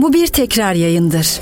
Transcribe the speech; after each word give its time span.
Bu 0.00 0.12
bir 0.12 0.26
tekrar 0.26 0.74
yayındır. 0.74 1.40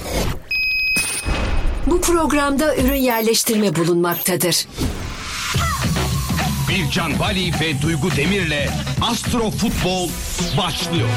Bu 1.86 2.00
programda 2.00 2.76
ürün 2.76 2.94
yerleştirme 2.94 3.76
bulunmaktadır. 3.76 4.66
Bircan 6.68 7.18
Bali 7.18 7.52
ve 7.60 7.82
Duygu 7.82 8.10
Demir'le 8.16 8.68
Astro 9.02 9.50
Futbol 9.50 10.08
başlıyor. 10.58 11.08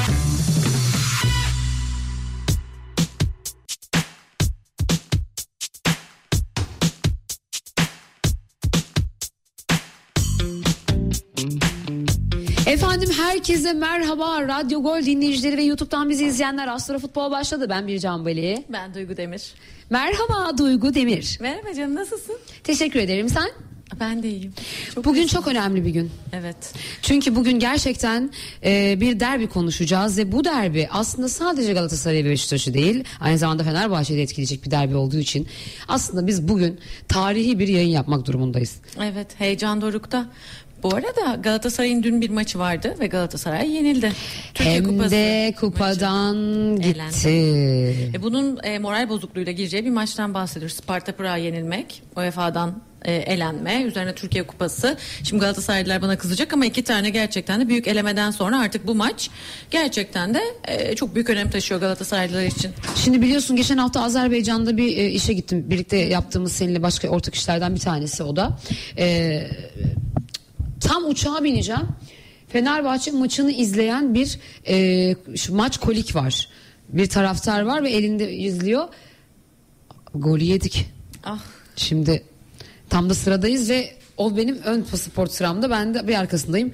Efendim 13.02 13.24
herkese 13.24 13.72
merhaba. 13.72 14.48
Radyo 14.48 14.82
Gol 14.82 15.02
dinleyicileri 15.02 15.56
ve 15.56 15.62
YouTube'dan 15.62 16.10
bizi 16.10 16.24
izleyenler 16.26 16.68
Astro 16.68 16.98
Futbol 16.98 17.30
başladı. 17.30 17.66
Ben 17.70 17.86
Bircan 17.86 18.24
Bali. 18.24 18.64
Ben 18.68 18.94
Duygu 18.94 19.16
Demir. 19.16 19.54
Merhaba 19.90 20.58
Duygu 20.58 20.94
Demir. 20.94 21.38
Merhaba 21.40 21.74
canım 21.74 21.94
nasılsın? 21.94 22.36
Teşekkür 22.64 23.00
ederim. 23.00 23.28
Sen? 23.28 23.50
Ben 24.00 24.22
de 24.22 24.28
iyiyim. 24.28 24.52
Çok 24.94 25.04
bugün 25.04 25.20
iyiyim. 25.20 25.28
çok 25.28 25.48
önemli 25.48 25.84
bir 25.84 25.90
gün. 25.90 26.10
Evet. 26.32 26.56
Çünkü 27.02 27.36
bugün 27.36 27.58
gerçekten 27.58 28.30
e, 28.64 29.00
bir 29.00 29.20
derbi 29.20 29.46
konuşacağız 29.48 30.18
ve 30.18 30.32
bu 30.32 30.44
derbi 30.44 30.88
aslında 30.92 31.28
sadece 31.28 31.72
Galatasaray 31.72 32.24
ve 32.24 32.30
Beşiktaş'ı 32.30 32.74
değil 32.74 33.04
aynı 33.20 33.38
zamanda 33.38 33.64
Fenerbahçe'yi 33.64 34.18
de 34.18 34.22
etkileyecek 34.22 34.64
bir 34.64 34.70
derbi 34.70 34.96
olduğu 34.96 35.18
için 35.18 35.46
aslında 35.88 36.26
biz 36.26 36.48
bugün 36.48 36.80
tarihi 37.08 37.58
bir 37.58 37.68
yayın 37.68 37.90
yapmak 37.90 38.26
durumundayız. 38.26 38.76
Evet 39.02 39.26
heyecan 39.38 39.80
dorukta. 39.80 40.26
Bu 40.82 40.94
arada 40.94 41.34
Galatasaray'ın 41.42 42.02
dün 42.02 42.20
bir 42.20 42.30
maçı 42.30 42.58
vardı 42.58 42.96
ve 43.00 43.06
Galatasaray 43.06 43.70
yenildi. 43.70 44.12
Hem 44.54 44.84
Kupası 44.84 45.10
de 45.10 45.44
maçı. 45.46 45.60
kupadan 45.60 46.36
gitti. 46.80 47.28
E, 48.14 48.22
bunun 48.22 48.58
e, 48.62 48.78
moral 48.78 49.08
bozukluğuyla 49.08 49.52
gireceği 49.52 49.84
bir 49.84 49.90
maçtan 49.90 50.34
bahsediyoruz. 50.34 50.76
Sparta 50.76 51.12
Prag'a 51.12 51.36
yenilmek, 51.36 52.02
UEFA'dan 52.16 52.82
e, 53.04 53.14
elenme, 53.14 53.82
üzerine 53.82 54.14
Türkiye 54.14 54.46
Kupası. 54.46 54.96
Şimdi 55.22 55.40
Galatasaraylılar 55.40 56.02
bana 56.02 56.18
kızacak 56.18 56.52
ama 56.52 56.66
iki 56.66 56.84
tane 56.84 57.10
gerçekten 57.10 57.60
de 57.60 57.68
büyük 57.68 57.88
elemeden 57.88 58.30
sonra 58.30 58.60
artık 58.60 58.86
bu 58.86 58.94
maç 58.94 59.30
gerçekten 59.70 60.34
de 60.34 60.40
e, 60.68 60.94
çok 60.96 61.14
büyük 61.14 61.30
önem 61.30 61.50
taşıyor 61.50 61.80
Galatasaraylılar 61.80 62.42
için. 62.42 62.70
Şimdi 62.96 63.22
biliyorsun 63.22 63.56
geçen 63.56 63.78
hafta 63.78 64.02
Azerbaycan'da 64.02 64.76
bir 64.76 64.96
e, 64.96 65.10
işe 65.10 65.32
gittim. 65.32 65.64
Birlikte 65.70 65.96
yaptığımız 65.96 66.52
seninle 66.52 66.82
başka 66.82 67.08
ortak 67.08 67.34
işlerden 67.34 67.74
bir 67.74 67.80
tanesi 67.80 68.22
o 68.22 68.36
da. 68.36 68.58
E, 68.98 69.40
tam 70.82 71.08
uçağa 71.08 71.44
bineceğim. 71.44 71.88
Fenerbahçe 72.48 73.10
maçını 73.10 73.52
izleyen 73.52 74.14
bir 74.14 74.38
e, 74.68 75.16
şu 75.36 75.54
maç 75.54 75.78
kolik 75.78 76.16
var. 76.16 76.48
Bir 76.88 77.08
taraftar 77.08 77.62
var 77.62 77.82
ve 77.82 77.90
elinde 77.90 78.32
izliyor. 78.32 78.88
Golü 80.14 80.44
yedik. 80.44 80.86
Ah 81.24 81.40
Şimdi 81.76 82.22
tam 82.88 83.10
da 83.10 83.14
sıradayız 83.14 83.70
ve 83.70 83.92
o 84.16 84.36
benim 84.36 84.58
ön 84.64 84.82
pasaport 84.82 85.32
sıramda 85.32 85.70
ben 85.70 85.94
de 85.94 86.08
bir 86.08 86.14
arkasındayım. 86.14 86.72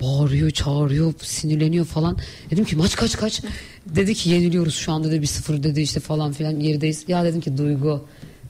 Bağırıyor, 0.00 0.50
çağırıyor, 0.50 1.14
sinirleniyor 1.22 1.84
falan. 1.84 2.18
Dedim 2.50 2.64
ki 2.64 2.76
maç 2.76 2.96
kaç 2.96 3.16
kaç? 3.16 3.42
Dedi 3.86 4.14
ki 4.14 4.30
yeniliyoruz 4.30 4.74
şu 4.74 4.92
anda 4.92 5.10
dedi 5.10 5.22
bir 5.22 5.26
sıfır 5.26 5.62
dedi 5.62 5.80
işte 5.80 6.00
falan 6.00 6.32
filan 6.32 6.60
gerideyiz. 6.60 7.04
Ya 7.08 7.24
dedim 7.24 7.40
ki 7.40 7.58
Duygu. 7.58 8.04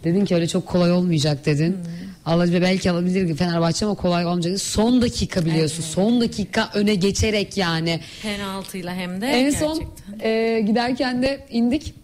Dedin 0.04 0.24
ki 0.24 0.34
öyle 0.34 0.48
çok 0.48 0.66
kolay 0.66 0.92
olmayacak 0.92 1.46
dedin. 1.46 1.72
Hmm. 1.72 2.03
Allah 2.27 2.62
belki 2.62 2.91
alabilir 2.91 3.36
Fenerbahçe 3.36 3.86
ama 3.86 3.94
kolay 3.94 4.27
olmayacak. 4.27 4.61
Son 4.61 5.03
dakika 5.03 5.44
biliyorsun. 5.47 5.83
Son 5.83 6.20
dakika 6.20 6.70
öne 6.75 6.94
geçerek 6.94 7.56
yani. 7.56 8.00
penaltıyla 8.22 8.94
hem 8.94 9.20
de 9.20 9.27
En 9.27 9.50
son 9.50 9.78
gerçekten. 9.78 10.31
e, 10.31 10.61
giderken 10.61 11.22
de 11.22 11.47
indik. 11.50 11.94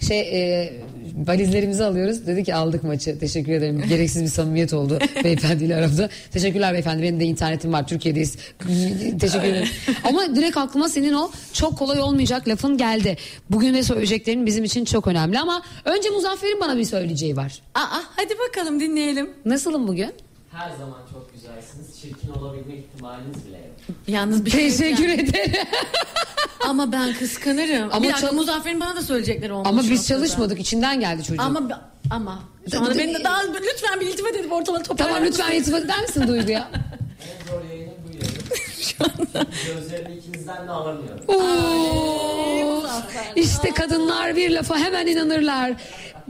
Şey 0.00 0.20
e, 0.20 0.72
valizlerimizi 1.14 1.84
alıyoruz. 1.84 2.26
Dedi 2.26 2.44
ki 2.44 2.54
aldık 2.54 2.84
maçı. 2.84 3.18
Teşekkür 3.18 3.52
ederim. 3.52 3.84
Gereksiz 3.88 4.22
bir 4.22 4.28
samimiyet 4.28 4.72
oldu 4.72 4.98
beyefendiyle 5.24 5.76
aramda. 5.76 6.08
Teşekkürler 6.32 6.72
beyefendi. 6.72 7.02
Benim 7.02 7.20
de 7.20 7.24
internetim 7.24 7.72
var. 7.72 7.86
Türkiye'deyiz. 7.86 8.36
Teşekkür 9.20 9.48
ederim. 9.48 9.68
Ama 10.04 10.36
direkt 10.36 10.56
aklıma 10.56 10.88
senin 10.88 11.12
o 11.12 11.30
çok 11.52 11.78
kolay 11.78 12.00
olmayacak 12.00 12.48
lafın 12.48 12.76
geldi. 12.78 13.16
Bugün 13.50 13.74
de 13.74 13.82
söyleyeceklerin 13.82 14.46
bizim 14.46 14.64
için 14.64 14.84
çok 14.84 15.06
önemli 15.06 15.38
ama 15.38 15.62
önce 15.84 16.10
Muzaffer'in 16.10 16.60
bana 16.60 16.78
bir 16.78 16.84
söyleyeceği 16.84 17.36
var. 17.36 17.62
Aa, 17.74 18.00
hadi 18.16 18.34
bakalım 18.48 18.80
dinleyelim. 18.80 19.30
Nasılım 19.44 19.88
bugün? 19.88 20.12
Her 20.54 20.70
zaman 20.70 20.98
çok 21.12 21.32
güzelsiniz. 21.32 22.00
Çirkin 22.00 22.28
olabilme 22.40 22.74
ihtimaliniz 22.74 23.46
bile 23.46 23.56
yok. 23.58 23.96
Yalnız 24.08 24.44
bir 24.44 24.50
şey 24.50 24.70
Teşekkür 24.70 24.96
diyeceğim. 24.98 25.20
ederim. 25.28 25.66
Ama 26.68 26.92
ben 26.92 27.14
kıskanırım. 27.14 27.82
Ama 27.82 27.92
Ama 27.92 28.02
bir 28.02 28.08
dakika 28.08 28.26
çal- 28.28 28.34
Muzaffer'in 28.34 28.80
bana 28.80 28.96
da 28.96 29.02
söyleyecekleri 29.02 29.52
olmuş. 29.52 29.68
Ama 29.68 29.82
biz 29.82 29.90
noktada. 29.90 30.06
çalışmadık. 30.06 30.60
içinden 30.60 31.00
geldi 31.00 31.22
çocuğun. 31.24 31.38
Ama 31.42 31.82
ama 32.10 32.38
şu 32.72 32.78
anda 32.80 32.98
beni 32.98 33.14
de 33.14 33.24
daha 33.24 33.40
lütfen 33.40 34.00
bir 34.00 34.06
iltifat 34.06 34.36
edip 34.36 34.52
ortalığı 34.52 34.82
toparlar 34.82 35.12
Tamam 35.14 35.28
lütfen 35.28 35.52
iltifat 35.52 35.84
eder 35.84 36.00
misin 36.02 36.28
Duygu'ya? 36.28 36.68
En 37.24 37.46
zor 37.52 37.64
yayının 37.70 37.94
bu 38.06 38.10
yayın. 38.12 39.48
Gözlerini 39.66 40.16
ikinizden 40.16 40.66
de 40.68 40.70
alamıyorum. 40.70 41.24
Oo, 41.28 42.82
işte 43.36 43.70
kadınlar 43.74 44.36
bir 44.36 44.50
lafa 44.50 44.78
hemen 44.78 45.06
inanırlar. 45.06 45.72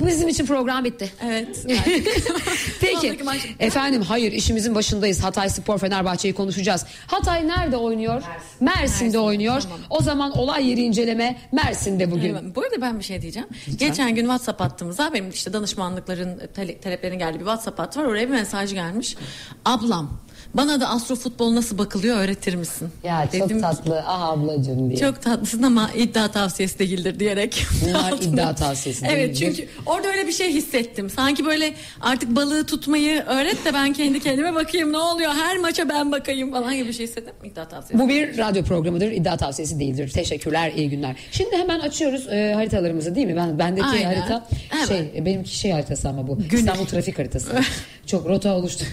Bu 0.00 0.06
bizim 0.06 0.28
için 0.28 0.47
program 0.47 0.84
bitti. 0.84 1.12
Evet. 1.25 1.66
Peki. 2.81 3.19
Efendim 3.60 4.03
hayır 4.03 4.32
işimizin 4.32 4.75
başındayız. 4.75 5.25
Hatay 5.25 5.49
Spor 5.50 5.78
Fenerbahçe'yi 5.78 6.34
konuşacağız. 6.34 6.84
Hatay 7.06 7.49
nerede 7.49 7.77
oynuyor? 7.77 8.22
Mersin'de 8.60 9.19
oynuyor. 9.19 9.62
O 9.91 10.03
zaman 10.03 10.38
olay 10.38 10.71
yeri 10.71 10.81
inceleme 10.81 11.38
Mersin'de 11.53 12.10
bugün. 12.10 12.34
Evet, 12.34 12.56
Bu 12.56 12.60
arada 12.62 12.81
ben 12.81 12.99
bir 12.99 13.04
şey 13.04 13.22
diyeceğim. 13.22 13.49
Geçen 13.78 14.15
gün 14.15 14.22
WhatsApp 14.22 14.60
hattımıza 14.60 15.10
benim 15.15 15.31
işte 15.31 15.53
danışmanlıkların 15.53 16.38
tale- 16.54 16.81
taleplerin 16.81 17.19
geldiği 17.19 17.34
bir 17.34 17.44
WhatsApp 17.44 17.78
hattı 17.78 18.00
var. 18.00 18.04
Oraya 18.04 18.27
bir 18.27 18.33
mesaj 18.34 18.75
gelmiş. 18.75 19.16
Ablam 19.65 20.21
bana 20.54 20.81
da 20.81 20.88
astro 20.88 21.15
futbol 21.16 21.54
nasıl 21.54 21.78
bakılıyor 21.78 22.16
öğretir 22.16 22.54
misin? 22.54 22.88
Ya 23.04 23.28
çok 23.32 23.32
Dedim, 23.48 23.60
tatlı. 23.60 24.03
Ah 24.06 24.22
ablacığım 24.28 24.88
diye. 24.91 24.98
Çok 25.00 25.22
tatlısın 25.22 25.62
ama 25.62 25.91
iddia 25.97 26.28
tavsiyesi 26.28 26.78
değildir 26.78 27.20
diyerek. 27.20 27.66
Bunlar 27.87 28.12
iddia 28.22 28.54
tavsiyesi 28.54 29.06
Evet 29.09 29.41
değildir. 29.41 29.54
çünkü 29.56 29.69
orada 29.87 30.09
öyle 30.09 30.26
bir 30.26 30.32
şey 30.32 30.53
hissettim. 30.53 31.10
Sanki 31.10 31.44
böyle 31.47 31.75
artık 32.00 32.37
balığı 32.37 32.66
tutmayı 32.66 33.22
öğret 33.22 33.65
de 33.65 33.75
ben 33.75 33.92
kendi 33.92 34.20
kendime 34.20 34.54
bakayım 34.54 34.92
ne 34.92 34.98
oluyor 34.98 35.31
her 35.32 35.56
maça 35.59 35.88
ben 35.88 36.12
bakayım 36.12 36.50
falan 36.53 36.75
gibi 36.76 36.88
bir 36.88 36.92
şey 36.92 37.06
hissettim. 37.06 37.34
İddia 37.44 37.69
tavsiyesi. 37.69 38.04
Bu 38.04 38.09
bir 38.09 38.38
radyo 38.38 38.65
programıdır. 38.65 39.10
iddia 39.12 39.36
tavsiyesi 39.36 39.81
değildir. 39.81 40.09
Teşekkürler, 40.10 40.72
iyi 40.76 40.91
günler. 40.91 41.16
Şimdi 41.32 41.56
hemen 41.56 41.81
açıyoruz 41.81 42.28
e, 42.28 42.53
haritalarımızı 42.54 43.15
değil 43.15 43.26
mi? 43.26 43.36
Ben 43.36 43.59
bendeki 43.59 43.86
Aynen. 43.86 44.04
harita 44.15 44.47
Hemen. 44.69 44.86
şey 44.86 45.12
e, 45.16 45.25
benimki 45.26 45.59
şey 45.59 45.71
haritası 45.72 46.09
ama 46.09 46.26
bu. 46.28 46.38
İstanbul 46.53 46.84
trafik 46.86 47.19
haritası. 47.19 47.50
Çok 48.06 48.26
rota 48.28 48.54
oluştu. 48.56 48.84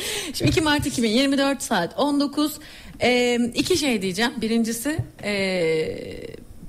Şimdi 0.34 0.50
2 0.50 0.60
Mart 0.60 0.86
2024 0.86 1.62
saat 1.62 1.98
19. 1.98 2.58
Ee, 3.02 3.38
iki 3.54 3.76
şey 3.76 4.02
diyeceğim. 4.02 4.32
Birincisi 4.40 4.98
ee, 5.22 6.20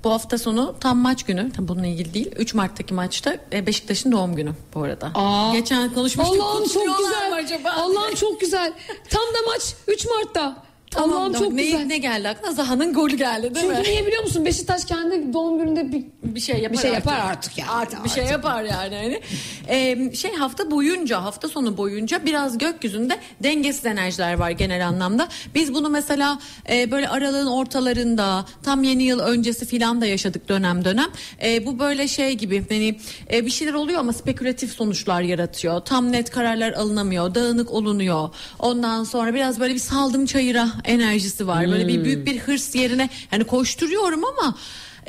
bu 0.04 0.12
hafta 0.12 0.38
sonu 0.38 0.76
tam 0.80 0.98
maç 0.98 1.24
günü. 1.24 1.52
Tam 1.52 1.68
bununla 1.68 1.88
ilgili 1.88 2.14
değil. 2.14 2.32
3 2.36 2.54
Mart'taki 2.54 2.94
maçta 2.94 3.38
e, 3.54 3.66
Beşiktaş'ın 3.66 4.12
doğum 4.12 4.36
günü 4.36 4.52
bu 4.74 4.84
arada. 4.84 5.12
Aa. 5.16 5.54
Geçen 5.54 5.94
konuşmuştuk. 5.94 6.38
Allah'ım 6.42 6.68
çok 6.68 6.98
güzel. 6.98 7.34
acaba? 7.34 7.72
Allah'ım 7.72 8.16
çok 8.16 8.42
güzel. 8.42 8.74
Tam 9.10 9.22
da 9.22 9.52
maç 9.52 9.74
3 9.88 10.06
Mart'ta. 10.06 10.69
Tamam, 10.92 11.10
tamam. 11.12 11.34
çok 11.34 11.54
ne, 11.54 11.64
güzel. 11.64 11.86
Ne 11.86 11.98
geldi 11.98 12.30
aklına? 12.30 12.52
Zaha'nın 12.54 12.94
golü 12.94 13.18
geldi 13.18 13.56
değil 13.56 13.66
Çünkü 13.68 13.82
mi? 13.82 13.84
niye 13.90 14.08
biliyor 14.08 14.24
musun? 14.24 14.46
Beşiktaş 14.46 14.86
kendi 14.86 15.34
doğum 15.34 15.60
gününde 15.60 15.92
bir 15.92 16.04
bir 16.24 16.40
şey 16.40 16.56
yapar 16.58 16.78
Bir 16.78 16.82
şey 16.82 16.92
yapar 16.94 17.14
artık. 17.14 17.30
artık 17.32 17.58
yani. 17.58 17.72
Artık 17.72 18.04
bir 18.04 18.10
şey 18.10 18.24
Artık. 18.24 18.32
yapar 18.34 18.64
yani. 18.64 18.96
Hani. 18.96 19.22
Ee, 19.70 20.16
şey 20.16 20.34
hafta 20.34 20.72
boyunca 20.72 21.24
hafta 21.24 21.48
sonu 21.48 21.78
boyunca 21.78 22.26
biraz 22.26 22.58
gökyüzünde 22.58 23.18
dengesiz 23.44 23.86
enerjiler 23.86 24.34
var 24.34 24.50
genel 24.50 24.88
anlamda. 24.88 25.28
Biz 25.56 25.74
bunu 25.74 25.90
mesela 25.90 26.40
e, 26.70 26.92
böyle 26.92 27.10
aralığın 27.10 27.48
ortalarında 27.48 28.46
tam 28.64 28.84
yeni 28.84 29.04
yıl 29.04 29.20
öncesi 29.20 29.66
filan 29.66 30.02
da 30.02 30.06
yaşadık 30.06 30.50
dönem 30.50 30.86
dönem. 30.86 31.10
E, 31.44 31.66
bu 31.66 31.80
böyle 31.80 32.08
şey 32.08 32.34
gibi 32.34 32.66
hani 32.70 33.00
e, 33.34 33.46
bir 33.46 33.52
şeyler 33.52 33.74
oluyor 33.74 34.00
ama 34.00 34.14
spekülatif 34.14 34.72
sonuçlar 34.74 35.22
yaratıyor. 35.22 35.80
Tam 35.82 36.12
net 36.12 36.30
kararlar 36.30 36.72
alınamıyor. 36.74 37.36
Dağınık 37.36 37.72
olunuyor. 37.72 38.30
Ondan 38.60 39.04
sonra 39.04 39.34
biraz 39.34 39.60
böyle 39.60 39.74
bir 39.74 39.80
saldım 39.80 40.26
çayıra 40.26 40.70
enerjisi 40.84 41.48
var. 41.48 41.72
Böyle 41.72 41.88
bir 41.88 42.04
büyük 42.04 42.28
bir 42.28 42.40
hırs 42.40 42.76
yerine 42.76 43.10
hani 43.30 43.44
koşturuyorum 43.44 44.26
ama 44.26 44.56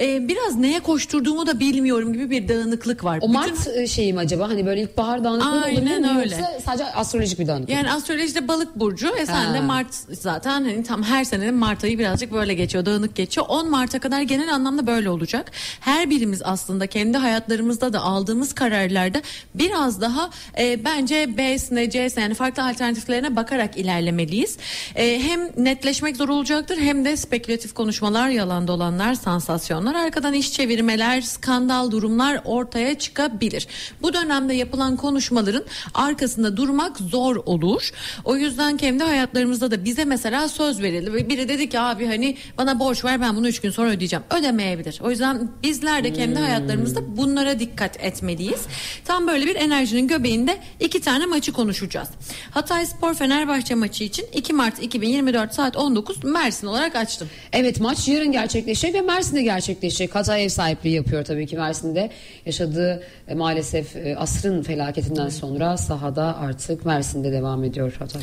e, 0.01 0.29
biraz 0.29 0.57
neye 0.57 0.81
koşturduğumu 0.81 1.47
da 1.47 1.61
bilmiyorum 1.61 2.13
gibi 2.13 2.31
bir 2.31 2.49
dağınıklık 2.49 3.05
var. 3.05 3.17
o 3.19 3.21
Bütün- 3.21 3.33
Mart 3.33 3.69
e, 3.77 3.87
şeyi 3.87 4.13
mi 4.13 4.19
acaba? 4.19 4.49
Hani 4.49 4.67
böyle 4.67 4.81
ilkbahar 4.83 5.25
dağınıklığı 5.25 5.63
Aynen 5.65 5.77
olabilir 5.81 5.99
mi? 5.99 6.19
öyle. 6.19 6.37
Yoksa 6.37 6.61
sadece 6.65 6.85
astrolojik 6.85 7.39
bir 7.39 7.47
dağınıklık. 7.47 7.71
Yani 7.77 7.93
astrolojide 7.93 8.49
balık 8.49 8.77
burcu 8.81 9.09
e 9.17 9.27
sen 9.27 9.55
de. 9.55 9.61
Mart 9.61 9.95
zaten 10.11 10.51
hani 10.51 10.83
tam 10.85 11.03
her 11.03 11.25
senenin 11.25 11.55
Mart 11.55 11.85
ayı 11.85 11.99
birazcık 11.99 12.33
böyle 12.33 12.55
geçiyor 12.55 12.87
dağınık 12.87 13.15
geçiyor. 13.17 13.47
10 13.49 13.71
Mart'a 13.71 13.99
kadar 13.99 14.23
genel 14.23 14.55
anlamda 14.55 14.87
böyle 14.87 15.11
olacak. 15.11 15.51
Her 15.81 16.11
birimiz 16.11 16.43
aslında 16.45 16.87
kendi 16.87 17.19
hayatlarımızda 17.19 17.93
da 17.93 18.01
aldığımız 18.01 18.53
kararlarda 18.53 19.23
biraz 19.55 20.01
daha 20.01 20.31
e, 20.59 20.85
bence 20.85 21.37
B'sine 21.39 21.91
C'sine 21.91 22.23
yani 22.23 22.35
farklı 22.35 22.65
alternatiflerine 22.65 23.37
bakarak 23.37 23.77
ilerlemeliyiz. 23.77 24.57
E, 24.97 25.21
hem 25.23 25.41
netleşmek 25.57 26.17
zor 26.17 26.29
olacaktır 26.29 26.79
hem 26.79 27.05
de 27.05 27.17
spekülatif 27.17 27.75
konuşmalar 27.75 28.29
yalan 28.29 28.69
dolanlar 28.69 29.15
sansasyonlar 29.15 29.90
akşamlar 29.91 30.07
arkadan 30.07 30.35
iş 30.35 30.53
çevirmeler, 30.53 31.21
skandal 31.21 31.91
durumlar 31.91 32.41
ortaya 32.45 32.99
çıkabilir. 32.99 33.67
Bu 34.03 34.13
dönemde 34.13 34.55
yapılan 34.55 34.97
konuşmaların 34.97 35.65
arkasında 35.95 36.57
durmak 36.57 36.99
zor 36.99 37.37
olur. 37.37 37.91
O 38.25 38.37
yüzden 38.37 38.77
kendi 38.77 39.05
hayatlarımızda 39.05 39.71
da 39.71 39.85
bize 39.85 40.05
mesela 40.05 40.49
söz 40.49 40.83
verildi. 40.83 41.13
Ve 41.13 41.29
Biri 41.29 41.49
dedi 41.49 41.69
ki 41.69 41.81
abi 41.81 42.07
hani 42.07 42.37
bana 42.59 42.79
borç 42.79 43.05
ver 43.05 43.21
ben 43.21 43.37
bunu 43.37 43.49
3 43.49 43.61
gün 43.61 43.71
sonra 43.71 43.91
ödeyeceğim. 43.91 44.25
Ödemeyebilir. 44.31 45.01
O 45.05 45.11
yüzden 45.11 45.49
bizler 45.63 46.05
de 46.05 46.13
kendi 46.13 46.39
hayatlarımızda 46.39 47.17
bunlara 47.17 47.59
dikkat 47.59 48.05
etmeliyiz. 48.05 48.61
Tam 49.05 49.27
böyle 49.27 49.47
bir 49.47 49.57
enerjinin 49.57 50.09
göbeğinde 50.09 50.59
iki 50.81 51.01
tane 51.01 51.27
maçı 51.27 51.53
konuşacağız. 51.53 52.09
Hatay 52.51 52.87
Spor 52.87 53.15
Fenerbahçe 53.15 53.75
maçı 53.75 54.05
için 54.05 54.27
2 54.33 54.53
Mart 54.53 54.83
2024 54.83 55.55
saat 55.55 55.77
19 55.77 56.25
Mersin 56.25 56.67
olarak 56.67 56.97
açtım. 56.97 57.29
Evet 57.53 57.81
maç 57.81 58.09
yarın 58.09 58.33
gerçekleşecek 58.33 58.95
ve 58.95 59.01
Mersin'de 59.01 59.43
gerçekleşecek. 59.43 59.80
Hatay 60.15 60.45
ev 60.45 60.49
sahipliği 60.49 60.95
yapıyor 60.95 61.25
tabii 61.25 61.47
ki 61.47 61.57
Mersin'de. 61.57 62.11
Yaşadığı 62.47 63.03
e, 63.29 63.35
maalesef 63.35 63.97
e, 63.97 64.17
asrın 64.17 64.63
felaketinden 64.63 65.29
sonra 65.29 65.77
sahada 65.77 66.37
artık 66.37 66.87
Mersin'de 66.87 67.33
devam 67.33 67.65
ediyor 67.65 67.97
Hatay. 67.99 68.23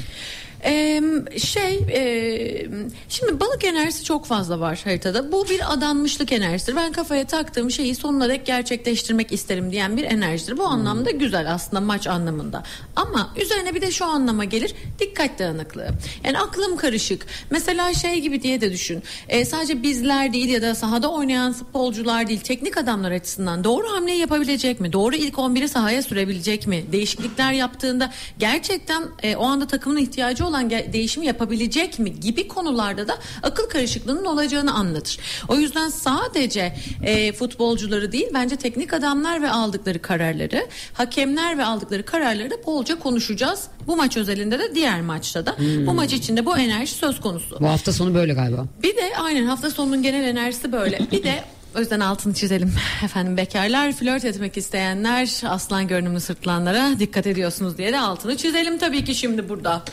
Ee, 0.65 1.01
şey 1.37 1.75
e, 1.75 2.67
şimdi 3.09 3.39
balık 3.39 3.63
enerjisi 3.63 4.03
çok 4.03 4.25
fazla 4.25 4.59
var 4.59 4.81
haritada. 4.83 5.31
Bu 5.31 5.49
bir 5.49 5.73
adanmışlık 5.73 6.31
enerjisidir. 6.31 6.75
Ben 6.75 6.91
kafaya 6.91 7.27
taktığım 7.27 7.71
şeyi 7.71 7.95
sonuna 7.95 8.29
dek 8.29 8.45
gerçekleştirmek 8.45 9.31
isterim 9.31 9.71
diyen 9.71 9.97
bir 9.97 10.03
enerjidir. 10.03 10.57
Bu 10.57 10.65
anlamda 10.65 11.11
güzel 11.11 11.53
aslında 11.53 11.81
maç 11.81 12.07
anlamında. 12.07 12.63
Ama 12.95 13.33
üzerine 13.41 13.75
bir 13.75 13.81
de 13.81 13.91
şu 13.91 14.05
anlama 14.05 14.45
gelir. 14.45 14.75
Dikkat 14.99 15.39
dağınıklığı. 15.39 15.89
Yani 16.23 16.39
aklım 16.39 16.77
karışık. 16.77 17.25
Mesela 17.49 17.93
şey 17.93 18.19
gibi 18.21 18.41
diye 18.41 18.61
de 18.61 18.71
düşün. 18.71 19.03
Ee, 19.29 19.45
sadece 19.45 19.83
bizler 19.83 20.33
değil 20.33 20.49
ya 20.49 20.61
da 20.61 20.75
sahada 20.75 21.11
oynayan 21.11 21.53
futbolcular 21.53 22.27
değil 22.27 22.39
teknik 22.39 22.77
adamlar 22.77 23.11
açısından 23.11 23.63
doğru 23.63 23.91
hamleyi 23.91 24.19
yapabilecek 24.19 24.79
mi? 24.79 24.93
Doğru 24.93 25.15
ilk 25.15 25.35
11'i 25.35 25.67
sahaya 25.67 26.01
sürebilecek 26.01 26.67
mi? 26.67 26.85
Değişiklikler 26.91 27.51
yaptığında 27.51 28.11
gerçekten 28.39 29.03
e, 29.23 29.35
o 29.35 29.43
anda 29.43 29.67
takımın 29.67 29.97
ihtiyacı 29.97 30.46
olan 30.47 30.69
değişimi 30.69 31.25
yapabilecek 31.25 31.99
mi 31.99 32.19
gibi 32.19 32.47
konularda 32.47 33.07
da 33.07 33.17
akıl 33.43 33.69
karışıklığının 33.69 34.25
olacağını 34.25 34.73
anlatır. 34.73 35.19
O 35.47 35.55
yüzden 35.55 35.89
sadece 35.89 36.73
e, 37.03 37.33
futbolcuları 37.33 38.11
değil 38.11 38.27
bence 38.33 38.55
teknik 38.55 38.93
adamlar 38.93 39.41
ve 39.41 39.51
aldıkları 39.51 40.01
kararları, 40.01 40.67
hakemler 40.93 41.57
ve 41.57 41.65
aldıkları 41.65 42.05
kararları 42.05 42.51
da 42.51 42.65
bolca 42.65 42.99
konuşacağız. 42.99 43.63
Bu 43.87 43.95
maç 43.95 44.17
özelinde 44.17 44.59
de 44.59 44.75
diğer 44.75 45.01
maçta 45.01 45.45
da. 45.45 45.55
Bu 45.87 45.93
maç 45.93 46.13
içinde 46.13 46.45
bu 46.45 46.57
enerji 46.57 46.91
söz 46.91 47.21
konusu. 47.21 47.57
Bu 47.61 47.67
hafta 47.69 47.93
sonu 47.93 48.13
böyle 48.13 48.33
galiba. 48.33 48.65
Bir 48.83 48.95
de 48.95 49.11
aynen 49.19 49.45
hafta 49.45 49.69
sonunun 49.69 50.01
genel 50.03 50.23
enerjisi 50.23 50.71
böyle. 50.71 50.99
Bir 51.11 51.23
de 51.23 51.43
o 51.77 51.79
yüzden 51.79 51.99
altını 51.99 52.33
çizelim. 52.33 52.73
Efendim 53.03 53.37
bekarlar, 53.37 53.91
flört 53.91 54.25
etmek 54.25 54.57
isteyenler, 54.57 55.41
aslan 55.49 55.87
görünümlü 55.87 56.19
sırtlanlara 56.19 56.99
dikkat 56.99 57.27
ediyorsunuz 57.27 57.77
diye 57.77 57.93
de 57.93 57.99
altını 57.99 58.37
çizelim 58.37 58.77
tabii 58.77 59.05
ki 59.05 59.15
şimdi 59.15 59.49
burada. 59.49 59.83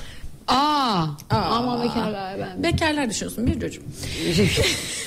Aa, 0.49 1.07
Aa. 1.31 1.37
ama 1.37 1.85
bekarlar 1.85 2.39
ben. 2.39 2.63
Bekarlar 2.63 3.11
düşünüyorsun 3.11 3.47
bir 3.47 3.61
çocuğum. 3.61 3.83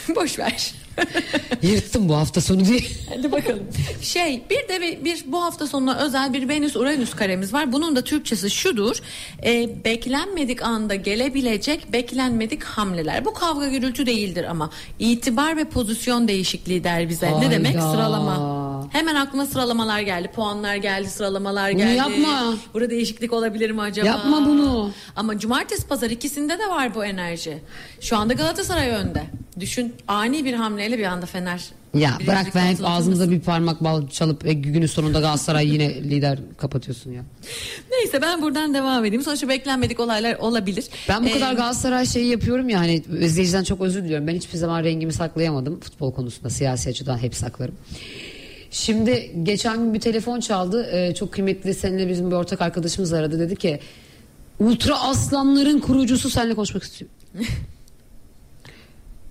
Boş 0.15 0.39
ver. 0.39 0.73
Yırttım 1.61 2.09
bu 2.09 2.15
hafta 2.15 2.41
sonu 2.41 2.65
diye. 2.65 2.79
Hadi 3.09 3.31
bakalım. 3.31 3.63
Şey 4.01 4.43
bir 4.49 4.67
de 4.69 4.81
bir, 4.81 5.05
bir 5.05 5.23
bu 5.27 5.43
hafta 5.43 5.67
sonuna 5.67 5.97
özel 5.97 6.33
bir 6.33 6.49
Venüs 6.49 6.75
Uranüs 6.75 7.13
karemiz 7.13 7.53
var. 7.53 7.71
Bunun 7.71 7.95
da 7.95 8.03
Türkçesi 8.03 8.49
şudur. 8.49 8.97
E, 9.43 9.83
beklenmedik 9.85 10.61
anda 10.61 10.95
gelebilecek 10.95 11.93
beklenmedik 11.93 12.63
hamleler. 12.63 13.25
Bu 13.25 13.33
kavga 13.33 13.67
gürültü 13.67 14.05
değildir 14.05 14.45
ama 14.49 14.69
itibar 14.99 15.57
ve 15.57 15.63
pozisyon 15.65 16.27
değişikliği 16.27 16.83
der 16.83 17.09
bize. 17.09 17.39
Ne 17.39 17.51
demek? 17.51 17.75
Hayda. 17.75 17.91
Sıralama. 17.91 18.67
Hemen 18.91 19.15
aklıma 19.15 19.45
sıralamalar 19.45 19.99
geldi. 19.99 20.31
Puanlar 20.35 20.75
geldi, 20.75 21.09
sıralamalar 21.09 21.71
Bunu 21.71 21.77
geldi. 21.77 21.97
yapma. 21.97 22.55
Burada 22.73 22.89
değişiklik 22.89 23.33
olabilir 23.33 23.71
mi 23.71 23.81
acaba? 23.81 24.07
Yapma 24.07 24.45
bunu. 24.45 24.91
Ama 25.15 25.39
cumartesi 25.39 25.87
pazar 25.87 26.09
ikisinde 26.09 26.59
de 26.59 26.69
var 26.69 26.95
bu 26.95 27.05
enerji. 27.05 27.57
Şu 28.01 28.17
anda 28.17 28.33
Galatasaray 28.33 28.89
önde. 28.89 29.23
Düşün 29.59 29.95
ani 30.07 30.45
bir 30.45 30.53
hamleyle 30.87 30.97
bir 31.03 31.07
anda 31.07 31.25
Fener. 31.25 31.61
Ya 31.93 32.09
birinci 32.19 32.27
bırak 32.27 32.55
ben 32.55 32.65
hep 32.65 32.79
ağzımıza 32.83 33.31
bir 33.31 33.39
parmak 33.39 33.83
bal 33.83 34.07
çalıp 34.07 34.45
e, 34.45 34.53
günün 34.53 34.85
sonunda 34.85 35.19
Galatasaray 35.19 35.67
yine 35.73 35.95
lider 36.03 36.39
kapatıyorsun 36.57 37.11
ya. 37.11 37.23
Neyse 37.91 38.21
ben 38.21 38.41
buradan 38.41 38.73
devam 38.73 39.05
edeyim. 39.05 39.21
Sonuçta 39.23 39.49
beklenmedik 39.49 39.99
olaylar 39.99 40.35
olabilir. 40.35 40.85
Ben 41.09 41.23
bu 41.23 41.27
Ee, 41.27 41.31
kadar 41.31 41.53
Galatasaray 41.53 42.05
şeyi 42.05 42.27
yapıyorum 42.27 42.69
ya 42.69 42.79
hani 42.79 43.03
izleyiciden 43.19 43.63
çok 43.63 43.81
özür 43.81 44.03
diliyorum. 44.03 44.27
Ben 44.27 44.35
hiçbir 44.35 44.57
zaman 44.57 44.83
rengimi 44.83 45.13
saklayamadım. 45.13 45.79
Futbol 45.79 46.13
konusunda 46.13 46.49
siyasi 46.49 46.89
açıdan 46.89 47.17
hep 47.17 47.35
saklarım. 47.35 47.75
Şimdi 48.71 49.31
geçen 49.43 49.77
gün 49.77 49.93
bir 49.93 49.99
telefon 49.99 50.39
çaldı. 50.39 50.89
Ee, 50.91 51.13
çok 51.15 51.31
kıymetli 51.31 51.73
seninle 51.73 52.09
bizim 52.09 52.31
bir 52.31 52.35
ortak 52.35 52.61
arkadaşımız 52.61 53.13
aradı. 53.13 53.39
Dedi 53.39 53.55
ki 53.55 53.79
Ultra 54.59 54.99
Aslanların 54.99 55.79
kurucusu 55.79 56.29
seninle 56.29 56.55
konuşmak 56.55 56.83
istiyor. 56.83 57.11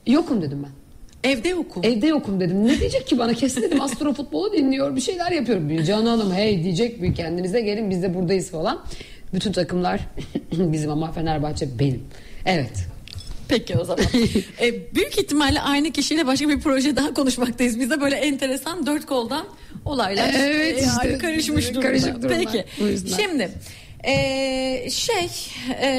Yokum 0.07 0.43
dedim 0.43 0.63
ben. 0.63 0.86
Evde 1.27 1.49
yokum. 1.49 1.85
Evde 1.85 2.07
yokum 2.07 2.41
dedim. 2.41 2.67
Ne 2.67 2.81
diyecek 2.81 3.07
ki 3.07 3.19
bana? 3.19 3.35
Kesin 3.35 3.63
dedim 3.63 3.81
astro 3.81 4.13
futbolu 4.15 4.53
dinliyor 4.53 4.97
bir 4.97 5.01
şeyler 5.01 5.33
yapıyorum. 5.33 5.69
Bir 5.69 5.85
Can 5.85 6.07
Hanım 6.07 6.33
hey 6.35 6.65
diyecek 6.65 7.03
bir 7.03 7.15
kendinize 7.15 7.61
gelin 7.61 7.91
biz 7.91 8.03
de 8.03 8.15
buradayız 8.15 8.51
falan. 8.51 8.85
Bütün 9.35 9.53
takımlar 9.53 10.01
bizim 10.53 10.91
ama 10.91 11.13
Fenerbahçe 11.13 11.79
benim. 11.79 12.03
Evet. 12.47 12.87
Peki 13.49 13.79
o 13.79 13.85
zaman. 13.85 14.05
Ee, 14.61 14.75
büyük 14.95 15.19
ihtimalle 15.19 15.61
aynı 15.61 15.93
kişiyle 15.93 16.27
başka 16.27 16.49
bir 16.49 16.61
proje 16.61 16.97
daha 16.97 17.15
konuşmaktayız. 17.15 17.81
Bizde 17.81 18.01
böyle 18.01 18.17
enteresan 18.17 18.87
dört 18.87 19.07
koldan 19.07 19.47
olaylar 19.85 20.31
Evet 20.39 20.79
e, 20.79 20.81
işte. 20.81 21.19
karışmış 21.19 21.71
durumda. 21.71 21.87
Karışık 21.87 22.23
durumlar. 22.23 22.39
Peki. 22.39 22.65
Şimdi 23.23 23.49
e, 24.05 24.91
şey 24.91 25.29
e, 25.83 25.91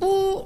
bu 0.00 0.44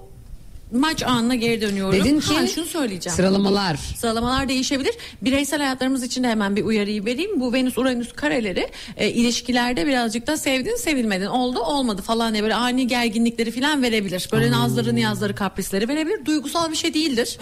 maç 0.73 1.03
anına 1.03 1.35
geri 1.35 1.61
dönüyorum. 1.61 2.01
Dedin 2.01 2.21
ki 2.21 2.35
Ha, 2.35 2.47
şunu 2.47 2.65
söyleyeceğim. 2.65 3.17
sıralamalar. 3.17 3.77
Sıralamalar 3.77 4.49
değişebilir. 4.49 4.95
Bireysel 5.23 5.59
hayatlarımız 5.61 6.03
için 6.03 6.25
de 6.25 6.29
hemen 6.29 6.57
bir 6.57 6.65
uyarıyı 6.65 7.05
vereyim. 7.05 7.41
Bu 7.41 7.53
Venüs 7.53 7.79
Uranüs 7.79 8.13
kareleri 8.13 8.69
e, 8.97 9.09
ilişkilerde 9.11 9.87
birazcık 9.87 10.27
da 10.27 10.37
sevdin 10.37 10.77
sevilmedin 10.77 11.27
oldu 11.27 11.59
olmadı 11.61 12.03
falan 12.03 12.33
diye 12.33 12.43
böyle 12.43 12.55
ani 12.55 12.87
gerginlikleri 12.87 13.51
falan 13.51 13.83
verebilir. 13.83 14.29
Böyle 14.33 14.51
nazları 14.51 14.95
niyazları 14.95 15.35
kaprisleri 15.35 15.89
verebilir. 15.89 16.25
Duygusal 16.25 16.71
bir 16.71 16.77
şey 16.77 16.95
değildir. 16.95 17.39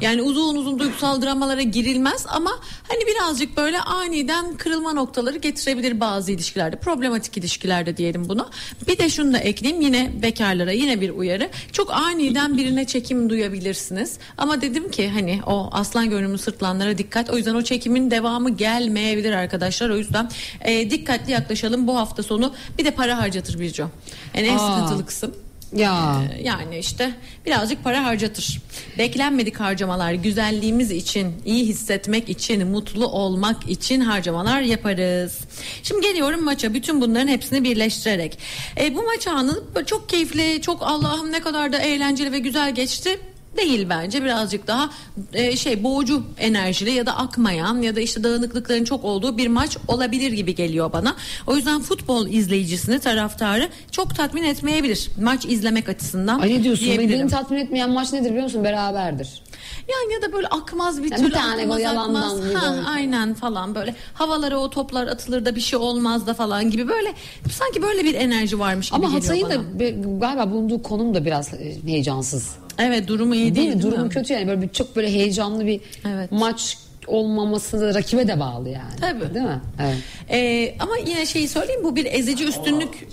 Yani 0.00 0.22
uzun 0.22 0.56
uzun 0.56 0.78
duygusal 0.78 1.22
dramalara 1.22 1.62
girilmez 1.62 2.26
ama 2.28 2.50
hani 2.88 3.00
birazcık 3.06 3.56
böyle 3.56 3.80
aniden 3.80 4.54
kırılma 4.56 4.92
noktaları 4.92 5.38
getirebilir 5.38 6.00
bazı 6.00 6.32
ilişkilerde. 6.32 6.76
Problematik 6.76 7.36
ilişkilerde 7.36 7.96
diyelim 7.96 8.28
bunu. 8.28 8.48
Bir 8.88 8.98
de 8.98 9.08
şunu 9.10 9.32
da 9.32 9.38
ekleyeyim 9.38 9.82
yine 9.82 10.10
bekarlara 10.22 10.72
yine 10.72 11.00
bir 11.00 11.10
uyarı. 11.10 11.50
Çok 11.72 11.92
aniden 11.92 12.57
birine 12.58 12.84
çekim 12.86 13.30
duyabilirsiniz. 13.30 14.18
Ama 14.38 14.60
dedim 14.60 14.90
ki 14.90 15.08
hani 15.08 15.40
o 15.46 15.68
aslan 15.72 16.10
görünümlü 16.10 16.38
sırtlanlara 16.38 16.98
dikkat. 16.98 17.30
O 17.30 17.36
yüzden 17.36 17.54
o 17.54 17.62
çekimin 17.62 18.10
devamı 18.10 18.50
gelmeyebilir 18.50 19.32
arkadaşlar. 19.32 19.90
O 19.90 19.96
yüzden 19.96 20.30
e, 20.60 20.90
dikkatli 20.90 21.32
yaklaşalım 21.32 21.86
bu 21.86 21.96
hafta 21.96 22.22
sonu. 22.22 22.54
Bir 22.78 22.84
de 22.84 22.90
para 22.90 23.18
harcatır 23.18 23.60
Birco. 23.60 23.88
Yani 24.34 24.46
en 24.46 24.56
Aa. 24.56 24.58
sıkıntılı 24.58 25.06
kısım. 25.06 25.34
Ya. 25.76 26.22
Ee, 26.32 26.42
Yani 26.42 26.78
işte 26.78 27.10
birazcık 27.46 27.84
para 27.84 28.04
harcatır. 28.04 28.62
Beklenmedik 28.98 29.60
harcamalar 29.60 30.12
güzelliğimiz 30.12 30.90
için, 30.90 31.34
iyi 31.44 31.66
hissetmek 31.66 32.28
için, 32.28 32.66
mutlu 32.66 33.06
olmak 33.06 33.70
için 33.70 34.00
harcamalar 34.00 34.60
yaparız. 34.60 35.38
Şimdi 35.82 36.00
geliyorum 36.06 36.44
maça 36.44 36.74
bütün 36.74 37.00
bunların 37.00 37.28
hepsini 37.28 37.64
birleştirerek. 37.64 38.38
E, 38.80 38.94
bu 38.94 39.02
maç 39.02 39.26
anı 39.26 39.62
çok 39.86 40.08
keyifli, 40.08 40.60
çok 40.62 40.82
Allah'ım 40.82 41.32
ne 41.32 41.40
kadar 41.40 41.72
da 41.72 41.78
eğlenceli 41.78 42.32
ve 42.32 42.38
güzel 42.38 42.74
geçti 42.74 43.20
değil 43.56 43.86
bence 43.90 44.24
birazcık 44.24 44.66
daha 44.66 44.90
e, 45.32 45.56
şey 45.56 45.84
boğucu 45.84 46.22
enerjili 46.38 46.90
ya 46.90 47.06
da 47.06 47.16
akmayan 47.16 47.82
ya 47.82 47.96
da 47.96 48.00
işte 48.00 48.24
dağınıklıkların 48.24 48.84
çok 48.84 49.04
olduğu 49.04 49.38
bir 49.38 49.48
maç 49.48 49.76
olabilir 49.88 50.32
gibi 50.32 50.54
geliyor 50.54 50.92
bana. 50.92 51.16
O 51.46 51.56
yüzden 51.56 51.80
futbol 51.80 52.26
izleyicisini 52.28 52.98
taraftarı 52.98 53.68
çok 53.90 54.14
tatmin 54.14 54.42
etmeyebilir 54.42 55.10
maç 55.22 55.44
izlemek 55.44 55.88
açısından. 55.88 56.38
Ay 56.40 56.50
ne 56.50 56.62
diyorsun? 56.64 56.88
Beni 56.98 57.28
tatmin 57.28 57.58
etmeyen 57.58 57.90
maç 57.90 58.12
nedir 58.12 58.30
biliyor 58.30 58.44
musun? 58.44 58.64
Beraberdir. 58.64 59.42
Yani 59.88 60.12
ya 60.12 60.22
da 60.22 60.32
böyle 60.32 60.46
akmaz 60.46 61.02
bir 61.02 61.10
Yani 61.10 61.20
bir 61.20 61.24
türlü 61.24 61.32
tane 61.34 61.62
akmaz 61.62 61.80
yalandan 61.80 62.22
akmaz. 62.22 62.44
bir 62.50 62.54
Ha, 62.54 62.74
aynen 62.86 63.34
falan 63.34 63.74
böyle 63.74 63.94
havalara 64.14 64.58
o 64.58 64.70
toplar 64.70 65.06
atılır 65.06 65.44
da 65.44 65.56
bir 65.56 65.60
şey 65.60 65.78
olmaz 65.78 66.26
da 66.26 66.34
falan 66.34 66.70
gibi 66.70 66.88
böyle 66.88 67.12
sanki 67.52 67.82
böyle 67.82 68.04
bir 68.04 68.14
enerji 68.14 68.58
varmış 68.58 68.90
gibi 68.90 68.96
Ama 69.06 69.18
geliyor 69.18 69.22
Hatay'ın 69.22 69.48
bana. 69.48 69.80
da 69.80 70.26
galiba 70.26 70.50
bulunduğu 70.50 70.82
konum 70.82 71.14
da 71.14 71.24
biraz 71.24 71.54
e, 71.54 71.76
heyecansız. 71.86 72.48
Evet 72.78 73.08
durumu 73.08 73.34
iyi 73.34 73.40
değil, 73.44 73.54
Değil 73.54 73.68
mi? 73.68 73.72
değil 73.82 73.92
Durumu 73.92 74.04
mi? 74.04 74.10
kötü 74.10 74.32
yani 74.32 74.48
böyle 74.48 74.62
bir, 74.62 74.68
çok 74.68 74.96
böyle 74.96 75.12
heyecanlı 75.12 75.66
bir 75.66 75.80
Evet. 76.08 76.32
maç 76.32 76.78
olmaması 77.06 77.80
da 77.80 77.94
rakibe 77.94 78.28
de 78.28 78.40
bağlı 78.40 78.68
yani. 78.68 78.96
Tabii. 79.00 79.34
Değil 79.34 79.44
mi? 79.46 79.60
Evet. 79.82 79.96
Ee, 80.30 80.74
ama 80.80 80.96
yine 81.06 81.26
şeyi 81.26 81.48
söyleyeyim 81.48 81.84
bu 81.84 81.96
bir 81.96 82.04
ezici 82.04 82.44
üstünlük 82.44 83.08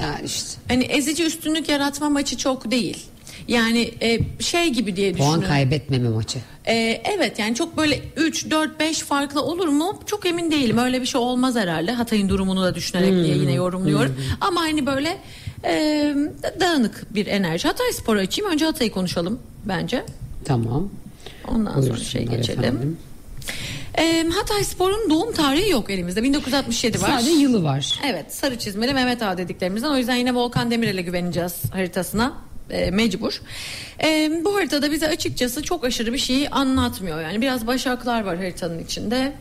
Yani 0.00 0.26
işte. 0.26 0.60
hani 0.68 0.84
ezici 0.84 1.24
üstünlük 1.24 1.68
yaratma 1.68 2.08
maçı 2.10 2.36
çok 2.36 2.70
değil. 2.70 3.06
Yani 3.48 3.90
e, 4.02 4.18
şey 4.42 4.68
gibi 4.68 4.96
diye 4.96 5.12
Puan 5.12 5.30
düşünün. 5.32 5.48
kaybetmeme 5.48 6.08
maçı. 6.08 6.38
Ee, 6.66 7.02
evet 7.04 7.38
yani 7.38 7.54
çok 7.54 7.76
böyle 7.76 8.00
3, 8.16 8.50
4, 8.50 8.80
5 8.80 8.98
farklı 8.98 9.42
olur 9.42 9.68
mu? 9.68 10.00
Çok 10.06 10.26
emin 10.26 10.50
değilim. 10.50 10.78
Öyle 10.78 11.00
bir 11.00 11.06
şey 11.06 11.20
olmaz 11.20 11.56
herhalde. 11.56 11.92
Hatay'ın 11.92 12.28
durumunu 12.28 12.62
da 12.62 12.74
düşünerek 12.74 13.12
diye 13.24 13.36
yine 13.36 13.52
yorumluyorum. 13.52 14.16
Ama 14.40 14.60
hani 14.60 14.86
böyle 14.86 15.16
e, 15.64 16.14
dağınık 16.60 17.14
bir 17.14 17.26
enerji. 17.26 17.68
Hatay 17.68 17.92
Spor'u 17.92 18.18
açayım. 18.18 18.52
Önce 18.52 18.64
Hatay'ı 18.64 18.90
konuşalım 18.92 19.38
bence. 19.64 20.04
Tamam. 20.44 20.88
Ondan 21.48 21.70
sonra 21.70 21.82
Buyursunlar 21.82 22.04
şey 22.10 22.26
geçelim. 22.26 22.60
efendim. 22.60 22.98
Ee, 23.98 24.26
Hatay 24.34 24.64
Spor'un 24.64 25.10
doğum 25.10 25.32
tarihi 25.32 25.70
yok 25.70 25.90
elimizde. 25.90 26.22
1967 26.22 27.02
var. 27.02 27.08
Sadece 27.08 27.30
yılı 27.30 27.62
var. 27.64 28.00
Evet 28.06 28.34
sarı 28.34 28.58
çizmeli 28.58 28.94
Mehmet 28.94 29.22
Ağa 29.22 29.38
dediklerimizden. 29.38 29.88
O 29.90 29.96
yüzden 29.96 30.14
yine 30.16 30.34
Volkan 30.34 30.70
Demirel'e 30.70 31.02
güveneceğiz 31.02 31.54
haritasına. 31.72 32.32
E, 32.70 32.90
mecbur. 32.90 33.40
E, 34.04 34.30
bu 34.44 34.54
haritada 34.56 34.92
bize 34.92 35.08
açıkçası 35.08 35.62
çok 35.62 35.84
aşırı 35.84 36.12
bir 36.12 36.18
şeyi 36.18 36.48
anlatmıyor. 36.50 37.20
Yani 37.22 37.40
biraz 37.40 37.66
başaklar 37.66 38.24
var 38.24 38.36
haritanın 38.36 38.78
içinde. 38.78 39.32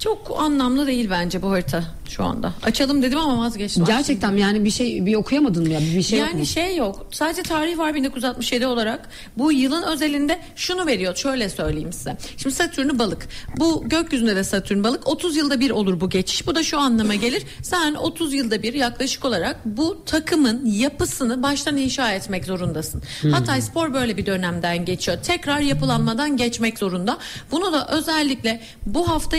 Çok 0.00 0.36
anlamlı 0.38 0.86
değil 0.86 1.10
bence 1.10 1.42
bu 1.42 1.50
harita 1.50 1.84
şu 2.08 2.24
anda. 2.24 2.52
Açalım 2.62 3.02
dedim 3.02 3.18
ama 3.18 3.44
vazgeçtim. 3.44 3.84
Gerçekten 3.84 4.36
yani 4.36 4.64
bir 4.64 4.70
şey 4.70 5.06
bir 5.06 5.14
okuyamadın 5.14 5.62
mı 5.62 5.72
ya? 5.72 5.80
Bir 5.80 6.02
şey 6.02 6.18
yok 6.18 6.28
yani 6.28 6.40
mu? 6.40 6.46
şey 6.46 6.76
yok. 6.76 7.06
Sadece 7.10 7.42
tarih 7.42 7.78
var 7.78 7.94
1967 7.94 8.66
olarak. 8.66 9.08
Bu 9.38 9.52
yılın 9.52 9.82
özelinde 9.82 10.40
şunu 10.56 10.86
veriyor. 10.86 11.16
Şöyle 11.16 11.48
söyleyeyim 11.48 11.92
size. 11.92 12.16
Şimdi 12.36 12.54
Satürn'ü 12.54 12.98
balık. 12.98 13.28
Bu 13.56 13.84
gökyüzünde 13.86 14.36
de 14.36 14.44
Satürn 14.44 14.84
balık. 14.84 15.08
30 15.08 15.36
yılda 15.36 15.60
bir 15.60 15.70
olur 15.70 16.00
bu 16.00 16.10
geçiş. 16.10 16.46
Bu 16.46 16.54
da 16.54 16.62
şu 16.62 16.78
anlama 16.78 17.14
gelir. 17.14 17.42
Sen 17.62 17.94
30 17.94 18.34
yılda 18.34 18.62
bir 18.62 18.74
yaklaşık 18.74 19.24
olarak 19.24 19.56
bu 19.64 20.04
takımın 20.06 20.66
yapısını 20.66 21.42
baştan 21.42 21.76
inşa 21.76 22.12
etmek 22.12 22.44
zorundasın. 22.44 23.02
Hatay 23.32 23.62
Spor 23.62 23.94
böyle 23.94 24.16
bir 24.16 24.26
dönemden 24.26 24.84
geçiyor. 24.84 25.18
Tekrar 25.22 25.60
yapılanmadan 25.60 26.36
geçmek 26.36 26.78
zorunda. 26.78 27.18
Bunu 27.50 27.72
da 27.72 27.88
özellikle 27.88 28.60
bu 28.86 29.08
hafta 29.08 29.36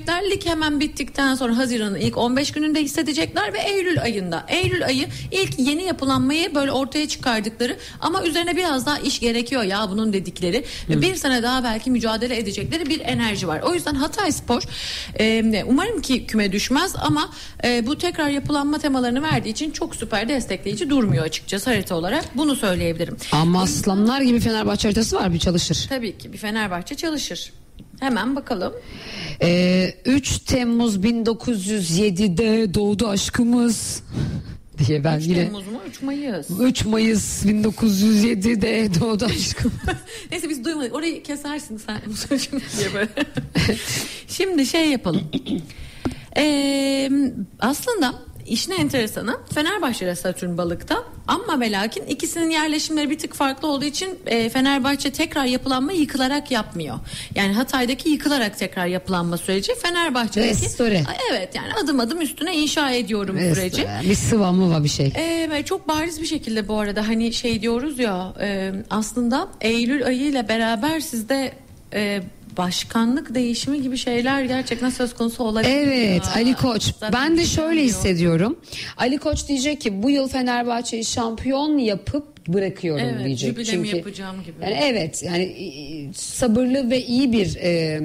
hissedecekler. 0.00 0.30
Lig 0.30 0.46
hemen 0.46 0.80
bittikten 0.80 1.34
sonra 1.34 1.56
Haziran'ın 1.56 1.94
ilk 1.94 2.16
15 2.16 2.52
gününde 2.52 2.82
hissedecekler 2.82 3.52
ve 3.52 3.58
Eylül 3.58 4.02
ayında. 4.02 4.44
Eylül 4.48 4.86
ayı 4.86 5.08
ilk 5.30 5.58
yeni 5.58 5.82
yapılanmayı 5.82 6.54
böyle 6.54 6.72
ortaya 6.72 7.08
çıkardıkları 7.08 7.76
ama 8.00 8.24
üzerine 8.24 8.56
biraz 8.56 8.86
daha 8.86 8.98
iş 8.98 9.20
gerekiyor 9.20 9.62
ya 9.62 9.86
bunun 9.90 10.12
dedikleri. 10.12 10.64
Ve 10.88 11.02
Bir 11.02 11.14
sene 11.14 11.42
daha 11.42 11.64
belki 11.64 11.90
mücadele 11.90 12.36
edecekleri 12.36 12.86
bir 12.86 13.00
enerji 13.00 13.48
var. 13.48 13.60
O 13.60 13.74
yüzden 13.74 13.94
Hatay 13.94 14.32
Spor 14.32 14.62
e, 15.18 15.64
umarım 15.66 16.02
ki 16.02 16.26
küme 16.26 16.52
düşmez 16.52 16.94
ama 16.96 17.30
e, 17.64 17.86
bu 17.86 17.98
tekrar 17.98 18.28
yapılanma 18.28 18.78
temalarını 18.78 19.22
verdiği 19.22 19.50
için 19.50 19.70
çok 19.70 19.96
süper 19.96 20.28
destekleyici 20.28 20.90
durmuyor 20.90 21.24
açıkçası 21.24 21.70
harita 21.70 21.94
olarak. 21.94 22.24
Bunu 22.34 22.56
söyleyebilirim. 22.56 23.16
Ama 23.32 23.62
aslanlar 23.62 24.20
gibi 24.20 24.40
Fenerbahçe 24.40 24.88
haritası 24.88 25.16
var 25.16 25.32
bir 25.32 25.38
çalışır. 25.38 25.86
Tabii 25.88 26.18
ki 26.18 26.32
bir 26.32 26.38
Fenerbahçe 26.38 26.94
çalışır. 26.94 27.52
Hemen 28.00 28.36
bakalım. 28.36 28.72
Ee, 29.42 29.94
3 30.04 30.38
Temmuz 30.38 30.96
1907'de 30.96 32.74
doğdu 32.74 33.08
aşkımız 33.08 34.02
diye 34.86 35.04
ben 35.04 35.18
3 35.18 35.26
yine 35.26 35.44
Temmuz 35.44 35.66
mu 35.66 35.80
3 35.88 36.02
Mayıs. 36.02 36.46
3 36.60 36.84
Mayıs 36.84 37.44
1907'de 37.44 39.00
doğdu 39.00 39.24
aşkım. 39.30 39.72
Neyse 40.30 40.48
biz 40.48 40.64
duymadık. 40.64 40.94
Orayı 40.94 41.22
kesersin 41.22 41.76
sen 41.76 42.00
Musa'cığım 42.06 42.60
diye 42.78 42.94
böyle. 42.94 43.08
Şimdi 44.28 44.66
şey 44.66 44.90
yapalım. 44.90 45.22
Ee, 46.36 47.10
aslında 47.58 48.14
işin 48.46 48.72
enteresanı 48.72 49.36
Fenerbahçe 49.54 50.04
ile 50.04 50.16
Satürn 50.16 50.56
balıkta 50.56 51.04
ama 51.26 51.60
ve 51.60 51.72
lakin 51.72 52.06
ikisinin 52.06 52.50
yerleşimleri 52.50 53.10
bir 53.10 53.18
tık 53.18 53.34
farklı 53.34 53.68
olduğu 53.68 53.84
için 53.84 54.18
e, 54.26 54.48
Fenerbahçe 54.48 55.10
tekrar 55.10 55.44
yapılanma 55.44 55.92
yıkılarak 55.92 56.50
yapmıyor. 56.50 56.98
Yani 57.34 57.52
Hatay'daki 57.52 58.10
yıkılarak 58.10 58.58
tekrar 58.58 58.86
yapılanma 58.86 59.36
süreci 59.36 59.74
Fenerbahçe'deki 59.74 60.64
Restore. 60.64 61.04
evet 61.30 61.54
yani 61.54 61.68
adım 61.84 62.00
adım 62.00 62.20
üstüne 62.20 62.56
inşa 62.56 62.90
ediyorum 62.90 63.38
süreci. 63.54 63.86
bir 64.02 64.14
sıva 64.14 64.52
mı 64.52 64.70
var 64.70 64.84
bir 64.84 64.88
şey. 64.88 65.12
Ve 65.50 65.64
çok 65.64 65.88
bariz 65.88 66.20
bir 66.20 66.26
şekilde 66.26 66.68
bu 66.68 66.78
arada 66.78 67.08
hani 67.08 67.32
şey 67.32 67.62
diyoruz 67.62 67.98
ya 67.98 68.32
e, 68.40 68.72
aslında 68.90 69.48
Eylül 69.60 70.06
ayı 70.06 70.20
ile 70.20 70.48
beraber 70.48 71.00
sizde 71.00 71.52
e, 71.94 72.22
başkanlık 72.56 73.34
değişimi 73.34 73.82
gibi 73.82 73.96
şeyler 73.96 74.44
gerçekten 74.44 74.90
söz 74.90 75.14
konusu 75.14 75.44
olabilir. 75.44 75.70
Evet 75.70 76.22
ya. 76.26 76.32
Ali 76.34 76.54
Koç. 76.54 76.82
Zaten 77.00 77.12
ben 77.12 77.38
de 77.38 77.44
şöyle 77.44 77.82
hissediyorum. 77.82 78.58
Ali 78.96 79.18
Koç 79.18 79.48
diyecek 79.48 79.80
ki 79.80 80.02
bu 80.02 80.10
yıl 80.10 80.28
Fenerbahçe'yi 80.28 81.04
şampiyon 81.04 81.78
yapıp 81.78 82.46
bırakıyorum 82.48 83.06
Evet, 83.14 83.24
diyecek. 83.26 83.66
Çünkü 83.66 83.96
yapacağım 83.96 84.36
gibi. 84.42 84.54
Yani 84.62 84.78
evet 84.82 85.22
yani 85.22 85.42
e, 85.42 86.12
sabırlı 86.12 86.90
ve 86.90 87.04
iyi 87.04 87.32
bir 87.32 87.56
e, 87.56 87.68
e, 87.70 88.00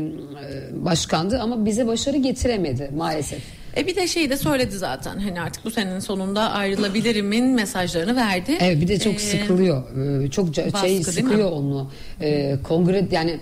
başkandı 0.86 1.40
ama 1.42 1.66
bize 1.66 1.88
başarı 1.88 2.18
getiremedi 2.18 2.92
maalesef. 2.98 3.40
E 3.78 3.88
bir 3.88 3.96
de 3.96 4.08
şeyi 4.08 4.30
de 4.30 4.38
söyledi 4.38 4.78
zaten 4.78 5.20
hani 5.20 5.42
artık 5.42 5.66
bu 5.66 5.72
senenin 5.72 6.00
sonunda 6.00 6.52
ayrılabilirimin 6.52 7.46
mesajlarını 7.46 8.16
verdi. 8.16 8.58
Evet 8.60 8.82
bir 8.82 8.88
de 8.88 9.00
çok 9.00 9.14
Ee, 9.16 9.20
sıkılıyor. 9.20 9.84
Ee, 10.24 10.30
Çok 10.30 10.50
ca- 10.50 10.74
baskı 10.74 10.88
şey 10.88 11.04
sıkıyor 11.04 11.52
onu. 11.52 11.92
Ee, 12.22 12.56
kongre 12.64 13.08
yani 13.12 13.40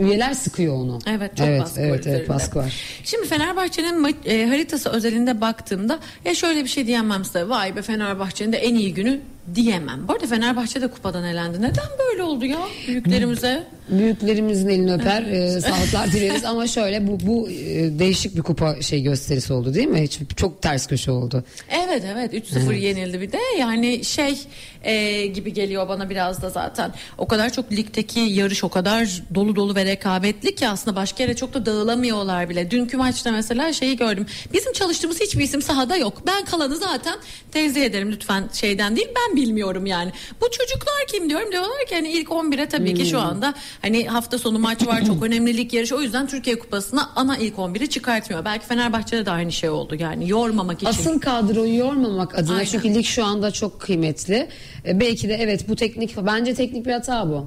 üyeler 0.00 0.34
sıkıyor 0.34 0.74
onu. 0.74 0.98
Evet 1.06 1.36
çok 1.36 1.46
evet, 1.46 1.60
baskı 1.60 1.80
var 1.80 1.84
evet, 1.84 1.94
evet, 1.94 2.06
üzerinde. 2.06 2.28
baskı 2.28 2.58
var. 2.58 2.74
Şimdi 3.04 3.26
Fenerbahçe'nin 3.26 4.16
e, 4.24 4.46
haritası 4.46 4.90
özelinde 4.90 5.40
baktığımda 5.40 5.98
ya 6.24 6.34
şöyle 6.34 6.64
bir 6.64 6.68
şey 6.68 6.86
diyemem 6.86 7.24
size. 7.24 7.48
Vay 7.48 7.76
be 7.76 7.82
Fenerbahçe'nin 7.82 8.52
de 8.52 8.56
en 8.56 8.74
iyi 8.74 8.94
günü 8.94 9.20
diyemem. 9.54 10.08
Bu 10.08 10.12
arada 10.12 10.26
Fenerbahçe 10.26 10.80
de 10.80 10.88
kupadan 10.88 11.24
elendi. 11.24 11.62
Neden 11.62 11.88
böyle 12.08 12.22
oldu 12.22 12.44
ya 12.44 12.58
büyüklerimize? 12.86 13.66
Büyüklerimizin 13.90 14.68
elini 14.68 14.92
öper, 14.92 15.22
e, 15.22 15.60
sağlıklar 15.60 16.12
dileriz. 16.12 16.44
Ama 16.44 16.66
şöyle 16.66 17.06
bu 17.06 17.18
bu 17.26 17.50
e, 17.50 17.54
değişik 17.98 18.36
bir 18.36 18.42
kupa 18.42 18.82
şey 18.82 19.02
gösterisi 19.02 19.52
oldu 19.52 19.74
değil 19.74 19.88
mi? 19.88 20.02
Hiç 20.02 20.20
çok 20.36 20.62
ters 20.62 20.86
köşe 20.86 21.10
oldu. 21.10 21.44
Evet 21.70 22.02
evet. 22.12 22.34
3-0 22.34 22.74
yenildi 22.74 23.20
bir 23.20 23.32
de. 23.32 23.38
Yani 23.58 24.04
şey 24.04 24.38
e, 24.82 25.26
gibi 25.26 25.52
geliyor 25.52 25.88
bana 25.88 26.10
biraz 26.10 26.42
da 26.42 26.50
zaten. 26.50 26.92
O 27.18 27.28
kadar 27.28 27.50
çok 27.52 27.72
ligdeki 27.72 28.20
yarış 28.20 28.64
o 28.64 28.68
kadar 28.68 29.22
dolu 29.34 29.56
dolu 29.56 29.74
ve 29.74 29.84
rekabetli 29.84 30.54
ki 30.54 30.68
aslında 30.68 30.96
başka 30.96 31.22
yere 31.22 31.36
çok 31.36 31.54
da 31.54 31.66
dağılamıyorlar 31.66 32.48
bile. 32.48 32.70
Dünkü 32.70 32.96
maçta 32.96 33.32
mesela 33.32 33.72
şeyi 33.72 33.96
gördüm. 33.96 34.26
Bizim 34.52 34.72
çalıştığımız 34.72 35.20
hiçbir 35.20 35.44
isim 35.44 35.62
sahada 35.62 35.96
yok. 35.96 36.22
Ben 36.26 36.44
kalanı 36.44 36.76
zaten 36.76 37.18
tenzih 37.52 37.84
ederim 37.84 38.12
lütfen 38.12 38.48
şeyden 38.52 38.96
değil 38.96 39.08
ben 39.16 39.36
bilmiyorum 39.36 39.86
yani. 39.86 40.12
Bu 40.40 40.50
çocuklar 40.50 41.06
kim 41.12 41.30
diyorum. 41.30 41.52
Diyorlar 41.52 41.86
ki 41.88 41.94
hani 41.94 42.12
ilk 42.12 42.28
11'e 42.28 42.66
tabii 42.66 42.94
ki 42.94 43.06
şu 43.06 43.18
anda 43.18 43.54
hani 43.82 44.08
hafta 44.08 44.38
sonu 44.38 44.58
maç 44.58 44.86
var 44.86 45.04
çok 45.04 45.22
önemli 45.22 45.56
lig 45.56 45.74
yarışı 45.74 45.96
o 45.96 46.00
yüzden 46.00 46.26
Türkiye 46.26 46.58
Kupası'na 46.58 47.10
ana 47.16 47.36
ilk 47.36 47.54
11'i 47.54 47.88
çıkartmıyor. 47.90 48.44
Belki 48.44 48.66
Fenerbahçe'de 48.66 49.26
de 49.26 49.30
aynı 49.30 49.52
şey 49.52 49.70
oldu 49.70 49.94
yani 49.94 50.28
yormamak 50.30 50.76
için. 50.76 50.86
Asıl 50.86 51.20
kadroyu 51.20 51.76
yormamak 51.76 52.38
adına 52.38 52.54
Aynen. 52.54 52.64
çünkü 52.64 52.94
lig 52.94 53.04
şu 53.04 53.24
anda 53.24 53.50
çok 53.50 53.80
kıymetli. 53.80 54.48
E, 54.86 55.00
belki 55.00 55.28
de 55.28 55.34
evet 55.34 55.68
bu 55.68 55.76
teknik 55.76 56.16
bence 56.26 56.54
teknik 56.54 56.86
bir 56.86 56.92
hata 56.92 57.28
bu. 57.28 57.46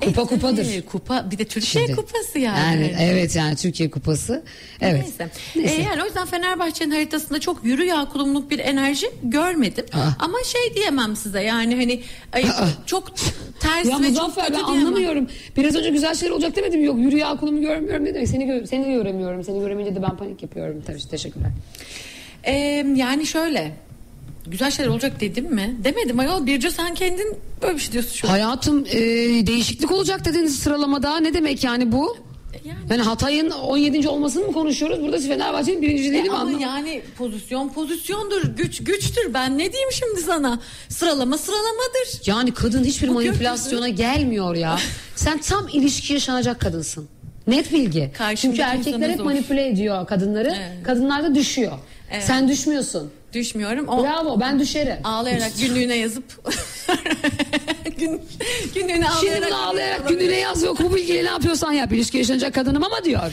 Kupa 0.00 0.22
E, 0.22 0.24
kupadır. 0.24 0.64
tabii, 0.64 0.82
Kupa 0.82 1.30
bir 1.30 1.38
de 1.38 1.44
Türkiye 1.44 1.86
Şimdi. 1.86 1.96
kupası 2.00 2.38
yani. 2.38 2.58
Yani 2.58 2.94
evet 3.00 3.36
yani 3.36 3.56
Türkiye 3.56 3.90
kupası. 3.90 4.42
Evet. 4.80 5.02
Neyse. 5.02 5.28
Neyse. 5.56 5.74
E, 5.74 5.82
yani 5.82 6.02
o 6.02 6.06
yüzden 6.06 6.26
Fenerbahçe'nin 6.26 6.90
haritasında 6.90 7.40
çok 7.40 7.64
yürü 7.64 7.88
kulumluk 8.12 8.50
bir 8.50 8.58
enerji 8.58 9.06
görmedim. 9.22 9.84
Aa. 9.92 9.98
Ama 10.18 10.38
şey 10.44 10.74
diyemem 10.74 11.16
size 11.16 11.42
yani 11.42 11.74
hani 11.76 12.02
ay, 12.32 12.44
çok 12.86 13.12
ters 13.60 13.86
Ya 13.88 14.00
ve 14.00 14.14
çok 14.14 14.34
kötü 14.34 14.52
ben 14.52 14.52
diyemem. 14.52 14.86
anlamıyorum. 14.86 15.26
Biraz 15.56 15.76
önce 15.76 15.90
güzel 15.90 16.14
şeyler 16.14 16.34
olacak 16.34 16.56
demedim. 16.56 16.84
Yok 16.84 16.98
yürü 16.98 17.16
ya 17.18 17.36
kulumu 17.36 17.60
görmüyorum 17.60 18.04
ne 18.04 18.14
demek. 18.14 18.28
Seni, 18.28 18.44
gö- 18.44 18.66
seni 18.66 18.94
göremiyorum. 18.94 19.44
Seni 19.44 19.60
göremeyince 19.60 19.96
de 19.96 20.02
ben 20.02 20.16
panik 20.16 20.42
yapıyorum. 20.42 20.82
Tabii 20.86 21.08
teşekkürler. 21.10 21.50
E, 22.44 22.52
yani 22.96 23.26
şöyle 23.26 23.72
güzel 24.50 24.70
şeyler 24.70 24.90
olacak 24.90 25.20
dedim 25.20 25.54
mi? 25.54 25.76
Demedim 25.84 26.18
ayol 26.18 26.46
Birce 26.46 26.70
sen 26.70 26.94
kendin 26.94 27.36
böyle 27.62 27.74
bir 27.74 27.80
şey 27.80 27.92
diyorsun 27.92 28.12
şu 28.14 28.26
an. 28.28 28.30
Hayatım 28.30 28.84
e, 28.86 28.96
değişiklik 29.46 29.92
olacak 29.92 30.24
dediniz 30.24 30.58
sıralamada. 30.58 31.20
Ne 31.20 31.34
demek 31.34 31.64
yani 31.64 31.92
bu? 31.92 32.16
Yani. 32.64 32.78
Yani 32.90 33.02
Hatay'ın 33.02 33.50
17. 33.50 34.08
olmasını 34.08 34.46
mı 34.46 34.52
konuşuyoruz? 34.52 35.02
Burada 35.02 35.18
Fenerbahçe'nin 35.18 35.82
birinciliğini 35.82 36.16
E 36.16 36.22
mi 36.22 36.28
ama 36.30 36.38
anlamadım? 36.38 36.60
yani 36.60 37.02
pozisyon 37.18 37.68
pozisyondur, 37.68 38.42
güç 38.56 38.84
güçtür. 38.84 39.34
Ben 39.34 39.58
ne 39.58 39.72
diyeyim 39.72 39.92
şimdi 39.92 40.20
sana? 40.20 40.60
Sıralama 40.88 41.38
sıralamadır. 41.38 42.26
Yani 42.26 42.54
kadın 42.54 42.84
hiçbir 42.84 43.08
Bu 43.08 43.12
manipülasyona 43.12 43.88
gelmiyor 43.88 44.54
ya. 44.54 44.78
Sen 45.16 45.38
tam 45.38 45.68
ilişki 45.72 46.12
yaşanacak 46.12 46.60
kadınsın. 46.60 47.08
Net 47.46 47.72
bilgi. 47.72 48.10
Karşımdaki 48.18 48.60
Çünkü 48.60 48.62
erkekler 48.92 49.10
hep 49.10 49.24
manipüle 49.24 49.68
ediyor 49.68 50.06
kadınları. 50.06 50.48
Evet. 50.58 50.84
Kadınlar 50.84 51.24
da 51.24 51.34
düşüyor. 51.34 51.72
Evet. 52.10 52.24
Sen 52.24 52.48
düşmüyorsun. 52.48 53.10
Düşmüyorum. 53.32 53.88
O 53.88 54.02
Bravo 54.04 54.40
ben 54.40 54.58
düşerim. 54.58 54.96
ağlayarak 55.04 55.52
günlüğüne 55.60 55.96
yazıp 55.96 56.24
gün, 57.98 58.22
günlüğüne 58.74 59.06
Şimdi 59.20 59.32
ağlayarak, 59.32 59.50
bunu 59.50 59.56
ağlayarak 59.66 60.08
gününe 60.08 60.36
yaz 60.36 60.62
yok 60.62 60.78
bu 60.80 60.94
bilgiyle 60.94 61.24
ne 61.24 61.28
yapıyorsan 61.30 61.72
yap. 61.72 61.92
İlişki 61.92 62.18
yaşanacak 62.18 62.54
kadınım 62.54 62.84
ama 62.84 63.04
diyor. 63.04 63.32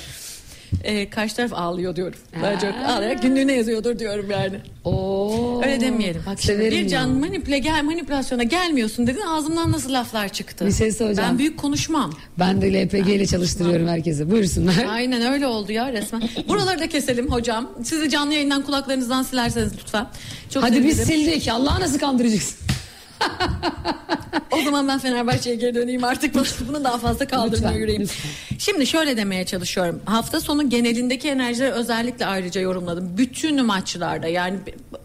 Ee, 0.86 1.10
karşı 1.10 1.36
taraf 1.36 1.54
ağlıyor 1.54 1.96
diyorum. 1.96 2.20
Ben 2.44 2.58
çok 2.60 2.74
ağlayarak 2.88 3.22
günlüğüne 3.22 3.54
yazıyordur 3.54 4.00
diyorum 4.00 4.26
yani. 4.32 4.56
Oo. 4.84 5.62
Öyle 5.64 5.82
demeyelim. 5.82 6.22
Bak 6.26 6.40
şimdi 6.42 6.58
Severim 6.58 6.72
bir 6.78 6.84
ya. 6.84 6.90
can 6.90 7.10
manipüle 7.10 7.60
gel 7.60 7.84
manipülasyona 7.84 8.44
gelmiyorsun 8.44 9.08
dedin 9.08 9.22
ağzımdan 9.22 9.72
nasıl 9.72 9.94
laflar 9.94 10.30
çıktı. 10.30 10.66
Bir 10.68 10.72
şey 10.72 10.92
söyleyeceğim. 10.92 11.30
Ben 11.32 11.38
büyük 11.38 11.58
konuşmam. 11.58 12.14
Ben 12.40 12.62
de 12.62 12.74
LPG 12.86 13.10
ile 13.10 13.26
çalıştırıyorum 13.28 13.88
herkese. 13.88 14.32
Buyursunlar. 14.32 14.76
Aynen 14.90 15.34
öyle 15.34 15.48
oldu 15.48 15.72
ya 15.72 15.94
resmen. 15.94 16.24
Buraları 16.48 16.80
da 16.80 16.90
keselim 16.90 17.32
hocam. 17.32 17.72
Sizi 17.84 18.10
canlı 18.10 18.34
yayından 18.34 18.62
kulaklarınızdan 18.62 19.24
silerseniz 19.24 19.74
lütfen. 19.82 20.08
Çok 20.50 20.64
Hadi 20.64 20.84
biz 20.84 20.98
sevinirim. 20.98 21.32
sildik. 21.32 21.48
Allah'a 21.52 21.80
nasıl 21.80 22.00
kandıracaksın? 22.00 22.65
O 24.52 24.62
zaman 24.62 24.88
ben 24.88 25.00
Fenerbahçe'ye 25.00 25.56
geri 25.56 25.76
döneyim 25.76 26.04
artık 26.04 26.36
bunu, 26.68 26.84
daha 26.84 26.98
fazla 26.98 27.28
kaldırmıyor 27.28 27.72
Lütfen, 27.72 27.80
yüreğim. 27.80 28.02
lütfen. 28.02 28.32
Şimdi 28.60 28.88
şöyle 28.88 29.18
demeye 29.18 29.46
çalışıyorum. 29.46 30.02
Hafta 30.06 30.40
sonu 30.40 30.70
genelindeki 30.70 31.30
enerjileri 31.30 31.72
özellikle 31.72 32.26
ayrıca 32.26 32.62
yorumladım. 32.62 33.18
Bütün 33.18 33.66
maçlarda 33.66 34.28
yani 34.28 34.58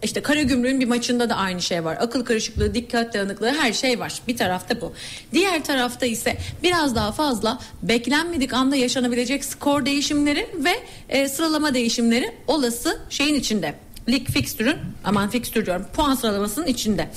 işte 0.03 0.21
Karagümrük'ün 0.21 0.79
bir 0.79 0.85
maçında 0.85 1.29
da 1.29 1.35
aynı 1.35 1.61
şey 1.61 1.85
var. 1.85 1.97
Akıl 1.99 2.25
karışıklığı, 2.25 2.73
dikkat 2.73 3.13
dağınıklığı 3.13 3.53
her 3.53 3.73
şey 3.73 3.99
var. 3.99 4.13
Bir 4.27 4.37
tarafta 4.37 4.81
bu. 4.81 4.93
Diğer 5.33 5.63
tarafta 5.63 6.05
ise 6.05 6.37
biraz 6.63 6.95
daha 6.95 7.11
fazla 7.11 7.59
beklenmedik 7.83 8.53
anda 8.53 8.75
yaşanabilecek 8.75 9.45
skor 9.45 9.85
değişimleri 9.85 10.47
ve 10.53 10.73
e, 11.09 11.29
sıralama 11.29 11.73
değişimleri 11.73 12.31
olası 12.47 12.99
şeyin 13.09 13.35
içinde 13.35 13.73
lig 14.11 14.27
fikstürün 14.27 14.75
aman 15.03 15.29
fikstür 15.29 15.65
diyorum 15.65 15.85
puan 15.93 16.15
sıralamasının 16.15 16.67
içinde. 16.67 17.09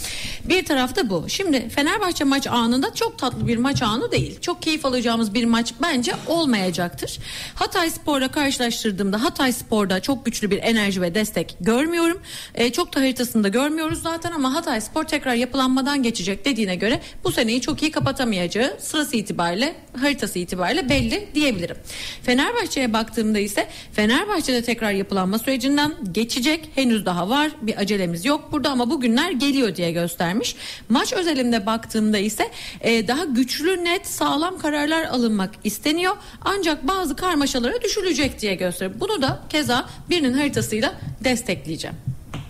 Bir 0.44 0.64
tarafta 0.64 1.10
bu. 1.10 1.24
Şimdi 1.28 1.68
Fenerbahçe 1.68 2.24
maç 2.24 2.46
anında 2.46 2.94
çok 2.94 3.18
tatlı 3.18 3.46
bir 3.46 3.56
maç 3.56 3.82
anı 3.82 4.12
değil. 4.12 4.40
Çok 4.40 4.62
keyif 4.62 4.86
alacağımız 4.86 5.34
bir 5.34 5.44
maç 5.44 5.74
bence 5.82 6.12
olmayacaktır. 6.26 7.18
Hatay 7.54 7.90
Spor'la 7.90 8.28
karşılaştırdığımda 8.28 9.22
Hatay 9.22 9.52
Spor'da 9.52 10.00
çok 10.00 10.24
güçlü 10.24 10.50
bir 10.50 10.62
enerji 10.62 11.02
ve 11.02 11.14
destek 11.14 11.56
görmüyorum. 11.60 12.20
Ee, 12.54 12.72
çok 12.72 12.94
da 12.94 13.00
haritasında 13.00 13.48
görmüyoruz 13.48 14.02
zaten 14.02 14.32
ama 14.32 14.54
Hatay 14.54 14.80
Spor 14.80 15.04
tekrar 15.04 15.34
yapılanmadan 15.34 16.02
geçecek 16.02 16.44
dediğine 16.44 16.76
göre 16.76 17.00
bu 17.24 17.32
seneyi 17.32 17.60
çok 17.60 17.82
iyi 17.82 17.90
kapatamayacağı 17.90 18.76
sırası 18.80 19.16
itibariyle 19.16 19.74
haritası 20.00 20.38
itibariyle 20.38 20.88
belli 20.88 21.28
diyebilirim. 21.34 21.76
Fenerbahçe'ye 22.22 22.92
baktığımda 22.92 23.38
ise 23.38 23.68
Fenerbahçe'de 23.92 24.62
tekrar 24.62 24.92
yapılanma 24.92 25.38
sürecinden 25.38 25.94
geçecek. 26.12 26.70
Henüz 26.74 26.83
daha 27.06 27.28
var. 27.28 27.50
Bir 27.62 27.80
acelemiz 27.80 28.24
yok 28.24 28.52
burada 28.52 28.70
ama 28.70 28.90
bugünler 28.90 29.30
geliyor 29.30 29.76
diye 29.76 29.92
göstermiş. 29.92 30.56
Maç 30.88 31.12
özelinde 31.12 31.66
baktığımda 31.66 32.18
ise 32.18 32.50
e, 32.80 33.08
daha 33.08 33.24
güçlü, 33.24 33.84
net, 33.84 34.06
sağlam 34.06 34.58
kararlar 34.58 35.04
alınmak 35.04 35.50
isteniyor. 35.64 36.16
Ancak 36.40 36.88
bazı 36.88 37.16
karmaşalara 37.16 37.82
düşülecek 37.82 38.40
diye 38.40 38.54
gösteriyor. 38.54 39.00
Bunu 39.00 39.22
da 39.22 39.40
keza 39.48 39.88
birinin 40.10 40.32
haritasıyla 40.32 40.94
destekleyeceğim. 41.24 41.96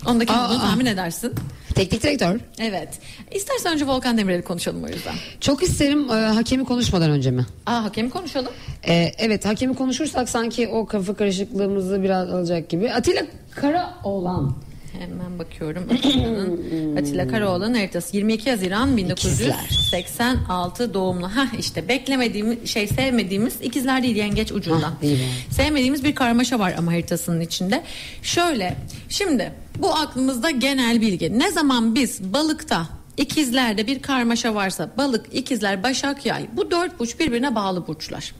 Ondaki 0.05 0.33
bunu 0.49 0.59
tahmin 0.59 0.85
edersin. 0.85 1.33
Teknik 1.75 2.03
direktör. 2.03 2.39
Evet. 2.59 2.89
İstersen 3.31 3.73
önce 3.73 3.87
Volkan 3.87 4.17
Demirel'i 4.17 4.41
konuşalım 4.41 4.83
o 4.83 4.87
yüzden. 4.87 5.13
Çok 5.41 5.63
isterim 5.63 6.09
e, 6.09 6.13
hakemi 6.13 6.65
konuşmadan 6.65 7.11
önce 7.11 7.31
mi? 7.31 7.45
Aa 7.65 7.83
hakemi 7.83 8.09
konuşalım. 8.09 8.51
E, 8.87 9.11
evet 9.17 9.45
hakemi 9.45 9.75
konuşursak 9.75 10.29
sanki 10.29 10.67
o 10.67 10.85
kafa 10.85 11.13
karışıklığımızı 11.13 12.03
biraz 12.03 12.29
alacak 12.33 12.69
gibi. 12.69 12.91
Atilla 12.93 13.21
Karaoğlan. 13.51 14.55
Hemen 14.99 15.39
bakıyorum. 15.39 15.83
Atilla 16.97 17.27
Karaoğlan 17.27 17.73
haritası 17.73 18.17
22 18.17 18.49
Haziran 18.49 18.97
1986 18.97 20.93
doğumlu. 20.93 21.27
Ha 21.27 21.47
işte 21.59 21.87
beklemediğimiz 21.87 22.69
şey 22.69 22.87
sevmediğimiz 22.87 23.61
ikizler 23.61 24.03
değil 24.03 24.15
yengeç 24.15 24.51
ucundan. 24.51 24.81
Hah, 24.81 25.03
iyi 25.03 25.15
bari. 25.15 25.53
Sevmediğimiz 25.53 26.03
bir 26.03 26.15
karmaşa 26.15 26.59
var 26.59 26.75
ama 26.77 26.91
haritasının 26.91 27.41
içinde. 27.41 27.83
Şöyle 28.21 28.75
şimdi 29.09 29.51
bu 29.77 29.95
aklımızda 29.95 30.49
genel 30.49 31.01
bilgi. 31.01 31.39
Ne 31.39 31.51
zaman 31.51 31.95
biz 31.95 32.33
balıkta 32.33 32.87
İkizlerde 33.17 33.87
bir 33.87 34.01
karmaşa 34.01 34.55
varsa 34.55 34.89
balık, 34.97 35.25
ikizler, 35.33 35.83
başak, 35.83 36.25
yay 36.25 36.47
bu 36.53 36.71
dört 36.71 36.99
burç 36.99 37.19
birbirine 37.19 37.55
bağlı 37.55 37.87
burçlar. 37.87 38.33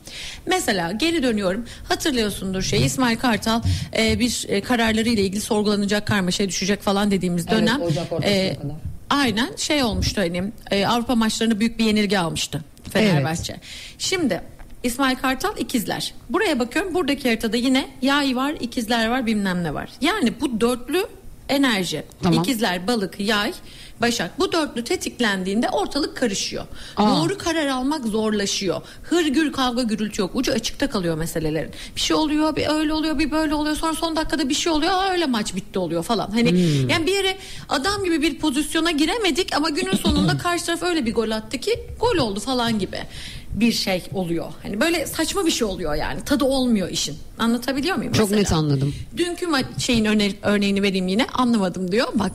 Mesela 0.46 0.92
geri 0.92 1.24
dönüyorum 1.24 1.66
hatırlıyorsundur 1.90 2.62
şey 2.62 2.86
İsmail 2.86 3.18
Kartal 3.18 3.62
e, 3.98 4.20
bir 4.20 4.46
e, 4.48 4.62
kararlarıyla 4.62 5.24
ilgili 5.24 5.42
sorgulanacak 5.42 6.08
karmaşaya 6.08 6.50
düşecek 6.50 6.82
falan 6.82 7.12
dediğimiz 7.12 7.46
Evet, 7.48 7.58
dönem. 7.58 7.82
Ocak 7.82 8.12
ortasına 8.12 8.62
kadar. 8.62 8.76
Aynen 9.10 9.56
şey 9.58 9.84
olmuştu 9.84 10.22
hani 10.22 10.52
e, 10.72 10.86
Avrupa 10.86 11.16
maçlarında 11.16 11.60
büyük 11.60 11.80
bir 11.80 11.86
yenilgi 11.86 12.20
almıştı 12.20 12.62
Fenerbahçe. 12.92 13.56
Şimdi 13.98 14.42
İsmail 14.84 15.16
Kartal 15.16 15.58
ikizler. 15.58 16.14
Buraya 16.30 16.60
bakıyorum 16.60 16.94
buradaki 16.94 17.28
haritada 17.28 17.58
yine 17.58 17.88
yay 18.02 18.36
var, 18.36 18.54
ikizler 18.60 19.08
var, 19.10 19.26
bilmem 19.26 19.64
ne 19.64 19.74
var. 19.74 19.90
Yani 20.02 20.34
bu 20.42 20.62
dörtlü 20.62 21.06
enerji. 21.50 22.04
Tamam. 22.24 22.42
İkizler, 22.44 22.88
balık, 22.88 23.20
yay, 23.20 23.54
başak. 24.02 24.40
Bu 24.40 24.52
dörtlü 24.52 24.84
tetiklendiğinde 24.84 25.70
ortalık 25.70 26.18
karışıyor. 26.18 26.66
Aa. 26.98 27.10
Doğru 27.20 27.38
karar 27.38 27.68
almak 27.68 28.06
zorlaşıyor. 28.06 28.82
Hırgür 29.04 29.52
kavga 29.54 29.84
gürültü 29.84 30.22
yok. 30.22 30.32
Ucu 30.36 30.52
açıkta 30.52 30.90
kalıyor 30.90 31.18
meselelerin. 31.18 31.72
Bir 31.96 32.02
şey 32.02 32.16
oluyor, 32.16 32.56
bir 32.56 32.68
öyle 32.70 32.94
oluyor, 32.94 33.20
bir 33.20 33.32
böyle 33.32 33.54
oluyor. 33.56 33.76
Sonra 33.76 33.94
son 33.94 34.16
dakikada 34.16 34.50
bir 34.50 34.54
şey 34.54 34.72
oluyor. 34.74 34.92
Aa, 34.94 35.12
öyle 35.12 35.26
maç 35.26 35.56
bitti 35.56 35.80
oluyor 35.80 36.04
falan. 36.04 36.32
Hani 36.32 36.52
Hmm. 36.52 36.90
yani 36.90 37.08
bir 37.08 37.14
yere 37.14 37.38
adam 37.70 38.04
gibi 38.04 38.22
bir 38.22 38.40
pozisyona 38.40 38.92
giremedik 38.92 39.56
ama 39.56 39.70
günün 39.70 39.96
sonunda 39.96 40.38
karşı 40.44 40.66
taraf 40.66 40.84
öyle 40.84 41.06
bir 41.06 41.14
gol 41.14 41.32
attı 41.32 41.58
ki 41.58 41.80
gol 42.00 42.18
oldu 42.18 42.40
falan 42.40 42.80
gibi 42.80 42.98
bir 43.60 43.72
şey 43.72 44.04
oluyor. 44.14 44.46
Hani 44.64 44.82
böyle 44.82 45.06
saçma 45.06 45.46
bir 45.46 45.52
şey 45.52 45.68
oluyor 45.68 45.96
yani. 45.96 46.24
Tadı 46.26 46.44
olmuyor 46.46 46.90
işin. 46.90 47.18
Anlatabiliyor 47.40 47.96
muyum? 47.96 48.14
Çok 48.14 48.32
mesela? 48.32 48.42
net 48.42 48.52
anladım. 48.52 48.96
Dünkü 49.18 49.46
ma- 49.46 49.80
şeyin 49.80 50.06
örne- 50.06 50.36
örneğini 50.42 50.82
vereyim 50.82 51.08
yine 51.08 51.26
anlamadım 51.34 51.92
diyor. 51.92 52.08
Bak 52.14 52.32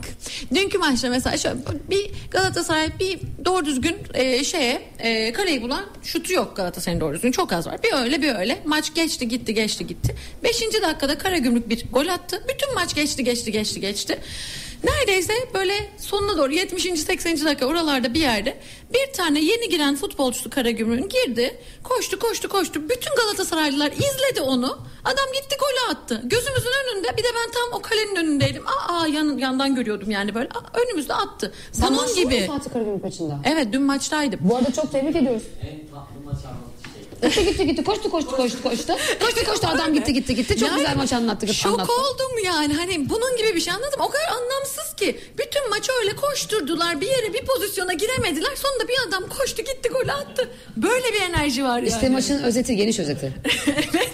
dünkü 0.55 0.77
maçta 0.77 1.09
mesela 1.09 1.37
şöyle 1.37 1.57
bir 1.89 2.11
Galatasaray 2.31 2.89
bir 2.99 3.19
doğru 3.45 3.65
düzgün 3.65 3.95
e, 4.13 4.43
şeye 4.43 4.81
e, 4.99 5.33
kaleyi 5.33 5.61
bulan 5.61 5.85
şutu 6.03 6.33
yok 6.33 6.55
Galatasaray'ın 6.55 7.01
doğru 7.01 7.13
düzgün 7.15 7.31
çok 7.31 7.53
az 7.53 7.67
var. 7.67 7.83
Bir 7.83 7.93
öyle 8.03 8.21
bir 8.21 8.35
öyle 8.35 8.61
maç 8.65 8.93
geçti 8.93 9.27
gitti 9.27 9.53
geçti 9.53 9.87
gitti. 9.87 10.15
Beşinci 10.43 10.81
dakikada 10.81 11.17
Karagümrük 11.17 11.69
bir 11.69 11.85
gol 11.91 12.07
attı. 12.07 12.43
Bütün 12.53 12.73
maç 12.75 12.95
geçti 12.95 13.23
geçti 13.23 13.51
geçti 13.51 13.79
geçti. 13.81 14.19
Neredeyse 14.83 15.33
böyle 15.53 15.73
sonuna 15.97 16.37
doğru 16.37 16.51
70. 16.53 16.83
80. 16.83 17.45
dakika 17.45 17.65
oralarda 17.65 18.13
bir 18.13 18.19
yerde 18.19 18.57
bir 18.93 19.13
tane 19.13 19.39
yeni 19.39 19.69
giren 19.69 19.95
futbolcusu 19.95 20.49
Karagümrük'ün 20.49 21.09
girdi. 21.09 21.57
Koştu 21.83 22.19
koştu 22.19 22.49
koştu. 22.49 22.81
Bütün 22.89 23.15
Galatasaraylılar 23.15 23.91
izledi 23.91 24.41
onu. 24.41 24.77
Adam 25.05 25.25
gitti 25.41 25.55
golü 25.59 25.95
attı. 25.95 26.21
Gözümüzün 26.23 26.69
önünde 26.93 27.07
bir 27.17 27.23
de 27.23 27.27
ben 27.27 27.51
tam 27.51 27.79
o 27.79 27.81
kalenin 27.81 28.15
önündeydim. 28.15 28.63
Aa, 28.67 29.07
yan, 29.07 29.37
yandan 29.37 29.75
görüyordum 29.75 30.11
yani 30.11 30.35
böyle. 30.35 30.49
Aa, 30.49 30.79
önümüzde 30.81 31.13
attı. 31.13 31.53
Bunun 31.89 32.15
gibi. 32.15 32.47
Fatih 32.47 32.71
Karagümrük 32.73 33.03
maçında. 33.03 33.39
Evet 33.45 33.67
dün 33.73 33.81
maçtaydım. 33.81 34.39
Bu 34.43 34.55
arada 34.55 34.73
çok 34.73 34.91
tebrik 34.91 35.15
ediyoruz. 35.15 35.43
En 35.61 35.87
tatlı 35.87 36.25
maç. 36.25 36.35
Gitti 37.21 37.45
gitti 37.45 37.65
gitti 37.67 37.83
koştu 37.83 38.11
koştu 38.11 38.35
koştu 38.35 38.63
koştu. 38.63 38.93
Koştu 39.19 39.45
koştu 39.45 39.67
adam 39.67 39.93
gitti 39.93 40.13
gitti 40.13 40.35
gitti. 40.35 40.57
Çok 40.57 40.69
Yani 40.69 40.79
güzel 40.79 40.95
maç 40.97 41.13
anlattı. 41.13 41.53
Şok 41.53 41.71
anlattı. 41.73 41.91
oldum 41.91 42.43
yani 42.45 42.73
hani 42.73 43.09
bunun 43.09 43.37
gibi 43.37 43.55
bir 43.55 43.61
şey 43.61 43.73
anladım. 43.73 43.99
O 44.01 44.09
kadar 44.09 44.27
anlamsız 44.27 44.95
ki. 44.95 45.19
Bütün 45.37 45.69
maçı 45.69 45.91
öyle 46.01 46.15
koşturdular. 46.15 47.01
Bir 47.01 47.07
yere 47.07 47.33
bir 47.33 47.45
pozisyona 47.45 47.93
giremediler. 47.93 48.51
Sonunda 48.55 48.87
bir 48.87 48.95
adam 49.07 49.23
koştu 49.37 49.57
gitti 49.57 49.89
golü 49.89 50.11
attı. 50.11 50.49
Böyle 50.77 51.13
bir 51.13 51.21
enerji 51.21 51.63
var 51.63 51.77
yani. 51.77 51.87
İşte 51.89 52.09
maçın 52.09 52.43
özeti 52.43 52.75
geniş 52.75 52.99
özeti. 52.99 53.33
evet. 53.67 54.09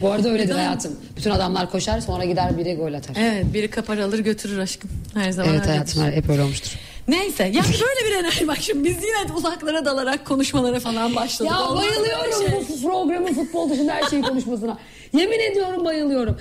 Bu 0.00 0.10
arada 0.10 0.28
öyledir 0.28 0.54
hayatım. 0.54 0.96
Bütün 1.16 1.30
adamlar 1.30 1.70
koşar 1.70 2.00
sonra 2.00 2.24
gider 2.24 2.58
biri 2.58 2.74
gol 2.76 2.92
atar. 2.94 3.16
Evet 3.18 3.44
biri 3.54 3.70
kapar 3.70 3.98
alır 3.98 4.18
götürür 4.18 4.58
aşkım. 4.58 4.90
Her 5.14 5.30
zaman 5.30 5.54
Evet 5.54 5.66
hayatım 5.66 6.12
hep 6.12 6.30
öyle 6.30 6.42
olmuştur. 6.42 6.78
Neyse 7.10 7.42
yani 7.44 7.66
böyle 7.66 8.10
bir 8.10 8.24
enerji 8.24 8.48
bak 8.48 8.58
şimdi 8.60 8.84
biz 8.84 8.96
yine 8.96 9.32
uzaklara 9.36 9.84
dalarak 9.84 10.26
konuşmalara 10.26 10.80
falan 10.80 11.16
başladık. 11.16 11.52
Ya 11.52 11.60
Olmaz 11.60 11.84
bayılıyorum 11.84 12.48
şey. 12.48 12.76
bu 12.76 12.82
programın 12.82 13.34
futbol 13.34 13.70
dışında 13.70 13.92
her 13.94 14.02
şeyi 14.02 14.22
konuşmasına. 14.22 14.78
Yemin 15.12 15.38
ediyorum 15.50 15.84
bayılıyorum. 15.84 16.36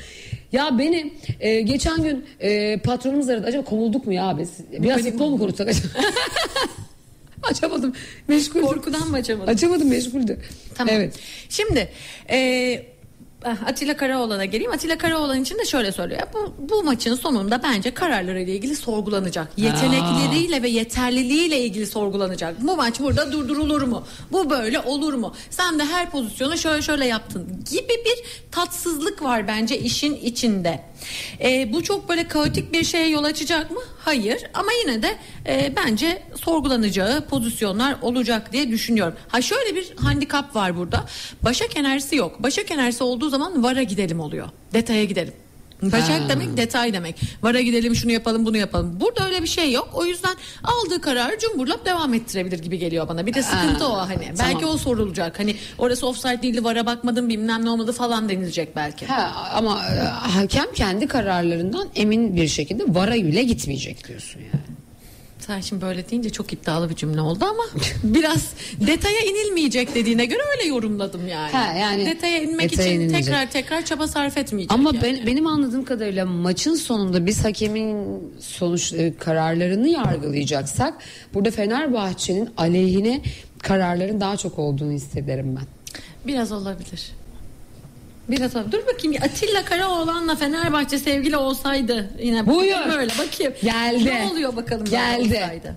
Ya 0.51 0.77
beni 0.79 1.13
e, 1.39 1.61
geçen 1.61 2.03
gün 2.03 2.25
e, 2.39 2.77
patronumuz 2.79 3.29
aradı. 3.29 3.47
Acaba 3.47 3.63
kovulduk 3.63 4.05
mu 4.07 4.13
ya 4.13 4.37
biz? 4.37 4.49
Biraz 4.71 5.01
futbol 5.01 5.29
mu 5.29 5.37
konuşsak 5.37 5.67
acaba? 5.67 5.87
Açamadım. 7.43 7.95
Meşgul. 8.27 8.61
Korkudan 8.61 9.09
mı 9.09 9.17
açamadın? 9.17 9.51
Açamadım 9.51 9.89
meşguldü. 9.89 10.39
Tamam. 10.75 10.95
Evet. 10.95 11.19
Şimdi 11.49 11.89
e, 12.29 12.37
Atilla 13.45 13.97
Karaoğlan'a 13.97 14.45
geleyim. 14.45 14.71
Atilla 14.71 14.97
Karaoğlan 14.97 15.41
için 15.41 15.57
de 15.59 15.65
şöyle 15.65 15.91
söylüyor. 15.91 16.21
Bu, 16.33 16.53
bu 16.69 16.83
maçın 16.83 17.15
sonunda 17.15 17.63
bence 17.63 17.91
kararlarıyla 17.93 18.53
ilgili 18.53 18.75
sorgulanacak. 18.75 19.47
Yetenekleriyle 19.57 20.63
ve 20.63 20.69
yeterliliğiyle 20.69 21.59
ilgili 21.59 21.87
sorgulanacak. 21.87 22.61
Bu 22.61 22.75
maç 22.75 22.99
burada 22.99 23.31
durdurulur 23.31 23.81
mu? 23.81 24.03
Bu 24.31 24.49
böyle 24.49 24.79
olur 24.79 25.13
mu? 25.13 25.35
Sen 25.49 25.79
de 25.79 25.85
her 25.85 26.11
pozisyonu 26.11 26.57
şöyle 26.57 26.81
şöyle 26.81 27.05
yaptın 27.05 27.47
gibi 27.71 27.89
bir 28.05 28.49
tatsızlık 28.51 29.23
var 29.23 29.47
bence 29.47 29.79
işin 29.79 30.15
içinde. 30.15 30.88
E, 31.41 31.73
bu 31.73 31.83
çok 31.83 32.09
böyle 32.09 32.27
kaotik 32.27 32.73
bir 32.73 32.83
şeye 32.83 33.09
yol 33.09 33.23
açacak 33.23 33.71
mı? 33.71 33.81
Hayır. 33.99 34.43
Ama 34.53 34.69
yine 34.85 35.03
de 35.03 35.17
e, 35.47 35.73
bence 35.75 36.23
sorgulanacağı 36.35 37.25
pozisyonlar 37.25 37.95
olacak 38.01 38.53
diye 38.53 38.69
düşünüyorum. 38.69 39.13
Ha 39.27 39.41
şöyle 39.41 39.75
bir 39.75 39.95
handikap 39.95 40.55
var 40.55 40.77
burada. 40.77 41.05
Başak 41.41 41.77
enerjisi 41.77 42.15
yok. 42.15 42.43
Başak 42.43 42.71
enerjisi 42.71 43.03
olduğu 43.03 43.29
zaman 43.29 43.63
vara 43.63 43.83
gidelim 43.83 44.19
oluyor. 44.19 44.49
Detaya 44.73 45.03
gidelim. 45.05 45.33
Başak 45.83 46.21
Ha. 46.21 46.29
demek 46.29 46.57
detay 46.57 46.93
demek. 46.93 47.15
Vara 47.41 47.61
gidelim 47.61 47.95
şunu 47.95 48.11
yapalım 48.11 48.45
bunu 48.45 48.57
yapalım. 48.57 48.99
Burada 48.99 49.25
öyle 49.27 49.43
bir 49.43 49.47
şey 49.47 49.71
yok. 49.71 49.89
O 49.93 50.05
yüzden 50.05 50.35
aldığı 50.63 51.01
kararı 51.01 51.37
cumburlap 51.39 51.85
devam 51.85 52.13
ettirebilir 52.13 52.59
gibi 52.59 52.77
geliyor 52.79 53.07
bana. 53.07 53.25
Bir 53.25 53.33
de 53.33 53.43
sıkıntı 53.43 53.83
Ha, 53.85 53.91
o 53.91 53.97
hani. 53.97 54.19
tamam. 54.37 54.53
Belki 54.53 54.65
o 54.65 54.77
sorulacak. 54.77 55.39
Hani 55.39 55.55
orası 55.77 56.07
offside 56.07 56.41
değildi 56.41 56.63
vara 56.63 56.85
bakmadım 56.85 57.29
bilmem 57.29 57.65
ne 57.65 57.69
olmadı 57.69 57.91
falan 57.91 58.29
denilecek 58.29 58.75
belki. 58.75 59.05
Ha, 59.05 59.51
ama 59.55 59.81
e, 59.85 59.99
hakem 60.07 60.73
kendi 60.73 61.07
kararlarından 61.07 61.87
emin 61.95 62.35
bir 62.35 62.47
şekilde 62.47 62.83
vara 62.87 63.13
bile 63.15 63.43
gitmeyecek 63.43 64.07
diyorsun 64.07 64.39
yani. 64.39 64.78
Sen 65.49 65.61
şimdi 65.61 65.81
böyle 65.81 66.09
deyince 66.09 66.29
çok 66.29 66.53
iddialı 66.53 66.89
bir 66.89 66.95
cümle 66.95 67.21
oldu 67.21 67.45
ama 67.45 67.63
biraz 68.03 68.53
detaya 68.87 69.19
inilmeyecek 69.19 69.95
dediğine 69.95 70.25
göre 70.25 70.39
öyle 70.57 70.67
yorumladım 70.67 71.27
yani. 71.27 71.51
Ha, 71.51 71.73
yani 71.73 72.05
detaya 72.05 72.41
inmek 72.41 72.71
detaya 72.71 72.87
için 72.87 72.95
inilmeyecek. 72.95 73.25
tekrar 73.25 73.51
tekrar 73.51 73.85
çaba 73.85 74.07
sarf 74.07 74.37
etmeyecek. 74.37 74.71
Ama 74.71 74.91
yani. 74.93 75.01
ben, 75.03 75.27
benim 75.27 75.47
anladığım 75.47 75.85
kadarıyla 75.85 76.25
maçın 76.25 76.75
sonunda 76.75 77.25
biz 77.25 77.45
hakemin 77.45 78.19
sonuç 78.39 78.93
e, 78.93 79.13
kararlarını 79.17 79.87
yargılayacaksak 79.87 80.93
burada 81.33 81.51
Fenerbahçe'nin 81.51 82.49
aleyhine 82.57 83.21
kararların 83.59 84.21
daha 84.21 84.37
çok 84.37 84.59
olduğunu 84.59 84.91
hissederim 84.91 85.55
ben. 85.55 85.65
Biraz 86.27 86.51
olabilir. 86.51 87.11
Biraz 88.29 88.55
olabilir. 88.55 88.71
Dur 88.71 88.87
bakayım 88.93 89.23
Atilla 89.23 89.65
Karaoğlan'la 89.65 90.35
Fenerbahçe 90.35 90.97
sevgili 90.97 91.37
olsaydı 91.37 92.09
yine 92.21 92.45
Buyur. 92.47 92.77
böyle 92.97 93.11
bakayım. 93.17 93.53
Geldi. 93.63 94.05
Ne 94.05 94.29
oluyor 94.31 94.55
bakalım 94.55 94.85
böyle 94.85 94.95
Geldi. 94.95 95.35
olsaydı. 95.43 95.75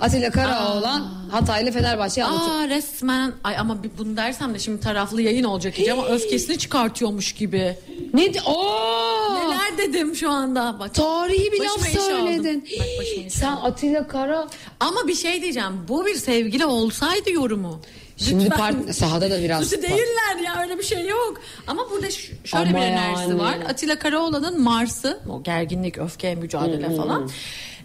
Atilla 0.00 0.30
Karaoğlan 0.30 1.00
Hataylı 1.30 1.72
Fenerbahçe'yi 1.72 2.24
anlatıyor. 2.24 2.56
Aa 2.60 2.68
resmen 2.68 3.32
ay 3.44 3.58
ama 3.58 3.82
bir 3.82 3.90
bunu 3.98 4.16
dersem 4.16 4.54
de 4.54 4.58
şimdi 4.58 4.80
taraflı 4.80 5.22
yayın 5.22 5.44
olacak 5.44 5.78
iyice 5.78 5.92
ama 5.92 6.06
öfkesini 6.06 6.58
çıkartıyormuş 6.58 7.32
gibi. 7.32 7.76
Ne? 8.14 8.34
di- 8.34 8.40
Oo! 8.46 9.34
Neler 9.34 9.78
dedim 9.78 10.16
şu 10.16 10.30
anda 10.30 10.76
bak. 10.80 10.94
Tarihi 10.94 11.52
bir 11.52 11.60
laf 11.60 11.88
söyledin. 11.88 12.64
Bak 12.78 13.32
Sen. 13.32 13.52
Atilla 13.62 14.08
Kara 14.08 14.48
Ama 14.80 15.08
bir 15.08 15.14
şey 15.14 15.42
diyeceğim. 15.42 15.72
Bu 15.88 16.06
bir 16.06 16.14
sevgili 16.14 16.66
olsaydı 16.66 17.30
yorumu. 17.30 17.80
Şimdi 18.28 18.44
Lütfen. 18.44 18.58
part- 18.58 18.92
sahada 18.94 19.30
da 19.30 19.42
biraz- 19.42 19.64
Suçu 19.64 19.82
değiller 19.82 20.36
ya 20.44 20.62
öyle 20.62 20.78
bir 20.78 20.82
şey 20.84 21.06
yok. 21.06 21.40
Ama 21.66 21.90
burada 21.90 22.10
ş- 22.10 22.32
şöyle 22.44 22.68
Ama 22.70 22.78
bir 22.78 22.82
enerjisi 22.84 23.28
yani. 23.28 23.38
var. 23.38 23.54
Atilla 23.68 23.98
Karaoğlan'ın 23.98 24.60
Mars'ı 24.62 25.20
o 25.28 25.42
gerginlik, 25.42 25.98
öfke, 25.98 26.34
mücadele 26.34 26.96
falan. 26.96 27.30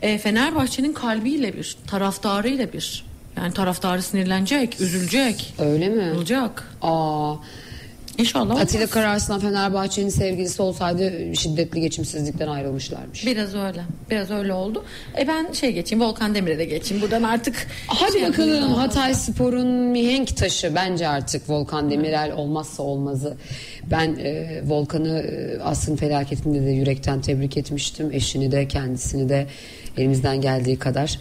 E, 0.01 0.17
Fenerbahçe'nin 0.17 0.93
kalbiyle 0.93 1.53
bir, 1.57 1.77
taraftarıyla 1.87 2.73
bir. 2.73 3.05
Yani 3.37 3.53
taraftarı 3.53 4.01
sinirlenecek, 4.03 4.81
üzülecek. 4.81 5.53
öyle 5.59 5.89
mi? 5.89 6.13
Olacak. 6.17 6.63
Aa, 6.81 7.33
İnşallah. 8.17 8.59
Atilla 8.59 8.87
Kararslan 8.87 9.39
Fenerbahçe'nin 9.39 10.09
sevgilisi 10.09 10.61
olsaydı 10.61 11.35
şiddetli 11.35 11.81
geçimsizlikten 11.81 12.47
ayrılmışlarmış. 12.47 13.25
Biraz 13.25 13.55
öyle. 13.55 13.83
Biraz 14.11 14.31
öyle 14.31 14.53
oldu. 14.53 14.83
E 15.19 15.27
ben 15.27 15.51
şey 15.51 15.71
geçeyim 15.71 16.05
Volkan 16.05 16.35
Demir'e 16.35 16.57
de 16.57 16.65
geçeyim. 16.65 17.03
Buradan 17.03 17.23
artık 17.23 17.67
Hadi 17.87 18.11
şey 18.11 18.27
bakalım. 18.27 18.73
Hatay 18.73 19.13
Spor'un 19.13 19.67
mihenk 19.67 20.37
taşı 20.37 20.75
bence 20.75 21.07
artık 21.07 21.49
Volkan 21.49 21.91
Demirel 21.91 22.31
olmazsa 22.31 22.83
olmazı. 22.83 23.37
Ben 23.91 24.15
e, 24.15 24.61
Volkan'ı 24.65 25.19
e, 25.19 25.59
Asrın 25.61 25.95
felaketinde 25.95 26.65
de 26.65 26.71
yürekten 26.71 27.21
tebrik 27.21 27.57
etmiştim. 27.57 28.11
Eşini 28.11 28.51
de 28.51 28.67
kendisini 28.67 29.29
de 29.29 29.47
elimizden 29.97 30.41
geldiği 30.41 30.79
kadar. 30.79 31.19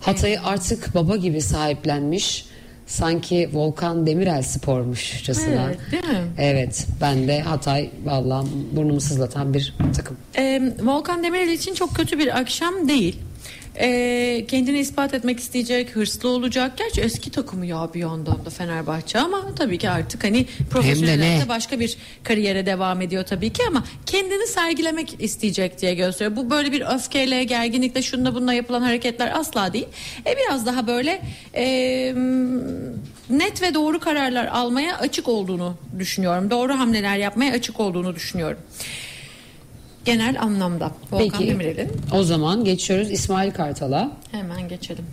Hatay'ı 0.00 0.42
artık 0.42 0.94
baba 0.94 1.16
gibi 1.16 1.40
sahiplenmiş. 1.40 2.44
Sanki 2.86 3.50
Volkan 3.52 4.06
Demirel 4.06 4.42
spormuşçasına. 4.42 5.66
Evet, 5.66 5.78
değil 5.92 6.04
mi? 6.04 6.24
Evet 6.38 6.86
ben 7.00 7.28
de 7.28 7.40
Hatay 7.40 7.90
vallahi 8.04 8.46
burnumu 8.72 9.00
sızlatan 9.00 9.54
bir 9.54 9.74
takım. 9.96 10.16
Ee, 10.38 10.72
Volkan 10.82 11.22
Demirel 11.24 11.48
için 11.48 11.74
çok 11.74 11.94
kötü 11.94 12.18
bir 12.18 12.38
akşam 12.38 12.88
değil. 12.88 13.18
Ee, 13.80 14.44
kendini 14.48 14.78
ispat 14.78 15.14
etmek 15.14 15.40
isteyecek, 15.40 15.96
hırslı 15.96 16.28
olacak. 16.28 16.72
Gerçi 16.78 17.00
eski 17.00 17.30
takımı 17.30 17.66
ya 17.66 17.90
bir 17.94 18.00
yandan 18.00 18.44
da 18.44 18.50
Fenerbahçe 18.50 19.18
ama 19.18 19.54
tabii 19.54 19.78
ki 19.78 19.90
artık 19.90 20.24
hani 20.24 20.46
profesyonel 20.70 21.12
Hem 21.12 21.18
de 21.18 21.22
ne? 21.24 21.28
hayatta 21.28 21.48
başka 21.48 21.80
bir 21.80 21.96
kariyere 22.22 22.66
devam 22.66 23.02
ediyor 23.02 23.24
tabii 23.24 23.52
ki 23.52 23.62
ama 23.68 23.84
kendini 24.06 24.46
sergilemek 24.46 25.16
isteyecek 25.18 25.80
diye 25.80 25.94
gösteriyor. 25.94 26.36
Bu 26.36 26.50
böyle 26.50 26.72
bir 26.72 26.94
öfkeyle, 26.94 27.44
gerginlikle, 27.44 28.02
şununla 28.02 28.34
bununla 28.34 28.52
yapılan 28.52 28.82
hareketler 28.82 29.38
asla 29.38 29.72
değil. 29.72 29.88
E 30.26 30.36
biraz 30.36 30.66
daha 30.66 30.86
böyle 30.86 31.22
e, 31.54 31.64
net 33.30 33.62
ve 33.62 33.74
doğru 33.74 34.00
kararlar 34.00 34.46
almaya 34.46 34.98
açık 34.98 35.28
olduğunu 35.28 35.74
düşünüyorum. 35.98 36.50
Doğru 36.50 36.78
hamleler 36.78 37.16
yapmaya 37.16 37.52
açık 37.52 37.80
olduğunu 37.80 38.14
düşünüyorum. 38.14 38.58
Genel 40.06 40.40
anlamda. 40.40 40.92
Volkan 41.12 41.38
Peki 41.38 41.50
Demirel'in. 41.50 41.90
o 42.12 42.22
zaman 42.22 42.64
geçiyoruz 42.64 43.10
İsmail 43.10 43.50
Kartal'a. 43.50 44.12
Hemen 44.32 44.68
geçelim. 44.68 45.04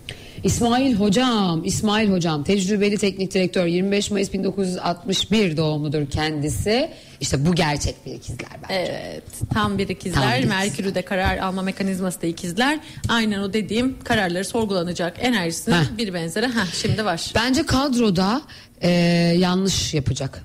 İsmail 0.43 0.95
Hocam, 0.95 1.61
İsmail 1.65 2.11
Hocam 2.11 2.43
tecrübeli 2.43 2.97
teknik 2.97 3.33
direktör 3.33 3.65
25 3.65 4.11
Mayıs 4.11 4.33
1961 4.33 5.57
doğumludur 5.57 6.09
kendisi. 6.09 6.89
İşte 7.21 7.45
bu 7.45 7.55
gerçek 7.55 8.05
bir 8.05 8.13
ikizler 8.13 8.49
bence. 8.63 8.73
Evet 8.73 9.23
tam 9.53 9.77
bir 9.77 9.89
ikizler. 9.89 10.21
Tam 10.21 10.31
bir 10.31 10.37
ikizler. 10.37 10.57
Merkür'de 10.57 11.01
karar 11.01 11.37
alma 11.37 11.61
mekanizması 11.61 12.21
da 12.21 12.27
ikizler. 12.27 12.79
Aynen 13.09 13.39
o 13.39 13.53
dediğim 13.53 13.95
kararları 14.03 14.45
sorgulanacak 14.45 15.17
enerjisinin 15.19 15.75
Heh. 15.75 15.97
bir 15.97 16.13
benzeri. 16.13 16.47
Heh, 16.47 16.73
şimdi 16.81 17.05
var. 17.05 17.31
Bence 17.35 17.65
kadroda 17.65 18.41
e, 18.81 18.89
yanlış 19.37 19.93
yapacak. 19.93 20.43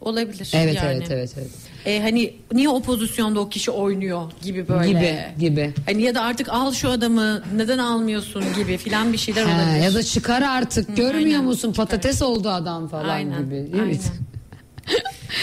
Olabilir. 0.00 0.50
Evet 0.52 0.74
yani. 0.74 0.96
evet 0.96 1.10
evet 1.10 1.34
evet. 1.38 1.50
E, 1.86 2.00
hani 2.00 2.34
niye 2.52 2.68
o 2.68 2.82
pozisyonda 2.82 3.40
o 3.40 3.48
kişi 3.48 3.70
oynuyor 3.70 4.32
gibi 4.42 4.68
böyle. 4.68 4.88
Gibi 4.88 5.48
gibi. 5.50 5.72
Hani 5.86 6.02
ya 6.02 6.14
da 6.14 6.22
artık 6.22 6.48
al 6.48 6.72
şu 6.72 6.90
adamı 6.90 7.42
neden 7.56 7.78
almıyorsun 7.78 8.44
gibi 8.56 8.76
filan 8.76 9.12
bir 9.12 9.18
şeyler 9.18 9.44
Ha, 9.44 9.62
olabilir. 9.62 9.84
ya 9.84 9.94
da 9.94 10.02
çıkar 10.02 10.42
artık 10.42 10.96
görmüyor 10.96 11.24
aynen, 11.26 11.44
musun 11.44 11.72
çıkar. 11.72 11.86
patates 11.86 12.22
oldu 12.22 12.48
adam 12.48 12.88
falan 12.88 13.08
Aynen, 13.08 13.44
gibi. 13.44 13.54
aynen. 13.74 13.84
Evet. 13.86 14.12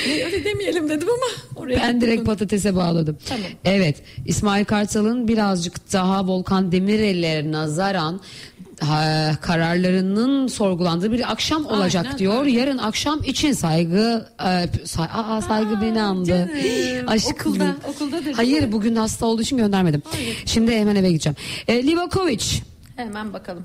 E, 0.07 0.25
Öyle 0.25 0.43
demeyelim 0.45 0.89
dedim 0.89 1.07
ama 1.09 1.61
oraya 1.63 1.79
Ben 1.79 2.01
direkt 2.01 2.25
patatese 2.25 2.75
bağladım. 2.75 3.17
Tamam. 3.29 3.45
Evet 3.65 3.97
İsmail 4.25 4.65
Kartal'ın 4.65 5.27
birazcık 5.27 5.93
daha 5.93 6.27
Volkan 6.27 6.71
Demirel'e 6.71 7.51
nazaran 7.51 8.21
ha, 8.79 9.31
kararlarının 9.41 10.47
sorgulandığı 10.47 11.11
bir 11.11 11.31
akşam 11.31 11.65
olacak 11.65 12.05
Aynen 12.05 12.17
diyor. 12.19 12.41
öyle. 12.45 12.51
Yarın 12.59 12.77
akşam 12.77 13.23
için 13.23 13.51
saygı 13.51 14.25
e, 14.45 14.85
say, 14.85 15.07
aa, 15.13 15.41
saygı 15.41 15.81
beni 15.81 16.01
andı. 16.01 16.49
Aşkım. 17.07 17.51
Okulda, 17.51 17.75
okuldadır 17.87 18.25
değil 18.25 18.35
Hayır 18.35 18.63
mi? 18.63 18.71
bugün 18.71 18.95
hasta 18.95 19.25
olduğu 19.25 19.41
için 19.41 19.57
göndermedim. 19.57 20.01
Şimdi 20.45 20.71
hemen 20.75 20.95
eve 20.95 21.09
gideceğim. 21.11 21.35
E, 21.67 21.83
Livakovic. 21.87 22.45
Hemen 22.95 23.33
bakalım. 23.33 23.63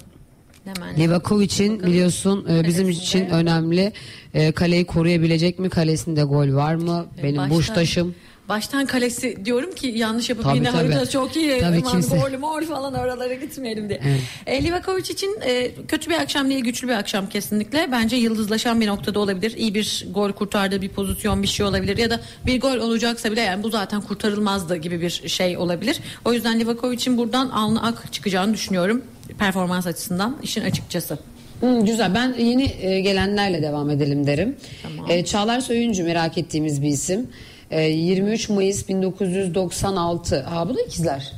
Hemen. 0.65 0.97
Livakovic'in 0.99 1.83
biliyorsun 1.83 2.47
e, 2.51 2.65
bizim 2.65 2.85
Kalesinde. 2.87 3.05
için 3.05 3.27
önemli. 3.27 3.93
E, 4.35 4.53
kaleyi 4.53 4.85
koruyabilecek 4.85 5.59
mi? 5.59 5.71
Kalesinde 5.71 6.23
gol 6.23 6.55
var 6.55 6.75
mı? 6.75 7.07
Benim 7.23 7.37
Baştan- 7.37 7.51
Buştaş'ım. 7.51 8.15
Baştan 8.49 8.87
kalesi 8.87 9.45
diyorum 9.45 9.75
ki 9.75 9.87
yanlış 9.87 10.31
yapıp 10.31 10.45
Tabii, 10.45 10.57
yine 10.57 10.67
tabii. 10.71 10.77
haritası 10.77 11.13
çok 11.13 11.37
iyi. 11.37 11.59
Tabii, 11.61 11.77
Aman 11.81 11.93
kimse- 11.93 12.17
Gol 12.19 12.39
mol 12.39 12.63
falan 12.63 12.95
oralara 12.95 13.35
gitmeyelim 13.35 13.89
diye. 13.89 14.01
E, 14.47 14.65
Livakovic 14.65 15.13
için 15.13 15.39
e, 15.47 15.71
kötü 15.89 16.11
bir 16.11 16.15
akşam 16.15 16.51
değil 16.51 16.65
güçlü 16.65 16.89
bir 16.89 16.93
akşam 16.93 17.29
kesinlikle. 17.29 17.89
Bence 17.93 18.17
yıldızlaşan 18.17 18.81
bir 18.81 18.87
noktada 18.87 19.21
olabilir. 19.21 19.57
İyi 19.57 19.75
bir 19.75 20.07
gol 20.15 20.33
kurtardığı 20.33 20.83
bir 20.83 20.89
pozisyon 20.89 21.43
bir 21.43 21.49
şey 21.49 21.67
olabilir. 21.67 21.97
Ya 21.99 22.11
da 22.11 22.21
bir 22.47 22.61
gol 22.61 22.77
olacaksa 22.77 23.33
bile 23.33 23.41
yani 23.41 23.63
bu 23.63 23.71
zaten 23.71 24.01
kurtarılmazdı 24.01 24.77
gibi 24.77 25.01
bir 25.01 25.11
şey 25.29 25.57
olabilir. 25.57 26.01
O 26.25 26.33
yüzden 26.33 26.61
Livakovic'in 26.61 27.17
buradan 27.19 27.49
alnı 27.51 27.83
ak 27.87 28.13
çıkacağını 28.13 28.55
düşünüyorum. 28.55 29.03
Performans 29.39 29.87
açısından 29.87 30.37
işin 30.43 30.65
açıkçası. 30.65 31.19
Hı, 31.61 31.81
güzel. 31.81 32.15
Ben 32.15 32.35
yeni 32.39 32.73
e, 32.81 33.01
gelenlerle 33.01 33.63
devam 33.63 33.91
edelim 33.91 34.27
derim. 34.27 34.57
Tamam. 34.83 35.11
E, 35.11 35.25
Çağlar 35.25 35.61
Söyüncü 35.61 36.03
merak 36.03 36.39
ettiğimiz 36.39 36.83
bir 36.83 36.89
isim. 36.89 37.29
E, 37.71 37.83
23 37.83 38.49
Mayıs 38.49 38.89
1996. 38.89 40.43
Ha 40.43 40.69
bu 40.69 40.77
da 40.77 40.83
ikizler. 40.83 41.33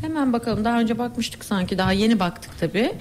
Hemen 0.00 0.32
bakalım. 0.32 0.64
Daha 0.64 0.80
önce 0.80 0.98
bakmıştık 0.98 1.44
sanki. 1.44 1.78
Daha 1.78 1.92
yeni 1.92 2.20
baktık 2.20 2.58
tabii. 2.60 2.92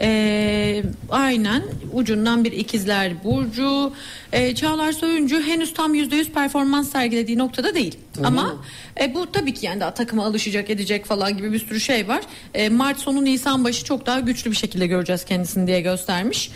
Ee, 0.00 0.82
aynen 1.10 1.62
ucundan 1.92 2.44
bir 2.44 2.52
ikizler 2.52 3.24
burcu 3.24 3.92
Ee, 4.32 4.54
Çağlar 4.54 4.92
Soyuncu 4.92 5.42
henüz 5.42 5.74
tam 5.74 5.94
%100 5.94 6.32
performans 6.32 6.92
sergilediği 6.92 7.38
noktada 7.38 7.74
değil 7.74 7.98
ama 8.24 8.56
e, 9.00 9.14
bu 9.14 9.32
tabii 9.32 9.54
ki 9.54 9.66
yani 9.66 9.80
daha 9.80 9.94
takıma 9.94 10.24
alışacak 10.24 10.70
edecek 10.70 11.04
falan 11.04 11.36
gibi 11.36 11.52
bir 11.52 11.58
sürü 11.58 11.80
şey 11.80 12.08
var 12.08 12.22
Ee, 12.54 12.68
Mart 12.68 12.98
sonu 12.98 13.24
Nisan 13.24 13.64
başı 13.64 13.84
çok 13.84 14.06
daha 14.06 14.20
güçlü 14.20 14.50
bir 14.50 14.56
şekilde 14.56 14.86
göreceğiz 14.86 15.24
kendisini 15.24 15.66
diye 15.66 15.80
göstermiş 15.80 16.50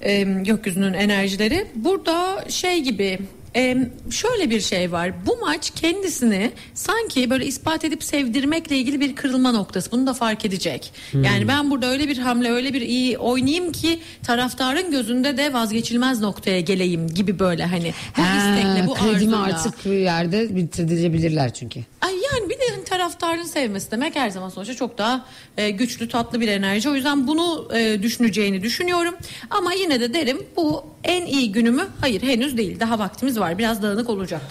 Ee, 0.00 0.22
gökyüzünün 0.22 0.92
enerjileri 0.92 1.66
burada 1.74 2.44
şey 2.48 2.80
gibi 2.80 3.18
Ee, 3.56 3.76
şöyle 4.10 4.50
bir 4.50 4.60
şey 4.60 4.92
var. 4.92 5.26
Bu 5.26 5.36
maç 5.36 5.70
kendisini 5.76 6.52
sanki 6.74 7.30
böyle 7.30 7.46
ispat 7.46 7.84
edip 7.84 8.04
sevdirmekle 8.04 8.76
ilgili 8.76 9.00
bir 9.00 9.16
kırılma 9.16 9.52
noktası. 9.52 9.90
Bunu 9.92 10.06
da 10.06 10.14
fark 10.14 10.44
edecek. 10.44 10.92
Hmm. 11.10 11.24
Yani 11.24 11.48
ben 11.48 11.70
burada 11.70 11.86
öyle 11.86 12.08
bir 12.08 12.18
hamle, 12.18 12.50
öyle 12.50 12.74
bir 12.74 12.80
iyi 12.80 13.18
oynayayım 13.18 13.72
ki 13.72 13.98
taraftarın 14.22 14.90
gözünde 14.90 15.36
de 15.36 15.52
vazgeçilmez 15.52 16.20
noktaya 16.20 16.60
geleyim 16.60 17.06
gibi 17.06 17.38
böyle 17.38 17.64
hani 17.64 17.92
bu 18.16 18.20
istekle, 18.20 18.86
bu 18.86 18.94
kredimi 18.94 19.36
arzuyla. 19.36 19.58
artık 19.58 19.84
bir 19.84 19.98
yerde 19.98 20.56
bitirebilir 20.56 21.50
çünkü. 21.50 21.80
Ay 22.00 22.12
yani 22.12 22.50
bir 22.50 22.54
de 22.54 22.62
hani 22.74 22.84
taraftarın 22.84 23.42
sevmesi 23.42 23.90
demek 23.90 24.16
her 24.16 24.30
zaman 24.30 24.48
sonuçta 24.48 24.74
çok 24.74 24.98
daha 24.98 25.26
e, 25.56 25.70
güçlü 25.70 26.08
tatlı 26.08 26.40
bir 26.40 26.48
enerji. 26.48 26.90
O 26.90 26.94
yüzden 26.94 27.26
bunu 27.26 27.68
e, 27.74 28.02
düşüneceğini 28.02 28.62
düşünüyorum. 28.62 29.14
Ama 29.50 29.72
yine 29.72 30.00
de 30.00 30.14
derim 30.14 30.42
bu 30.56 30.84
en 31.04 31.26
iyi 31.26 31.52
günümü 31.52 31.86
hayır 32.00 32.22
henüz 32.22 32.56
değil. 32.56 32.80
Daha 32.80 32.98
vaktimiz 32.98 33.40
var. 33.40 33.41
Biraz 33.58 33.82
dağınık 33.82 34.10
olacak. 34.10 34.42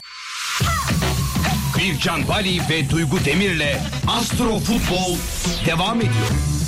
Bircan 1.77 2.27
Bali 2.27 2.59
ve 2.69 2.89
Duygu 2.89 3.25
Demir'le 3.25 3.77
Astro 4.07 4.59
Futbol 4.59 5.17
devam 5.65 5.97
ediyor. 5.97 6.60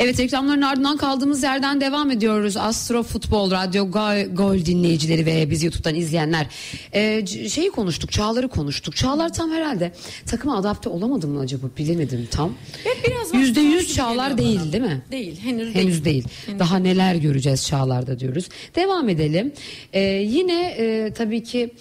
Evet 0.00 0.18
reklamların 0.20 0.62
ardından 0.62 0.96
kaldığımız 0.96 1.42
yerden 1.42 1.80
devam 1.80 2.10
ediyoruz. 2.10 2.56
Astro 2.56 3.02
Futbol 3.02 3.50
Radyo 3.50 3.90
Gol, 3.90 4.34
Gol 4.34 4.64
dinleyicileri 4.64 5.26
ve 5.26 5.50
bizi 5.50 5.66
YouTube'dan 5.66 5.94
izleyenler. 5.94 6.46
Ee, 6.94 7.26
şeyi 7.48 7.70
konuştuk, 7.70 8.12
Çağlar'ı 8.12 8.48
konuştuk. 8.48 8.96
Çağlar 8.96 9.32
tam 9.32 9.50
herhalde 9.50 9.92
takıma 10.26 10.56
adapte 10.56 10.88
olamadı 10.88 11.28
mı 11.28 11.40
acaba 11.40 11.66
bilemedim 11.78 12.28
tam. 12.30 12.54
Yüzde 13.34 13.60
yüz 13.60 13.82
gibi 13.86 13.94
Çağlar 13.94 14.38
değil 14.38 14.60
bana. 14.64 14.72
değil 14.72 14.84
mi? 14.84 15.02
Değil 15.10 15.40
henüz, 15.40 15.74
Henüz 15.74 16.04
değil. 16.04 16.24
değil. 16.46 16.58
Daha 16.58 16.76
neler 16.76 17.14
göreceğiz 17.14 17.66
Çağlar'da 17.66 18.18
diyoruz. 18.18 18.48
Devam 18.76 19.08
edelim. 19.08 19.52
Ee, 19.92 20.00
yine 20.10 20.66
e, 20.78 21.12
tabii 21.12 21.42
ki 21.42 21.74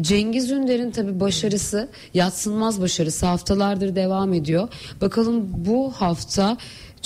Cengiz 0.00 0.50
Ünder'in 0.50 0.90
tabii 0.90 1.20
başarısı, 1.20 1.88
yatsınmaz 2.14 2.80
başarısı 2.80 3.26
haftalardır 3.26 3.96
devam 3.96 4.32
ediyor. 4.34 4.68
Bakalım 5.00 5.44
bu 5.50 5.92
hafta 5.92 6.56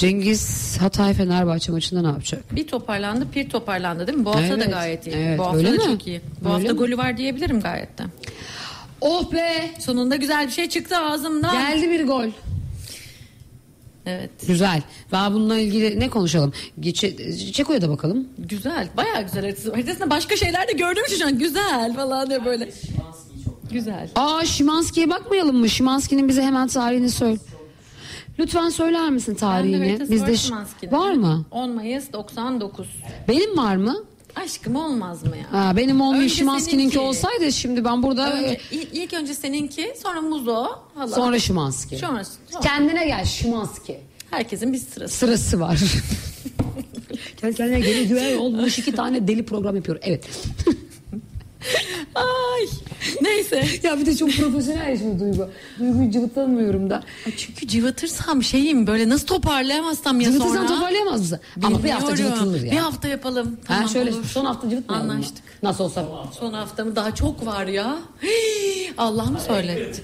Cengiz 0.05 0.77
Hatay 0.81 1.15
Fenerbahçe 1.15 1.73
maçında 1.73 2.01
ne 2.03 2.07
yapacak? 2.07 2.57
Bir 2.57 2.67
toparlandı, 2.67 3.27
bir 3.35 3.49
toparlandı 3.51 4.07
değil 4.07 4.19
mi? 4.19 4.25
Bu 4.25 4.31
hafta 4.31 4.51
da 4.61 4.65
Evet, 4.65 4.71
gayet 4.73 5.07
iyi. 5.07 5.15
evet, 5.17 5.39
Bu 5.39 5.45
hafta 5.45 5.59
öyle 5.59 5.69
da 5.69 5.73
mi? 5.73 5.83
çok 5.85 6.07
iyi. 6.07 6.21
Bu 6.41 6.49
Öyle 6.49 6.53
hafta 6.59 6.73
mi? 6.73 6.79
golü 6.79 6.99
var 6.99 7.17
diyebilirim 7.17 7.61
gayet 7.61 7.99
de. 7.99 8.03
Oh 9.01 9.33
be! 9.33 9.71
Sonunda 9.79 10.17
güzel 10.17 10.47
bir 10.47 10.53
şey 10.53 10.69
çıktı 10.69 10.97
ağzımdan. 10.99 11.53
Geldi 11.53 11.91
bir 11.91 12.07
gol. 12.07 12.25
Evet. 14.07 14.31
Güzel. 14.47 14.83
Daha 15.11 15.33
bununla 15.33 15.59
ilgili 15.59 16.01
ne 16.01 16.09
konuşalım? 16.11 16.53
Geçe, 16.81 17.33
Çeko'ya 17.53 17.83
da 17.83 17.89
bakalım. 17.91 18.29
Güzel. 18.39 18.89
Bayağı 18.97 19.23
güzel. 19.23 19.43
Haritası- 19.43 19.71
Haritasında 19.73 20.11
başka 20.11 20.37
şeyler 20.37 20.69
de 20.69 20.73
gördüğüm 20.73 21.05
için 21.05 21.17
şu 21.17 21.27
an 21.27 21.39
güzel 21.39 21.95
falan 21.97 22.29
diye 22.31 22.45
böyle. 22.45 22.71
Güzel. 23.73 24.09
Aa 24.15 24.45
Şimanski'ye 24.45 25.11
bakmayalım 25.11 25.57
mı? 25.57 25.69
Şimanski'nin 25.69 26.29
bize 26.29 26.43
hemen 26.43 26.69
tarihini 26.69 27.11
söyle. 27.11 27.39
Lütfen 28.41 28.69
söyler 28.69 29.11
misin 29.11 29.35
tarihini? 29.35 30.01
Bizde 30.01 30.21
var 30.23 30.27
ş- 30.29 30.37
Şimanski'nin. 30.37 30.93
var 30.93 31.13
mı? 31.13 31.45
10 31.51 31.71
Mayıs 31.71 32.13
99. 32.13 32.87
Benim 33.29 33.57
var 33.59 33.77
mı? 33.77 33.97
Aşkım 34.37 34.77
olmaz 34.77 35.23
mı 35.25 35.33
ya? 35.37 35.53
Ha, 35.69 35.77
benim 35.77 36.01
olmuyor 36.01 36.23
Önce 36.25 36.35
Şimanski'ninki 36.35 36.95
seninki. 36.95 36.99
olsaydı 37.09 37.53
şimdi 37.53 37.85
ben 37.85 38.03
burada 38.03 38.33
Önce, 38.33 38.61
ilk, 38.71 38.89
ilk 38.93 39.13
önce 39.15 39.35
seninki 39.35 39.95
sonra 40.03 40.21
Muzo. 40.21 40.67
Hala. 40.95 41.09
sonra 41.09 41.39
Şimanski. 41.39 41.97
Sonra, 41.99 42.25
sonra. 42.25 42.61
Kendine 42.63 43.07
gel 43.07 43.25
Şimanski. 43.25 44.01
Herkesin 44.31 44.73
bir 44.73 44.79
sırası. 44.79 45.17
Sırası 45.17 45.61
var. 45.61 45.79
Kendi 47.37 47.55
kendine 47.57 47.81
geri 47.81 48.09
güven 48.09 48.39
olmuş 48.39 48.79
iki 48.79 48.93
tane 48.93 49.29
deli 49.29 49.45
program 49.47 49.77
yapıyor. 49.77 49.99
Evet. 50.03 50.25
Ay. 52.15 52.67
Neyse. 53.23 53.65
ya 53.83 53.99
bir 53.99 54.07
de 54.07 54.17
çok 54.17 54.31
profesyonel 54.31 54.99
şimdi 54.99 55.21
Duygu. 55.21 55.49
Duyguyu 55.79 56.11
cıvıtamıyorum 56.11 56.91
da. 56.91 57.03
Çünkü 57.37 57.69
cıvatırsam 57.69 58.43
şeyim 58.43 58.87
böyle 58.87 59.09
nasıl 59.09 59.27
toparlayamazsam 59.27 60.21
ya 60.21 60.31
Cıvıtırsan 60.33 60.57
sonra. 60.57 60.67
toparlayamaz 60.69 61.21
mısın? 61.21 61.41
Ama 61.63 61.85
bir 61.85 61.91
hafta 61.91 62.13
Bilmiyorum. 62.15 62.37
cıvıtılır 62.39 62.63
ya. 62.65 62.73
Bir 62.73 62.77
hafta 62.77 63.09
yapalım. 63.09 63.57
Tamam 63.67 63.83
ha, 63.83 63.89
şöyle 63.89 64.11
olur. 64.13 64.25
son 64.25 64.45
hafta 64.45 64.71
cıvıtmayalım 64.71 65.07
mı? 65.09 65.13
Anlaştık. 65.15 65.45
Nasıl 65.63 65.85
olsa. 65.85 66.05
Son 66.41 66.53
haftamı 66.53 66.97
daha 66.97 67.15
çok 67.15 67.47
var 67.47 67.67
ya. 67.67 67.99
Hii, 68.23 68.93
Allah 68.99 69.25
mı 69.25 69.41
söyletti? 69.47 70.03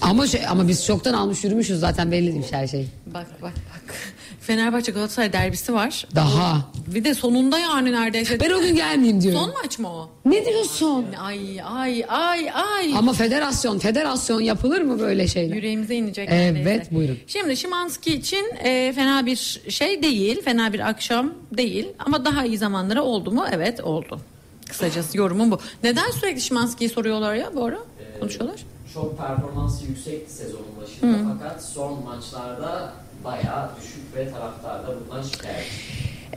Ama 0.00 0.26
şey, 0.26 0.46
ama 0.48 0.68
biz 0.68 0.84
çoktan 0.86 1.12
almış 1.14 1.44
yürümüşüz 1.44 1.80
zaten 1.80 2.12
belli 2.12 2.34
demiş 2.34 2.46
her 2.50 2.66
şey. 2.66 2.86
Bak 3.06 3.26
bak 3.42 3.52
bak. 3.52 3.94
Fenerbahçe 4.40 4.92
Galatasaray 4.92 5.32
derbisi 5.32 5.72
var. 5.74 6.06
Daha. 6.14 6.60
Bir 6.86 7.04
de 7.04 7.14
sonunda 7.14 7.58
yani 7.58 7.92
neredeyse. 7.92 8.40
Ben 8.40 8.50
o 8.50 8.60
gün 8.60 8.74
gelmeyeyim 8.76 9.20
diyorum. 9.22 9.40
Son 9.40 9.54
maç 9.62 9.78
mı 9.78 9.88
o? 9.88 10.10
Ne 10.26 10.44
diyorsun? 10.46 11.06
Ay 11.20 11.60
ay 11.64 12.04
ay 12.08 12.50
ay. 12.54 12.92
Ama 12.96 13.12
federasyon, 13.12 13.78
federasyon 13.78 14.40
yapılır 14.40 14.80
mı 14.80 14.98
böyle 15.00 15.28
şeyler? 15.28 15.56
Yüreğimize 15.56 15.94
inecek 15.94 16.28
Evet, 16.32 16.52
neredeyse. 16.54 16.94
buyurun. 16.94 17.18
Şimdi 17.26 17.56
Şimanski 17.56 18.14
için 18.14 18.44
e, 18.64 18.92
fena 18.92 19.26
bir 19.26 19.60
şey 19.68 20.02
değil. 20.02 20.42
Fena 20.42 20.72
bir 20.72 20.88
akşam 20.88 21.34
değil. 21.56 21.88
Ama 21.98 22.24
daha 22.24 22.44
iyi 22.44 22.58
zamanları 22.58 23.02
oldu 23.02 23.30
mu? 23.32 23.44
Evet 23.52 23.80
oldu. 23.80 24.20
Kısacası 24.68 25.18
yorumum 25.18 25.50
bu. 25.50 25.58
Neden 25.82 26.10
sürekli 26.10 26.40
Şimanski'yi 26.40 26.90
soruyorlar 26.90 27.34
ya 27.34 27.50
bu 27.54 27.64
ara? 27.64 27.78
Konuşuyorlar. 28.20 28.60
Çok 28.94 29.18
performansı 29.18 29.84
yüksekti 29.86 30.32
sezonun 30.32 30.66
başında 30.82 31.34
fakat 31.38 31.64
son 31.64 32.04
maçlarda 32.04 32.92
bayağı 33.24 33.70
düşük 33.80 34.16
ve 34.16 34.30
taraftar 34.30 34.86
da 34.86 34.94
bundan 35.00 35.22
şikayet. 35.22 35.66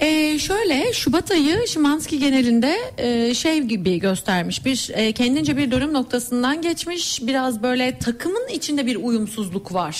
Ee, 0.02 0.39
şöyle 0.39 0.93
Şubat 0.93 1.32
ayı 1.32 1.67
Şimanski 1.67 2.19
genelinde 2.19 2.75
e, 2.97 3.34
şey 3.34 3.60
gibi 3.60 3.99
göstermiş 3.99 4.65
bir 4.65 4.91
e, 4.93 5.12
kendince 5.12 5.58
bir 5.58 5.71
dönüm 5.71 5.93
noktasından 5.93 6.62
geçmiş 6.62 7.28
biraz 7.28 7.63
böyle 7.63 7.99
takımın 7.99 8.47
içinde 8.47 8.86
bir 8.86 8.95
uyumsuzluk 8.95 9.73
var. 9.73 9.95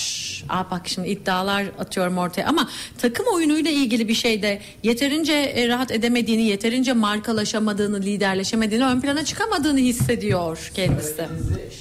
Aa 0.48 0.70
bak 0.70 0.88
şimdi 0.88 1.08
iddialar 1.08 1.64
atıyorum 1.78 2.18
ortaya 2.18 2.46
ama 2.46 2.68
takım 2.98 3.26
oyunuyla 3.34 3.70
ilgili 3.70 4.08
bir 4.08 4.14
şeyde 4.14 4.60
yeterince 4.82 5.32
e, 5.32 5.68
rahat 5.68 5.90
edemediğini 5.90 6.42
yeterince 6.42 6.92
markalaşamadığını 6.92 8.00
liderleşemediğini 8.00 8.84
ön 8.84 9.00
plana 9.00 9.24
çıkamadığını 9.24 9.78
hissediyor 9.78 10.70
kendisi. 10.74 11.28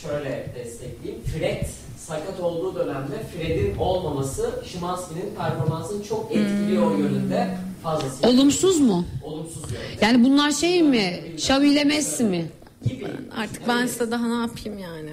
Şöyle 0.01 0.53
destekleyeyim. 0.55 1.23
Fred 1.23 1.65
sakat 1.97 2.39
olduğu 2.39 2.75
dönemde 2.75 3.23
Fred'in 3.33 3.77
olmaması 3.77 4.49
Şimanski'nin 4.71 5.35
performansını 5.37 6.03
çok 6.03 6.31
etkiliyor 6.31 6.97
yönünde 6.97 7.57
fazlasıyla. 7.83 8.29
Olumsuz 8.29 8.79
mu? 8.79 9.05
Olumsuz 9.23 9.63
yönde. 9.63 10.05
Yani 10.05 10.23
bunlar 10.23 10.51
şey 10.51 10.83
mi? 10.83 11.19
İle 11.63 11.83
Messi 11.83 12.23
mi? 12.23 12.45
Gibi. 12.85 13.07
Artık 13.37 13.67
ben 13.67 13.85
size 13.87 14.11
daha 14.11 14.27
ne 14.27 14.41
yapayım 14.41 14.79
yani. 14.79 15.09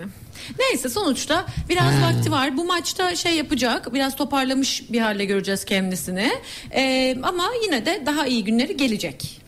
Neyse 0.58 0.88
sonuçta 0.88 1.46
biraz 1.68 2.02
vakti 2.02 2.30
var. 2.32 2.56
Bu 2.56 2.64
maçta 2.64 3.16
şey 3.16 3.36
yapacak. 3.36 3.94
Biraz 3.94 4.16
toparlamış 4.16 4.92
bir 4.92 5.00
hale 5.00 5.24
göreceğiz 5.24 5.64
kendisini. 5.64 6.30
Ee, 6.74 7.16
ama 7.22 7.44
yine 7.64 7.86
de 7.86 8.02
daha 8.06 8.26
iyi 8.26 8.44
günleri 8.44 8.76
gelecek. 8.76 9.40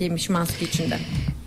Yemiş 0.00 0.28
Manski 0.28 0.64
içinde. 0.64 0.98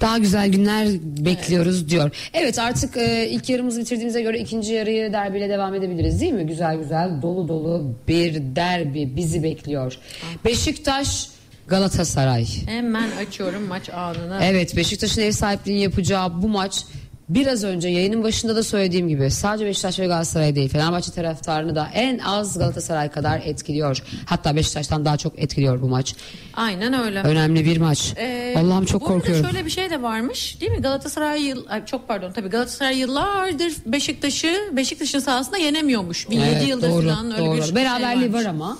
Daha 0.02 0.18
güzel 0.18 0.50
günler 0.50 0.88
bekliyoruz 1.02 1.90
diyor. 1.90 2.12
Evet 2.34 2.60
artık 2.60 2.98
e, 2.98 3.30
ilk 3.30 3.50
yarımızı 3.50 3.80
bitirdiğimize 3.80 4.22
göre 4.22 4.40
ikinci 4.40 4.74
yarıyı 4.74 5.14
derbiyle 5.14 5.50
devam 5.50 5.76
edebiliriz 5.76 6.22
değil 6.22 6.34
mi? 6.34 6.46
Güzel 6.48 6.78
güzel 6.78 7.22
dolu 7.22 7.48
dolu 7.48 7.96
bir 8.08 8.34
derbi 8.56 9.16
bizi 9.16 9.44
bekliyor. 9.44 9.98
Beşiktaş 10.46 11.28
Galatasaray. 11.68 12.46
Hemen 12.66 13.12
açıyorum 13.12 13.64
maç 13.64 13.90
anını. 13.90 14.40
Evet 14.44 14.76
Beşiktaş'ın 14.76 15.22
ev 15.22 15.32
sahipliğini 15.32 15.82
yapacağı 15.82 16.42
bu 16.42 16.48
maç 16.50 16.86
biraz 17.30 17.64
önce 17.64 17.88
yayının 17.90 18.24
başında 18.24 18.56
da 18.56 18.64
söylediğim 18.64 19.08
gibi 19.08 19.32
sadece 19.32 19.66
Beşiktaş 19.66 20.00
ve 20.00 20.06
Galatasaray 20.08 20.56
değil 20.56 20.70
Fenerbahçe 20.70 21.12
taraftarını 21.12 21.76
da 21.76 21.88
en 21.94 22.18
az 22.20 22.58
Galatasaray 22.60 23.10
kadar 23.12 23.42
etkiliyor. 23.46 24.04
Hatta 24.26 24.56
Beşiktaş'tan 24.56 25.06
daha 25.06 25.18
çok 25.18 25.40
etkiliyor 25.40 25.82
bu 25.82 25.88
maç. 25.88 26.16
Aynen 26.54 26.94
öyle. 26.94 27.22
Önemli 27.22 27.66
bir 27.66 27.78
maç. 27.78 28.14
Ee, 28.18 28.56
Allah'ım 28.58 28.86
çok 28.86 29.02
bu 29.02 29.06
korkuyorum. 29.06 29.46
şöyle 29.46 29.66
bir 29.66 29.70
şey 29.72 29.90
de 29.90 30.02
varmış 30.02 30.62
değil 30.62 30.72
mi? 30.72 30.82
Galatasaray 30.82 31.42
yıl, 31.44 31.66
ay, 31.70 31.86
çok 31.86 32.08
pardon 32.08 32.32
tabii 32.32 32.50
Galatasaray 32.50 32.98
yıllardır 33.00 33.74
Beşiktaş'ı 33.86 34.70
Beşiktaş'ın 34.72 35.20
sahasında 35.20 35.58
yenemiyormuş. 35.58 36.28
17 36.28 36.46
Evet, 36.50 36.68
yıldır 36.68 36.90
doğru, 36.90 37.08
falan 37.10 37.32
öyle 37.32 37.46
doğru. 37.46 37.58
bir 37.58 37.64
şey 37.64 37.76
Beraberliği 37.76 38.34
varmış. 38.34 38.46
var 38.46 38.50
ama 38.50 38.78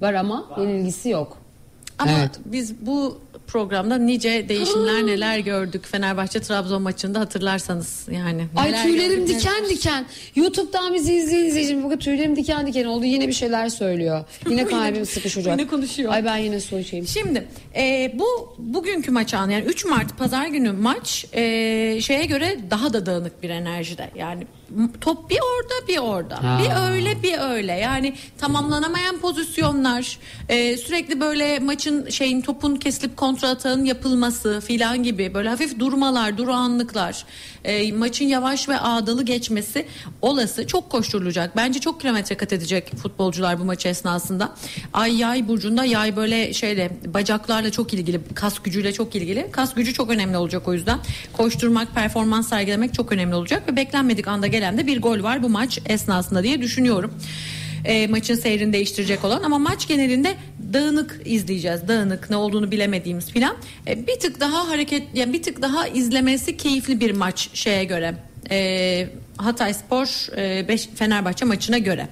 var 0.00 0.14
ama 0.14 0.46
yenilgisi 0.60 1.08
yok. 1.08 1.36
Ama 2.00 2.10
Evet. 2.20 2.30
biz 2.44 2.74
bu 2.86 3.20
programda 3.46 3.98
nice 3.98 4.48
değişimler 4.48 5.06
neler 5.06 5.38
gördük 5.38 5.86
Fenerbahçe 5.86 6.40
Trabzon 6.40 6.82
maçında 6.82 7.20
hatırlarsanız 7.20 8.06
yani. 8.10 8.46
Ay 8.56 8.68
neler 8.68 8.82
tüylerim 8.84 9.10
gördük, 9.10 9.28
neler- 9.28 9.40
diken 9.40 9.68
diken. 9.68 10.06
YouTube'dan 10.36 10.94
bizi 10.94 11.14
izleyin 11.14 11.44
izleyicim. 11.46 11.84
Bakın 11.84 11.98
tüylerim 11.98 12.36
diken 12.36 12.66
diken 12.66 12.84
oldu. 12.84 13.04
Yine 13.04 13.28
bir 13.28 13.32
şeyler 13.32 13.68
söylüyor. 13.68 14.24
Yine 14.50 14.64
kalbim 14.66 15.06
sıkışacak. 15.06 15.58
yine 15.58 15.68
konuşuyor. 15.68 16.12
Ay 16.12 16.24
ben 16.24 16.36
yine 16.36 16.60
su 16.60 16.78
içeyim. 16.78 17.06
Şimdi 17.06 17.48
e, 17.76 18.12
bu 18.14 18.56
bugünkü 18.58 19.10
maç 19.10 19.34
anı 19.34 19.52
yani 19.52 19.64
3 19.64 19.84
Mart 19.84 20.18
pazar 20.18 20.46
günü 20.46 20.72
maç 20.72 21.26
e, 21.32 21.42
şeye 22.00 22.24
göre 22.24 22.58
daha 22.70 22.92
da 22.92 23.06
dağınık 23.06 23.42
bir 23.42 23.50
enerjide. 23.50 24.10
Yani 24.14 24.46
top 25.00 25.30
bir 25.30 25.38
orada 25.38 25.88
bir 25.88 25.98
orada. 25.98 26.42
Ha. 26.42 26.60
Bir 26.62 26.92
öyle 26.92 27.22
bir 27.22 27.38
öyle. 27.38 27.72
Yani 27.72 28.14
tamamlanamayan 28.38 29.18
pozisyonlar, 29.18 30.18
e, 30.48 30.76
sürekli 30.76 31.20
böyle 31.20 31.58
maçın 31.58 32.08
şeyin 32.08 32.40
topun 32.40 32.76
kesilip 32.76 33.16
kontra 33.16 33.48
atağın 33.48 33.84
yapılması 33.84 34.60
filan 34.66 35.02
gibi 35.02 35.34
böyle 35.34 35.48
hafif 35.48 35.78
durmalar, 35.78 36.38
durağanlıklar, 36.38 37.24
e, 37.64 37.92
maçın 37.92 38.24
yavaş 38.24 38.68
ve 38.68 38.80
ağdalı 38.80 39.24
geçmesi 39.24 39.86
olası. 40.22 40.66
Çok 40.66 40.90
koşturulacak. 40.90 41.56
Bence 41.56 41.80
çok 41.80 42.00
kilometre 42.00 42.36
kat 42.36 42.52
edecek 42.52 42.96
futbolcular 42.96 43.60
bu 43.60 43.64
maç 43.64 43.86
esnasında. 43.86 44.52
Ay 44.92 45.16
yay 45.16 45.48
burcunda 45.48 45.84
yay 45.84 46.16
böyle 46.16 46.52
şeyle 46.52 46.90
bacaklarla 47.06 47.72
çok 47.72 47.94
ilgili, 47.94 48.20
kas 48.34 48.58
gücüyle 48.58 48.92
çok 48.92 49.14
ilgili. 49.14 49.48
Kas 49.52 49.74
gücü 49.74 49.94
çok 49.94 50.10
önemli 50.10 50.36
olacak 50.36 50.68
o 50.68 50.74
yüzden. 50.74 50.98
Koşturmak, 51.32 51.94
performans 51.94 52.48
sergilemek 52.48 52.94
çok 52.94 53.12
önemli 53.12 53.34
olacak 53.34 53.72
ve 53.72 53.76
beklenmedik 53.76 54.28
anda 54.28 54.46
gelen 54.46 54.78
de 54.78 54.86
bir 54.86 55.02
gol 55.02 55.22
var 55.22 55.42
bu 55.42 55.48
maç 55.48 55.78
esnasında 55.86 56.42
diye 56.42 56.62
düşünüyorum. 56.62 57.14
E, 57.84 58.06
maçın 58.06 58.34
seyrini 58.34 58.72
değiştirecek 58.72 59.24
olan 59.24 59.42
ama 59.42 59.58
maç 59.58 59.88
genelinde 59.88 60.34
dağınık 60.72 61.20
izleyeceğiz. 61.24 61.88
Dağınık 61.88 62.30
ne 62.30 62.36
olduğunu 62.36 62.70
bilemediğimiz 62.70 63.30
filan. 63.30 63.56
E, 63.86 64.06
bir 64.06 64.20
tık 64.20 64.40
daha 64.40 64.68
hareket 64.68 65.02
yani 65.14 65.32
bir 65.32 65.42
tık 65.42 65.62
daha 65.62 65.88
izlemesi 65.88 66.56
keyifli 66.56 67.00
bir 67.00 67.10
maç 67.10 67.48
şeye 67.54 67.84
göre. 67.84 68.14
E, 68.50 69.08
Hatay 69.36 69.74
Spor 69.74 70.36
e, 70.36 70.68
Beş- 70.68 70.88
Fenerbahçe 70.94 71.44
maçına 71.44 71.78
göre. 71.78 72.08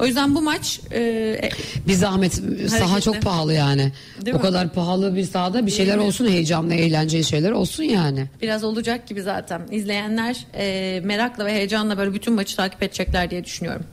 O 0.00 0.06
yüzden 0.06 0.34
bu 0.34 0.42
maç 0.42 0.80
e, 0.90 1.00
e, 1.42 1.50
Bir 1.88 1.92
zahmet 1.92 2.32
saha 2.34 2.80
Hareketli. 2.90 3.02
çok 3.04 3.22
pahalı 3.22 3.54
yani. 3.54 3.92
Değil 4.24 4.34
o 4.34 4.38
mi? 4.38 4.42
kadar 4.42 4.72
pahalı 4.72 5.16
bir 5.16 5.24
sahada 5.24 5.66
bir 5.66 5.70
şeyler 5.70 5.96
olsun 5.96 6.28
heyecanlı 6.28 6.74
eğlenceli 6.74 7.24
şeyler 7.24 7.50
olsun 7.50 7.82
yani. 7.82 8.26
biraz 8.42 8.64
olacak 8.64 9.06
gibi 9.08 9.22
zaten. 9.22 9.62
İzleyenler 9.70 10.36
e, 10.54 11.00
merakla 11.04 11.46
ve 11.46 11.52
heyecanla 11.54 11.98
böyle 11.98 12.14
bütün 12.14 12.34
maçı 12.34 12.56
takip 12.56 12.82
edecekler 12.82 13.30
diye 13.30 13.44
düşünüyorum. 13.44 13.84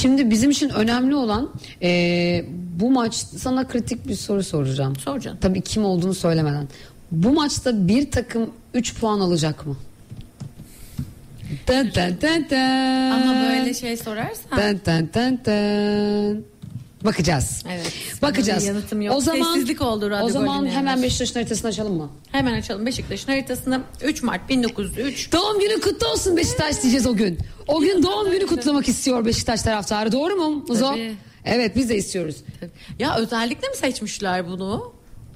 Şimdi 0.00 0.30
bizim 0.30 0.50
için 0.50 0.68
önemli 0.68 1.14
olan 1.14 1.50
e, 1.82 2.44
bu 2.80 2.90
maç 2.90 3.14
sana 3.14 3.68
kritik 3.68 4.08
bir 4.08 4.14
soru 4.14 4.42
soracağım. 4.42 4.96
Sor 4.96 5.20
canım. 5.20 5.38
Tabii 5.40 5.60
kim 5.60 5.84
olduğunu 5.84 6.14
söylemeden. 6.14 6.68
Bu 7.10 7.32
maçta 7.32 7.88
bir 7.88 8.10
takım 8.10 8.50
3 8.74 8.94
puan 9.00 9.20
alacak 9.20 9.66
mı? 9.66 9.76
Dın 11.66 11.90
dın 11.94 12.16
dın 12.20 12.46
dın. 12.50 13.10
Ama 13.10 13.48
böyle 13.48 13.74
şey 13.74 13.96
sorarsan 13.96 14.58
Dın 14.58 14.80
dın 14.86 15.10
dın 15.14 15.40
dın. 15.44 16.51
Bakacağız. 17.04 17.62
Evet. 17.70 17.92
Bakacağız. 18.22 18.64
Yanıtım 18.64 19.02
yok. 19.02 19.16
O 19.16 19.20
zaman 19.20 19.54
Sessizlik 19.54 19.82
oldu 19.82 20.10
radyo 20.10 20.26
O 20.26 20.30
zaman 20.30 20.66
hemen. 20.66 21.02
Beşiktaş'ın 21.02 21.34
haritasını 21.34 21.68
açalım 21.68 21.96
mı? 21.96 22.10
hemen 22.32 22.52
açalım 22.52 22.86
Beşiktaş'ın 22.86 23.28
haritasını 23.32 23.80
3 24.04 24.22
Mart 24.22 24.48
1903 24.48 25.32
Doğum 25.32 25.60
günü 25.60 25.80
kutlu 25.80 26.08
olsun 26.08 26.36
Beşiktaş 26.36 26.82
diyeceğiz 26.82 27.06
o 27.06 27.14
gün. 27.14 27.38
O 27.68 27.80
gün 27.80 28.02
doğum 28.02 28.30
günü 28.30 28.46
kutlamak 28.46 28.88
istiyor 28.88 29.24
Beşiktaş 29.24 29.62
taraftarı. 29.62 30.12
Doğru 30.12 30.36
mu 30.36 30.64
Muzo? 30.68 30.90
Tabii. 30.90 31.14
Evet 31.44 31.76
biz 31.76 31.88
de 31.88 31.96
istiyoruz. 31.96 32.36
Ya 32.98 33.16
özellikle 33.16 33.68
mi 33.68 33.76
seçmişler 33.76 34.48
bunu? 34.48 34.92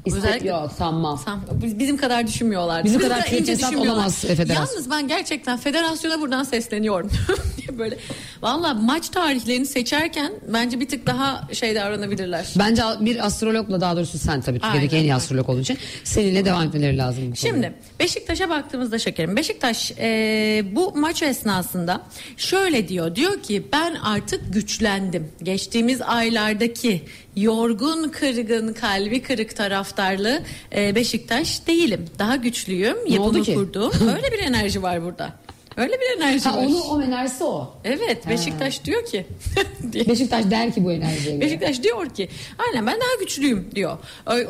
İstek 0.07 0.45
yok 0.45 0.73
sanmam. 0.79 1.19
Sam- 1.19 1.41
biz- 1.63 1.79
Bizim 1.79 1.97
kadar 1.97 2.27
düşünmüyorlar. 2.27 2.85
Bizim 2.85 3.01
kadar 3.01 3.19
ince 3.19 3.29
kritik 3.31 3.49
hesap 3.49 3.71
düşünmüyorlar. 3.71 3.95
olamaz, 4.01 4.25
e, 4.25 4.35
federasyon. 4.37 4.67
Yalnız 4.67 4.91
ben 4.91 5.09
gerçekten 5.09 5.57
federasyona 5.59 6.21
buradan 6.21 6.45
sesleniyorum. 6.45 7.11
böyle 7.79 7.97
valla 8.43 8.75
maç 8.75 9.09
tarihlerini 9.09 9.67
seçerken 9.67 10.33
bence 10.53 10.81
bir 10.81 10.89
tık 10.89 11.07
daha 11.07 11.49
şey 11.53 11.75
davranabilirler. 11.75 12.47
Bence 12.59 12.83
bir 13.01 13.27
astrologla 13.27 13.81
daha 13.81 13.97
doğrusu 13.97 14.19
sen 14.19 14.41
tabii 14.41 14.59
Türkiye'deki 14.61 14.95
Aynen. 14.97 15.05
en 15.05 15.09
iyi 15.11 15.15
astrolog 15.15 15.49
olduğun 15.49 15.61
için 15.61 15.79
seninle 16.05 16.45
devam 16.45 16.63
etmeleri 16.67 16.99
lazım. 16.99 17.19
bu 17.23 17.27
konuda. 17.27 17.37
Şimdi 17.37 17.75
Beşiktaş'a 18.01 18.51
baktığımızda 18.51 18.99
şekerim 18.99 19.37
Beşiktaş 19.37 19.93
e, 19.99 20.65
bu 20.73 20.93
maç 20.97 21.23
esnasında 21.23 22.01
şöyle 22.37 22.89
diyor 22.89 23.15
diyor 23.17 23.43
ki 23.43 23.67
ben 23.73 23.95
artık 23.95 24.53
güçlendim 24.55 25.29
geçtiğimiz 25.43 26.03
aylardaki 26.03 27.03
yorgun 27.37 28.09
kırgın 28.09 28.73
kalbi 28.73 29.23
kırık 29.23 29.57
taraftarlı 29.57 30.43
e, 30.77 30.95
Beşiktaş 30.95 31.67
değilim 31.67 32.05
daha 32.19 32.37
güçlüyüm 32.37 32.97
Ne 32.97 33.21
oldu 33.21 33.39
yapımı 33.39 33.43
ki? 33.45 33.55
kurdum 33.55 33.93
öyle 34.17 34.33
bir 34.33 34.39
enerji 34.39 34.83
var 34.83 35.05
burada 35.05 35.33
öyle 35.77 35.93
bir 35.93 36.23
enerji 36.23 36.49
ha, 36.49 36.57
var 36.57 36.65
onu 36.65 36.83
o 36.83 37.03
enerjisi 37.03 37.45
o. 37.45 37.75
evet 37.85 38.29
Beşiktaş 38.29 38.85
diyor 38.85 39.07
ki. 39.07 39.27
Beşiktaş 40.09 40.51
der 40.51 40.75
ki 40.75 40.85
bu 40.85 40.93
enerjiye 40.93 41.37
göre. 41.37 41.47
Beşiktaş 41.47 41.83
diyor 41.83 42.09
ki 42.09 42.29
aynen 42.59 42.87
ben 42.87 42.95
daha 43.01 43.21
güçlüyüm 43.21 43.71
diyor. 43.75 43.99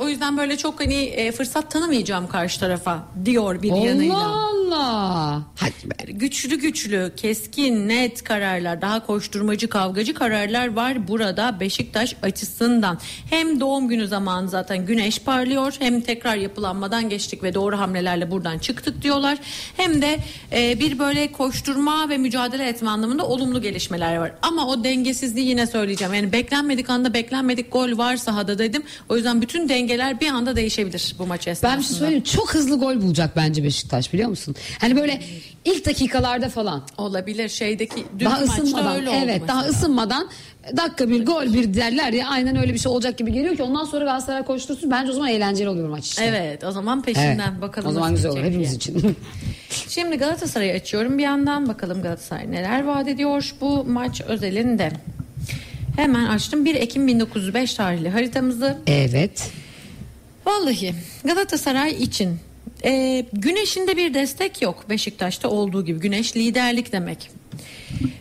O, 0.01 0.09
yüzden 0.09 0.37
böyle 0.37 0.57
çok 0.57 0.81
hani 0.81 0.95
e, 0.95 1.33
fırsat 1.33 1.71
tanımayacağım 1.71 2.29
karşı 2.29 2.61
tarafa 2.61 3.09
diyor 3.25 3.63
bir 3.63 3.73
yanıyla. 3.73 4.17
Allah 4.17 4.57
Allah. 4.67 5.43
Hadi. 5.57 6.13
Güçlü 6.13 6.57
güçlü, 6.57 7.13
keskin, 7.17 7.89
net 7.89 8.25
kararlar, 8.25 8.83
daha 8.83 9.07
koşturmacı, 9.07 9.69
kavgacı 9.69 10.15
kararlar 10.15 10.75
var 10.75 11.09
burada 11.09 11.61
Beşiktaş 11.61 12.17
açısından. 12.23 12.99
Hem 13.31 13.61
doğum 13.61 13.89
günü 13.89 14.09
zamanı 14.09 14.49
zaten 14.49 14.87
güneş 14.87 15.19
parlıyor, 15.19 15.75
hem 15.79 16.01
tekrar 16.01 16.37
yapılanmadan 16.37 17.09
geçtik 17.09 17.43
ve 17.43 17.55
doğru 17.55 17.79
hamlelerle 17.79 18.31
buradan 18.31 18.59
çıktık 18.59 19.03
diyorlar. 19.03 19.39
Hem 19.77 20.03
de 20.03 20.19
e, 20.53 20.81
bir 20.81 20.99
böyle 20.99 21.16
koşturma 21.33 22.09
ve 22.09 22.19
mücadele 22.19 22.69
etme 22.69 22.91
anlamında 22.91 23.27
olumlu 23.27 23.63
gelişmeler 23.63 24.17
var. 24.17 24.33
Ama 24.43 24.67
o 24.67 24.85
dengesizliği 24.85 25.49
yine 25.49 25.67
söyleyeceğim. 25.67 26.15
Yani 26.15 26.33
beklenmedik 26.33 26.91
anda 26.91 27.15
beklenmedik 27.15 27.73
gol 27.73 27.99
var 27.99 28.17
sahada 28.17 28.59
dedim. 28.59 28.83
O 29.09 29.17
yüzden 29.17 29.43
bütün 29.43 29.69
dengeler 29.69 30.21
bir 30.21 30.29
anda 30.29 30.57
değişebilir 30.57 31.15
bu 31.19 31.27
maç 31.27 31.49
esnasında. 31.49 31.73
Ben 31.73 31.81
bir 31.81 31.85
şey 31.85 31.97
söyleyeyim 31.97 32.25
çok 32.25 32.55
hızlı 32.55 32.79
gol 32.79 33.03
bulacak 33.03 33.37
bence 33.37 33.65
Beşiktaş 33.65 34.13
biliyor 34.13 34.29
musun? 34.29 34.55
Hani 34.81 34.97
böyle 34.97 35.21
ilk 35.67 35.87
dakikalarda 35.87 36.49
falan. 36.49 36.83
Olabilir 36.99 37.49
şeydeki 37.49 37.97
dünkü 38.13 38.25
Daha 38.25 38.41
maçta 38.41 38.63
ısınmadan 38.63 38.97
öyle 38.97 39.09
oldu 39.09 39.17
evet 39.25 39.49
daha 39.49 39.63
mesela. 39.63 39.79
ısınmadan 39.79 40.29
dakika 40.77 41.09
bir 41.09 41.27
gol 41.27 41.53
bir 41.53 41.75
derler 41.75 42.13
ya 42.13 42.29
aynen 42.29 42.57
öyle 42.57 42.75
bir 42.75 42.79
şey 42.79 42.93
olacak 42.93 43.19
gibi 43.19 43.33
geliyor 43.33 43.57
ki 43.57 43.63
ondan 43.63 43.85
sonra 43.85 44.05
Galatasaray 44.05 44.43
koştursun 44.43 44.91
bence 44.91 45.11
o 45.11 45.15
zaman 45.15 45.29
eğlenceli 45.31 45.69
oluyor 45.69 45.89
maç 45.89 46.05
işte. 46.07 46.25
Evet 46.25 46.65
o 46.65 46.71
zaman 46.73 47.03
Evet. 47.07 47.15
peşinden 47.17 47.61
bakalım. 47.61 47.89
O 47.91 47.93
zaman 47.93 48.15
güzel 48.15 48.31
olur 48.31 48.43
hepimiz 48.45 48.75
için. 48.75 49.17
Şimdi 49.89 50.17
Galatasaray'ı 50.17 50.75
açıyorum 50.75 51.19
bir 51.19 51.23
yandan 51.23 51.69
bakalım 51.69 52.03
Galatasaray 52.03 52.53
neler 52.53 52.85
vaat 52.85 53.09
ediyor 53.09 53.55
bu 53.61 53.85
maç 53.85 54.21
özelinde. 54.21 54.93
Hemen 55.97 56.25
açtım 56.25 56.65
1 56.65 56.75
Ekim 56.75 57.07
1905 57.07 57.75
tarihli 57.75 58.09
haritamızı. 58.09 58.77
evet. 58.87 59.51
Vallahi 60.47 60.95
Galatasaray 61.25 61.91
için 62.03 62.39
e, 62.85 63.25
güneşinde 63.33 63.97
bir 63.97 64.15
destek 64.15 64.63
yok 64.63 64.85
Beşiktaş'ta 64.89 65.49
olduğu 65.49 65.85
gibi. 65.85 66.01
Güneş 66.01 66.37
liderlik 66.37 66.93
demek. 66.93 67.31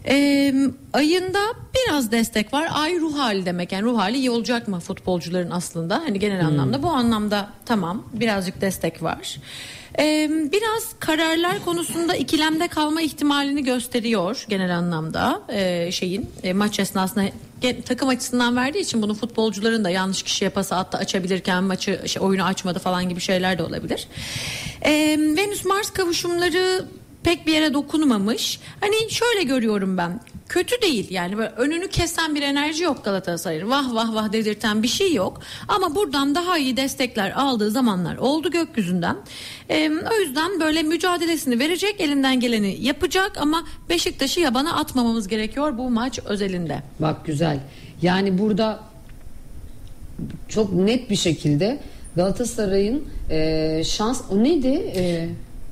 E, 0.08 0.54
ayında 0.94 1.40
biraz 1.76 2.12
destek 2.12 2.54
var. 2.54 2.68
Ay 2.74 3.00
ruh 3.00 3.18
hali 3.18 3.46
demek. 3.46 3.72
Yani 3.72 3.84
ruh 3.84 3.98
hali 4.00 4.18
iyi 4.18 4.32
olacak 4.32 4.68
mı 4.68 4.80
futbolcuların 4.80 5.52
aslında? 5.52 5.96
Hani 6.06 6.20
genel 6.20 6.46
anlamda 6.46 6.84
bu 6.84 6.90
anlamda 6.90 7.50
tamam 7.66 8.06
birazcık 8.14 8.62
destek 8.62 9.04
var. 9.04 9.38
E, 10.00 10.30
biraz 10.52 10.94
kararlar 11.00 11.66
konusunda 11.66 12.16
ikilemde 12.16 12.68
kalma 12.68 13.02
ihtimalini 13.02 13.64
gösteriyor 13.64 14.46
genel 14.50 14.78
anlamda 14.78 15.42
e, 15.50 15.92
şeyin 15.92 16.30
e, 16.44 16.54
maç 16.54 16.80
esnasında 16.80 17.24
takım 17.86 18.10
açısından 18.10 18.56
verdiği 18.56 18.80
için 18.80 19.02
bunu 19.02 19.14
futbolcuların 19.14 19.84
da 19.84 19.90
yanlış 19.90 20.24
kişiye 20.24 20.50
pası 20.50 20.76
attı 20.76 20.98
açabilirken 20.98 21.64
maçı 21.64 22.02
şey, 22.06 22.22
oyunu 22.22 22.44
açmadı 22.44 22.80
falan 22.80 23.10
gibi 23.10 23.20
şeyler 23.20 23.58
de 23.58 23.64
olabilir. 23.64 24.08
E, 24.82 24.92
Venüs 25.20 25.66
Mars 25.66 25.90
kavuşumları 25.90 26.86
pek 27.26 27.48
bir 27.48 27.54
yere 27.54 27.74
dokunmamış. 27.74 28.60
Hani 28.82 29.12
şöyle 29.12 29.44
görüyorum 29.44 29.98
ben. 29.98 30.20
Kötü 30.50 30.82
değil 30.82 31.12
yani 31.12 31.38
böyle 31.38 31.50
önünü 31.50 31.88
kesen 31.88 32.36
bir 32.36 32.42
enerji 32.42 32.84
yok 32.84 33.06
Galatasaray'ın. 33.06 33.70
Vah 33.70 33.94
vah 33.94 34.14
vah 34.14 34.34
dedirten 34.34 34.84
bir 34.84 34.88
şey 34.88 35.14
yok. 35.14 35.42
Ama 35.68 35.96
buradan 35.96 36.36
daha 36.36 36.58
iyi 36.58 36.78
destekler 36.78 37.32
aldığı 37.32 37.72
zamanlar 37.72 38.18
oldu 38.18 38.52
gökyüzünden. 38.52 39.18
Ee, 39.70 39.92
o 40.16 40.20
yüzden 40.20 40.60
böyle 40.60 40.84
mücadelesini 40.84 41.60
verecek, 41.60 42.02
elinden 42.02 42.40
geleni 42.40 42.78
yapacak 42.82 43.32
ama 43.38 43.64
Beşiktaş'ı 43.90 44.40
yabana 44.40 44.76
atmamamız 44.76 45.28
gerekiyor 45.28 45.78
bu 45.78 45.90
maç 45.90 46.20
özelinde. 46.26 46.84
Bak 47.00 47.26
güzel. 47.26 47.60
Yani 48.02 48.38
burada 48.38 48.80
çok 50.48 50.74
net 50.74 51.10
bir 51.10 51.16
şekilde 51.16 51.80
Galatasaray'ın 52.16 53.04
e, 53.30 53.82
şans 53.86 54.22
o 54.32 54.44
neydi? 54.44 54.94
E, 54.96 55.30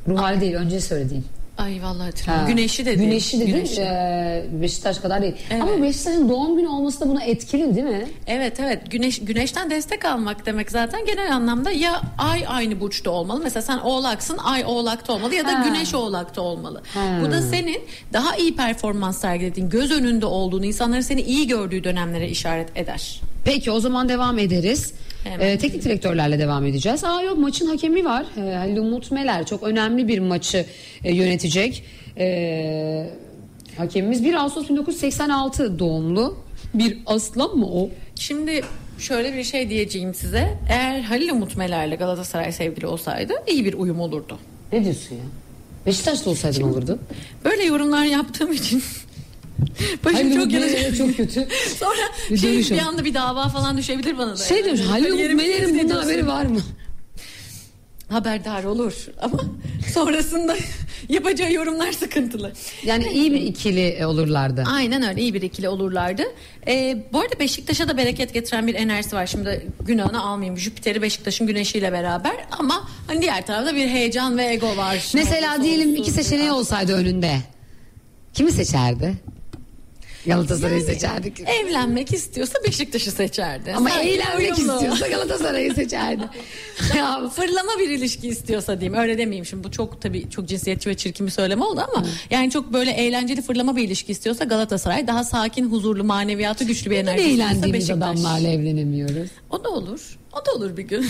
ruh 0.08 0.18
hali 0.18 0.42
değil 0.42 0.54
önce 0.54 0.82
söylediğin. 0.82 1.26
Ay 1.58 1.82
vallahi 1.84 1.98
Ha, 2.00 2.06
hatırlamıyorum. 2.06 2.56
Güneşi 2.56 2.86
dedi. 2.86 2.98
Güneşi 3.04 3.39
dedi. 3.39 3.52
Güneşi. 3.52 3.82
e, 3.82 4.46
Beşiktaş 4.62 4.98
kadar 4.98 5.22
değil. 5.22 5.34
Evet. 5.52 5.62
Ama 5.62 5.82
Beşiktaş'ın 5.84 6.30
doğum 6.30 6.58
günü 6.58 6.68
olması 6.68 7.00
da 7.02 7.10
buna 7.10 7.24
etkili 7.24 7.76
değil 7.76 7.88
mi? 7.88 8.06
Evet 8.28 8.60
evet 8.60 8.92
güneş 8.92 9.20
güneşten 9.20 9.70
destek 9.70 10.06
almak 10.06 10.46
demek 10.46 10.72
zaten 10.72 11.06
genel 11.06 11.36
anlamda 11.36 11.72
ya 11.72 12.02
ay 12.18 12.44
aynı 12.48 12.80
burçta 12.80 13.12
olmalı. 13.12 13.42
Mesela 13.44 13.62
sen 13.62 13.78
oğlaksın 13.78 14.38
ay 14.38 14.63
oğlakta 14.66 15.13
olmalı 15.13 15.36
ya 15.36 15.46
da 15.46 15.60
Ha. 15.60 15.63
güneş 15.68 15.94
oğlakta 15.94 16.42
olmalı. 16.42 16.82
Ha. 16.94 17.20
Bu 17.22 17.32
da 17.32 17.42
senin 17.42 17.82
daha 18.14 18.36
iyi 18.36 18.56
performans 18.56 19.18
sergilediğin 19.22 19.70
göz 19.70 19.91
önünde 19.91 20.26
olduğunu 20.26 20.66
insanların 20.66 21.01
seni 21.01 21.22
iyi 21.22 21.47
gördüğü 21.47 21.84
dönemlere 21.84 22.30
işaret 22.30 22.78
eder. 22.78 23.22
Peki 23.45 23.72
o 23.72 23.80
zaman 23.80 24.10
devam 24.10 24.39
ederiz. 24.39 24.93
Hemen. 25.24 25.47
Ee, 25.47 25.57
teknik 25.57 25.84
direktörlerle 25.84 26.39
devam 26.39 26.65
edeceğiz. 26.65 27.03
Aa 27.03 27.21
yok 27.21 27.38
maçın 27.38 27.67
hakemi 27.67 28.05
var. 28.05 28.26
Halil 28.36 28.78
Umut 28.78 29.11
Meler 29.11 29.45
çok 29.45 29.63
önemli 29.63 30.07
bir 30.07 30.19
maçı 30.19 30.65
e, 31.03 31.15
yönetecek. 31.15 31.84
Ee, 32.17 33.09
hakemimiz 33.78 34.24
1 34.24 34.34
Ağustos 34.34 34.69
1986 34.69 35.80
doğumlu. 35.80 36.38
Bir 36.74 36.97
aslan 37.05 37.57
mı 37.57 37.67
o? 37.67 37.89
Şimdi 38.15 38.61
şöyle 38.99 39.38
bir 39.38 39.43
şey 39.43 39.69
diyeceğim 39.69 40.13
size. 40.13 40.57
Eğer 40.69 41.01
Halil 41.01 41.30
Umut 41.30 41.57
Meler'le 41.57 41.97
Galatasaray 41.97 42.51
sevgili 42.51 42.88
olsaydı 42.88 43.34
iyi 43.47 43.65
bir 43.65 43.74
uyum 43.74 43.99
olurdu. 43.99 44.39
Ne 44.71 44.84
diyorsun 44.84 45.15
ya? 45.15 45.21
Beşiktaş'ta 45.86 46.30
olsaydın 46.30 46.61
olurdu. 46.61 46.99
Böyle 47.45 47.63
yorumlar 47.63 48.05
yaptığım 48.05 48.51
için 48.51 48.84
başım 50.06 50.18
Halil 50.18 50.36
çok 50.36 50.51
yanacak. 50.51 50.97
çok 50.97 51.18
kötü. 51.18 51.47
Sonra 51.80 52.01
Bir 52.30 52.38
şey, 52.38 52.78
bir 52.78 52.82
anda 52.82 53.06
bir 53.06 53.14
dava 53.14 53.49
falan 53.49 53.78
düşebilir 53.78 54.18
bana 54.18 54.32
da. 54.34 54.38
Şey 54.43 54.58
yani. 54.58 54.66
demiş 54.68 54.82
Halil 54.82 54.99
Umut 55.06 55.10
Kariyerimi 55.12 55.41
Meler'in 55.41 55.58
tehdit 55.60 55.74
bundan 55.74 55.86
ediyorsun. 55.86 56.10
haberi 56.10 56.28
var 56.28 56.45
mı? 56.45 56.60
Haberdar 58.10 58.64
olur 58.64 58.93
ama 59.22 59.39
sonrasında 59.93 60.56
yapacağı 61.10 61.54
yorumlar 61.54 61.91
sıkıntılı. 61.91 62.54
Yani 62.84 63.08
iyi 63.14 63.34
bir 63.34 63.41
ikili 63.41 64.06
olurlardı. 64.06 64.64
Aynen 64.68 65.01
öyle 65.10 65.22
iyi 65.22 65.34
bir 65.34 65.41
ikili 65.41 65.70
olurlardı. 65.70 66.24
Ee, 66.68 67.04
bu 67.14 67.20
arada 67.20 67.39
Beşiktaş'a 67.39 67.88
da 67.88 67.97
bereket 67.97 68.34
getiren 68.34 68.68
bir 68.68 68.76
enerjisi 68.76 69.16
var. 69.16 69.28
Şimdi 69.28 69.68
günahını 69.82 70.22
almayayım. 70.24 70.58
Jüpiter'i 70.58 71.01
Beşiktaş'ın 71.01 71.47
güneşiyle 71.47 71.91
beraber 71.91 72.34
ama 72.60 72.88
hani 73.08 73.22
diğer 73.22 73.45
tarafta 73.45 73.76
bir 73.76 73.88
heyecan 73.88 74.38
ve 74.38 74.45
ego 74.45 74.78
var. 74.78 75.12
Mesela 75.14 75.64
diyelim 75.64 75.95
iki 75.95 76.12
seçeneği 76.12 76.51
olsaydı 76.51 76.93
önünde. 76.93 77.38
Kimi 78.34 78.51
seçerdi? 78.51 79.14
Galatasaray'ı 80.26 80.80
Yani 80.82 80.93
seçerdik. 80.93 81.39
Evlenmek 81.39 82.13
istiyorsa 82.13 82.53
Beşiktaş'ı 82.67 83.11
seçerdi. 83.11 83.74
Ama 83.74 83.89
Sanki 83.89 84.09
eğlenmek 84.09 84.57
istiyorsa 84.57 85.07
Galatasaray'ı 85.07 85.74
seçerdi. 85.74 86.24
ya, 86.97 87.30
Fırlama 87.30 87.71
bir 87.80 87.89
ilişki 87.89 88.28
istiyorsa 88.28 88.80
diyeyim 88.82 88.99
öyle 88.99 89.17
demeyeyim 89.17 89.45
şimdi 89.45 89.63
bu 89.63 89.71
çok 89.71 90.01
tabii 90.01 90.30
çok 90.30 90.47
cinsiyetçi 90.47 90.89
ve 90.89 90.97
çirkin 90.97 91.26
bir 91.28 91.32
söyleme 91.32 91.65
oldu 91.65 91.82
ama 91.93 92.05
yani 92.30 92.51
çok 92.51 92.74
böyle 92.74 92.91
eğlenceli 92.91 93.41
fırlama 93.41 93.76
bir 93.76 93.84
ilişki 93.84 94.11
istiyorsa 94.11 94.43
Galatasaray 94.45 95.07
daha 95.07 95.24
sakin 95.24 95.71
huzurlu 95.71 96.03
maneviyatı 96.03 96.63
güçlü 96.63 96.91
bir 96.91 96.97
enerji 96.97 97.19
istiyorsa 97.24 97.43
eğlendiğimiz 97.43 97.89
Beşiktaş. 97.89 97.97
adamlarla 97.97 98.47
evlenemiyoruz. 98.47 99.30
O 99.49 99.63
da 99.63 99.69
olur 99.69 100.17
o 100.41 100.45
da 100.45 100.51
olur 100.51 100.77
bir 100.77 100.84
gün. 100.84 101.05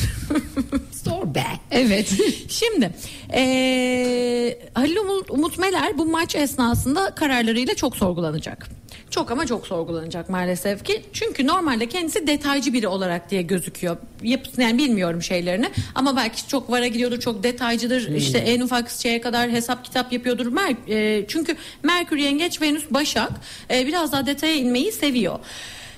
Sor 1.04 1.36
be. 1.36 1.44
Evet. 1.72 2.14
Şimdi 2.50 2.92
eee 3.34 4.60
Halil 4.74 4.98
Umut, 4.98 5.32
Umut 5.32 5.58
Meler 5.60 5.98
bu 5.98 6.06
maç 6.06 6.36
esnasında 6.36 7.16
kararlarıyla 7.16 7.76
çok 7.76 7.96
sorgulanacak. 7.96 8.70
Çok 9.10 9.32
ama 9.32 9.46
çok 9.46 9.68
sorgulanacak 9.68 10.30
maalesef 10.30 10.84
ki. 10.86 11.02
Çünkü 11.14 11.48
normalde 11.48 11.90
kendisi 11.90 12.28
detaycı 12.28 12.74
biri 12.74 12.88
olarak 12.88 13.32
diye 13.32 13.42
gözüküyor. 13.42 13.98
Yapısını 14.24 14.64
yani 14.64 14.78
bilmiyorum 14.78 15.22
şeylerini 15.22 15.70
ama 15.96 16.16
belki 16.16 16.48
çok 16.48 16.72
vara 16.72 16.88
gidiyordur, 16.88 17.20
çok 17.20 17.44
detaycıdır. 17.44 18.16
İşte 18.16 18.38
en 18.38 18.62
ufak 18.62 18.90
şeye 18.90 19.22
kadar 19.22 19.50
hesap 19.50 19.86
kitap 19.86 20.14
yapıyordur. 20.14 20.46
Mer 20.46 20.76
e, 20.90 21.26
çünkü 21.28 21.56
Merkür 21.84 22.18
Yengeç, 22.18 22.62
Venüs 22.62 22.86
Başak 22.92 23.32
e, 23.72 23.88
biraz 23.88 24.12
daha 24.12 24.26
detaya 24.26 24.56
inmeyi 24.56 24.92
seviyor. 24.92 25.40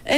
E, 0.09 0.17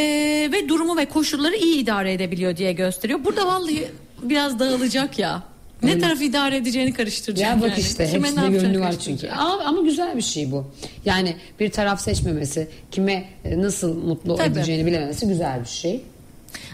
ve 0.52 0.70
durumu 0.70 0.98
ve 0.98 1.06
koşulları 1.06 1.56
iyi 1.56 1.76
idare 1.76 2.14
edebiliyor 2.14 2.58
diye 2.58 2.74
gösteriyor. 2.74 3.20
Burada 3.26 3.48
vallahi 3.48 3.88
biraz 4.22 4.60
dağılacak 4.60 5.20
ya. 5.20 5.44
Ne 5.84 6.00
taraf 6.00 6.22
idare 6.22 6.58
edeceğini 6.58 6.94
karıştıracak. 6.94 7.50
ya 7.50 7.62
bak 7.62 7.70
yani. 7.70 7.80
işte 7.80 8.10
Kime 8.12 8.28
hepsinde 8.28 8.50
gönlü 8.50 8.80
var 8.80 8.96
çünkü. 9.00 9.30
Ama, 9.30 9.64
ama 9.64 9.82
güzel 9.82 10.18
bir 10.18 10.22
şey 10.22 10.52
bu. 10.52 10.66
Yani 11.06 11.36
bir 11.60 11.72
taraf 11.72 12.02
seçmemesi, 12.02 12.68
kime 12.92 13.30
e, 13.46 13.62
nasıl 13.62 13.94
mutlu 14.04 14.36
Tabii. 14.36 14.48
edeceğini 14.48 14.86
bilememesi 14.86 15.28
güzel 15.28 15.62
bir 15.62 15.70
şey. 15.70 16.02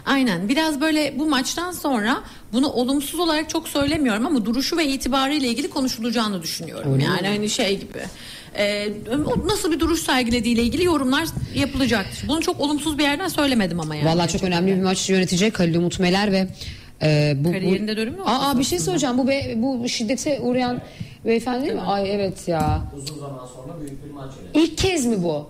Aynen 0.06 0.48
biraz 0.48 0.80
böyle 0.80 1.18
bu 1.18 1.26
maçtan 1.26 1.72
sonra 1.72 2.22
bunu 2.52 2.68
olumsuz 2.68 3.20
olarak 3.20 3.50
çok 3.50 3.68
söylemiyorum 3.68 4.26
ama 4.26 4.44
duruşu 4.44 4.76
ve 4.76 4.86
itibarıyla 4.86 5.48
ilgili 5.48 5.70
konuşulacağını 5.70 6.42
düşünüyorum. 6.42 7.00
yani 7.00 7.28
hani 7.28 7.50
şey 7.50 7.80
gibi. 7.80 8.00
E, 8.58 8.88
nasıl 9.44 9.72
bir 9.72 9.80
duruş 9.80 10.00
sergilediğiyle 10.00 10.62
ilgili 10.62 10.84
yorumlar 10.84 11.28
yapılacaktır. 11.54 12.28
Bunu 12.28 12.40
çok 12.40 12.60
olumsuz 12.60 12.98
bir 12.98 13.02
yerden 13.02 13.28
söylemedim 13.28 13.80
ama 13.80 13.96
yani. 13.96 14.06
Vallahi 14.06 14.32
çok 14.32 14.42
önemli 14.42 14.76
bir 14.76 14.82
maç 14.82 15.10
yönetecek 15.10 15.60
Halil 15.60 15.74
Umut 15.74 16.00
Meler 16.00 16.32
ve 16.32 16.48
e, 17.02 17.34
bu, 17.36 17.52
Kariyerinde 17.52 17.92
bu... 17.92 17.96
dönüm 17.96 18.14
mü 18.14 18.22
Aa, 18.24 18.50
oldu 18.50 18.58
bir 18.58 18.64
şey 18.64 18.78
söyleyeceğim. 18.78 19.18
Bu 19.18 19.28
be, 19.28 19.54
bu 19.56 19.88
şiddete 19.88 20.40
uğrayan 20.40 20.82
beyefendi 21.24 21.62
değil 21.62 21.74
mi? 21.74 21.80
Ay 21.80 22.14
evet 22.14 22.48
ya. 22.48 22.82
Uzun 22.96 23.18
zaman 23.18 23.46
sonra 23.46 23.80
büyük 23.80 24.04
bir 24.04 24.10
maç 24.10 24.32
yönetiyor. 24.42 24.66
İlk 24.66 24.78
kez 24.78 25.06
mi 25.06 25.22
bu? 25.22 25.46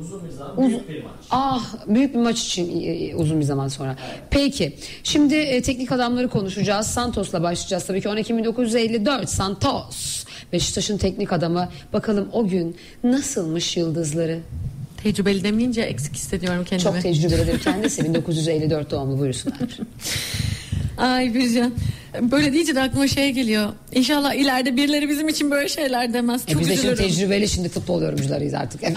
Uzun 0.00 0.24
bir 0.24 0.30
zaman 0.30 0.68
büyük 0.68 0.88
bir 0.88 1.02
maç. 1.02 1.12
Ah 1.30 1.74
büyük 1.86 2.14
bir 2.14 2.18
maç 2.18 2.42
için 2.42 2.82
e, 2.82 3.14
uzun 3.14 3.40
bir 3.40 3.44
zaman 3.44 3.68
sonra. 3.68 3.96
Peki 4.30 4.76
şimdi 5.04 5.34
e, 5.34 5.62
teknik 5.62 5.92
adamları 5.92 6.28
konuşacağız. 6.28 6.86
Santos'la 6.86 7.42
başlayacağız 7.42 7.86
tabii 7.86 8.00
ki 8.00 8.08
10 8.08 8.16
Ekim 8.16 8.38
1954 8.38 9.28
Santos. 9.28 10.17
Beşiktaş'ın 10.52 10.98
teknik 10.98 11.32
adamı. 11.32 11.68
Bakalım 11.92 12.28
o 12.32 12.48
gün 12.48 12.76
nasılmış 13.04 13.76
yıldızları? 13.76 14.40
Tecrübeli 15.02 15.44
demeyince 15.44 15.80
eksik 15.80 16.14
hissediyorum 16.14 16.64
kendimi. 16.64 16.92
Çok 16.92 17.02
tecrübelidir 17.02 17.60
kendisi. 17.60 18.04
1954 18.04 18.90
doğumlu 18.90 19.18
buyursunlar. 19.18 19.58
Ay 20.98 21.34
Bircan. 21.34 21.72
Böyle 22.20 22.52
deyince 22.52 22.74
de 22.74 22.80
aklıma 22.80 23.08
şey 23.08 23.32
geliyor. 23.32 23.68
İnşallah 23.92 24.34
ileride 24.34 24.76
birileri 24.76 25.08
bizim 25.08 25.28
için 25.28 25.50
böyle 25.50 25.68
şeyler 25.68 26.12
demez. 26.12 26.42
E 26.48 26.52
Çok 26.52 26.60
biz 26.60 26.68
de 26.68 26.76
şimdi 26.76 26.94
tecrübeli 26.94 27.48
şimdi 27.48 27.68
futbol 27.68 28.02
yorumcularıyız 28.02 28.54
artık. 28.54 28.82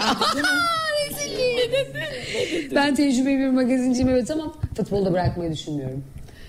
ben 2.74 2.94
tecrübeli 2.94 3.38
bir 3.38 3.48
magazinciyim 3.48 4.08
evet 4.08 4.30
ama 4.30 4.54
futbolda 4.76 5.12
bırakmayı 5.12 5.52
düşünmüyorum. 5.52 6.04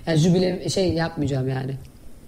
Yani 0.07 0.17
jübile 0.17 0.69
şey 0.69 0.93
yapmayacağım 0.93 1.49
yani. 1.49 1.75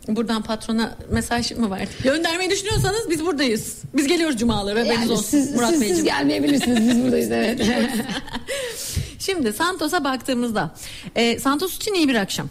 Buradan 0.07 0.41
patrona 0.41 0.97
mesaj 1.11 1.51
mı 1.51 1.69
var? 1.69 1.81
Göndermeyi 2.03 2.49
düşünüyorsanız 2.49 3.09
biz 3.09 3.25
buradayız. 3.25 3.77
Biz 3.93 4.07
geliyoruz 4.07 4.37
cumaları. 4.37 4.85
Yani 4.85 5.11
olsun 5.11 5.23
siz, 5.23 5.55
Murat 5.55 5.69
siz, 5.69 5.81
Beyciğim. 5.81 5.95
siz 5.95 6.05
gelmeyebilirsiniz 6.05 6.89
biz 6.89 7.03
buradayız 7.03 7.31
evet. 7.31 7.61
Şimdi 9.19 9.53
Santos'a 9.53 10.03
baktığımızda 10.03 10.71
e, 11.15 11.39
Santos 11.39 11.75
için 11.75 11.93
iyi 11.93 12.07
bir 12.09 12.15
akşam. 12.15 12.49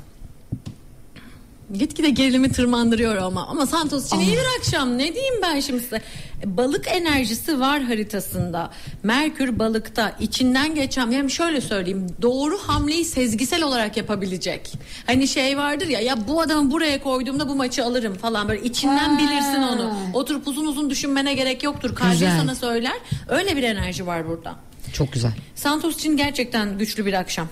Gitgide 1.73 2.11
gerilimi 2.11 2.53
tırmandırıyor 2.53 3.17
ama. 3.17 3.47
Ama 3.47 3.67
Santos 3.67 4.07
için 4.07 4.19
iyi 4.21 4.33
bir 4.33 4.59
akşam. 4.59 4.99
Ne 4.99 5.15
diyeyim 5.15 5.35
ben 5.43 5.61
şimdi 5.61 5.83
size? 5.83 6.03
Balık 6.45 6.89
enerjisi 6.89 7.61
var 7.61 7.83
haritasında. 7.83 8.71
Merkür 9.03 9.59
balıkta 9.59 10.13
içinden 10.21 10.75
geçen 10.75 11.11
yani 11.11 11.31
şöyle 11.31 11.61
söyleyeyim 11.61 12.07
doğru 12.23 12.59
hamleyi 12.59 13.05
sezgisel 13.05 13.63
olarak 13.63 13.97
yapabilecek. 13.97 14.73
Hani 15.07 15.29
şey 15.29 15.59
vardır 15.59 15.87
ya 15.89 16.01
ya 16.01 16.29
bu 16.29 16.41
adamı 16.41 16.71
buraya 16.71 17.03
koyduğumda 17.03 17.49
bu 17.49 17.55
maçı 17.55 17.85
alırım 17.85 18.15
falan. 18.15 18.49
Böyle 18.49 18.63
içinden 18.63 19.15
Ha. 19.15 19.19
bilirsin 19.19 19.63
onu. 19.63 19.95
Oturup 20.15 20.49
uzun 20.49 20.67
uzun 20.67 20.91
düşünmene 20.91 21.35
gerek 21.35 21.63
yoktur. 21.63 21.95
Güzel. 22.13 22.39
sana 22.39 22.55
söyler. 22.55 22.95
Öyle 23.29 23.57
bir 23.57 23.63
enerji 23.63 24.07
var 24.07 24.29
burada. 24.29 24.55
Çok 24.93 25.13
güzel. 25.13 25.33
Santos 25.55 25.95
için 25.95 26.17
gerçekten 26.17 26.79
güçlü 26.79 27.07
bir 27.07 27.13
akşam. 27.13 27.49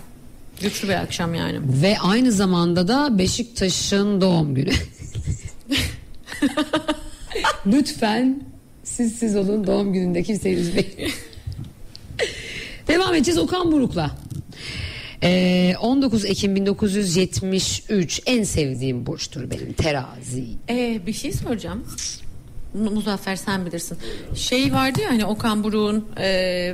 Güçlü 0.61 0.89
bir 0.89 0.95
akşam 0.95 1.35
yani. 1.35 1.61
Ve 1.83 1.99
aynı 1.99 2.33
zamanda 2.33 2.89
da 2.89 3.19
Beşiktaş'ın 3.19 4.21
doğum 4.21 4.55
günü. 4.55 4.73
Lütfen 7.67 8.43
siz 8.85 9.13
siz 9.19 9.37
olun 9.37 9.67
doğum 9.67 9.93
gününde 9.93 10.23
kimseyi 10.23 10.57
üzmeyin. 10.57 11.13
Devam 12.89 13.15
edeceğiz 13.15 13.39
Okan 13.39 13.73
Buruk'la. 13.73 14.11
Ee, 15.23 15.75
19 15.81 16.25
Ekim 16.25 16.57
1973 16.57 18.21
en 18.27 18.43
sevdiğim 18.43 19.07
burçtur 19.07 19.51
benim 19.51 19.73
terazi. 19.73 20.45
Ee, 20.71 21.01
bir 21.07 21.13
şey 21.13 21.33
soracağım. 21.33 21.85
Mu- 22.75 22.91
Muzaffer 22.91 23.37
sen 23.37 23.67
bilirsin. 23.67 23.99
Şey 24.35 24.73
vardı 24.73 25.01
ya 25.01 25.11
hani 25.11 25.25
Okan 25.25 25.65
Buruk'un 25.65 26.05
e, 26.21 26.73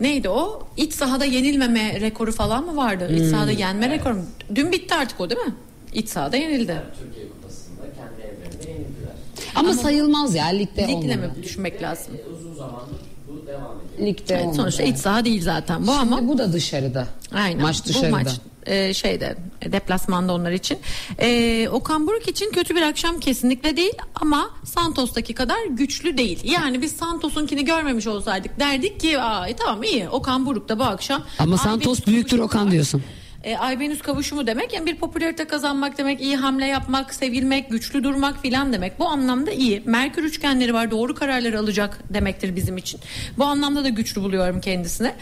neydi 0.00 0.28
o? 0.28 0.62
İç 0.76 0.92
sahada 0.92 1.24
yenilmeme 1.24 2.00
rekoru 2.00 2.32
falan 2.32 2.64
mı 2.64 2.76
vardı? 2.76 3.12
İç 3.16 3.30
sahada 3.30 3.50
yenme 3.50 3.90
rekoru 3.90 4.14
mu? 4.14 4.24
Dün 4.54 4.72
bitti 4.72 4.94
artık 4.94 5.20
o 5.20 5.30
değil 5.30 5.40
mi? 5.40 5.54
İç 5.94 6.08
sahada 6.08 6.36
yenildi. 6.36 6.82
Türkiye 7.02 7.28
Kupası'nda 7.28 7.82
kendi 7.82 8.20
evlerinde 8.22 8.70
yenildiler. 8.70 9.12
Ama, 9.54 9.72
sayılmaz 9.74 10.34
ya 10.34 10.46
ligde 10.46 10.82
Ligle 10.82 10.94
olmadı. 10.94 11.16
mi 11.18 11.42
düşünmek 11.42 11.82
lazım? 11.82 12.12
E, 12.14 12.28
uzun 12.32 12.54
zamandır 12.54 12.96
bu 13.28 13.46
devam 13.46 13.76
ediyor. 13.96 14.08
Ligde 14.08 14.34
Evet, 14.34 14.42
olmadı. 14.44 14.56
sonuçta 14.56 14.82
iç 14.82 14.96
saha 14.96 15.24
değil 15.24 15.42
zaten 15.42 15.86
bu 15.86 15.92
ama 15.92 16.16
Şimdi 16.16 16.32
bu 16.32 16.38
da 16.38 16.52
dışarıda. 16.52 17.06
Aynen. 17.32 17.62
Maç 17.62 17.84
dışarıda. 17.86 18.08
Bu 18.08 18.10
maç 18.12 18.28
e, 18.66 18.94
şeyde 18.94 19.36
deplasmanda 19.66 20.32
onlar 20.34 20.52
için. 20.52 20.78
E, 21.18 21.68
Okan 21.68 22.06
Buruk 22.06 22.28
için 22.28 22.50
kötü 22.50 22.76
bir 22.76 22.82
akşam 22.82 23.20
kesinlikle 23.20 23.76
değil 23.76 23.94
ama 24.14 24.50
Santos'taki 24.64 25.34
kadar 25.34 25.66
güçlü 25.70 26.18
değil. 26.18 26.40
Yani 26.44 26.82
biz 26.82 26.92
Santos'unkini 26.92 27.64
görmemiş 27.64 28.06
olsaydık 28.06 28.60
derdik 28.60 29.00
ki 29.00 29.20
Aa, 29.20 29.48
e, 29.48 29.56
tamam 29.56 29.82
iyi 29.82 30.08
Okan 30.08 30.46
Buruk 30.46 30.68
da 30.68 30.78
bu 30.78 30.84
akşam. 30.84 31.22
Ama 31.38 31.58
Santos 31.58 32.06
büyüktür 32.06 32.38
Okan 32.38 32.70
diyorsun. 32.70 33.02
E, 33.44 33.56
Ay-Venüs 33.56 34.02
kavuşumu 34.02 34.46
demek 34.46 34.72
yani 34.72 34.86
bir 34.86 34.96
popülarite 34.96 35.44
kazanmak 35.44 35.98
demek, 35.98 36.20
iyi 36.20 36.36
hamle 36.36 36.66
yapmak, 36.66 37.14
sevilmek, 37.14 37.70
güçlü 37.70 38.04
durmak 38.04 38.42
filan 38.42 38.72
demek. 38.72 38.98
Bu 38.98 39.08
anlamda 39.08 39.50
iyi. 39.50 39.82
Merkür 39.84 40.24
üçgenleri 40.24 40.74
var 40.74 40.90
doğru 40.90 41.14
kararları 41.14 41.58
alacak 41.58 41.98
demektir 42.14 42.56
bizim 42.56 42.76
için. 42.76 43.00
Bu 43.38 43.44
anlamda 43.44 43.84
da 43.84 43.88
güçlü 43.88 44.22
buluyorum 44.22 44.60
kendisini. 44.60 45.12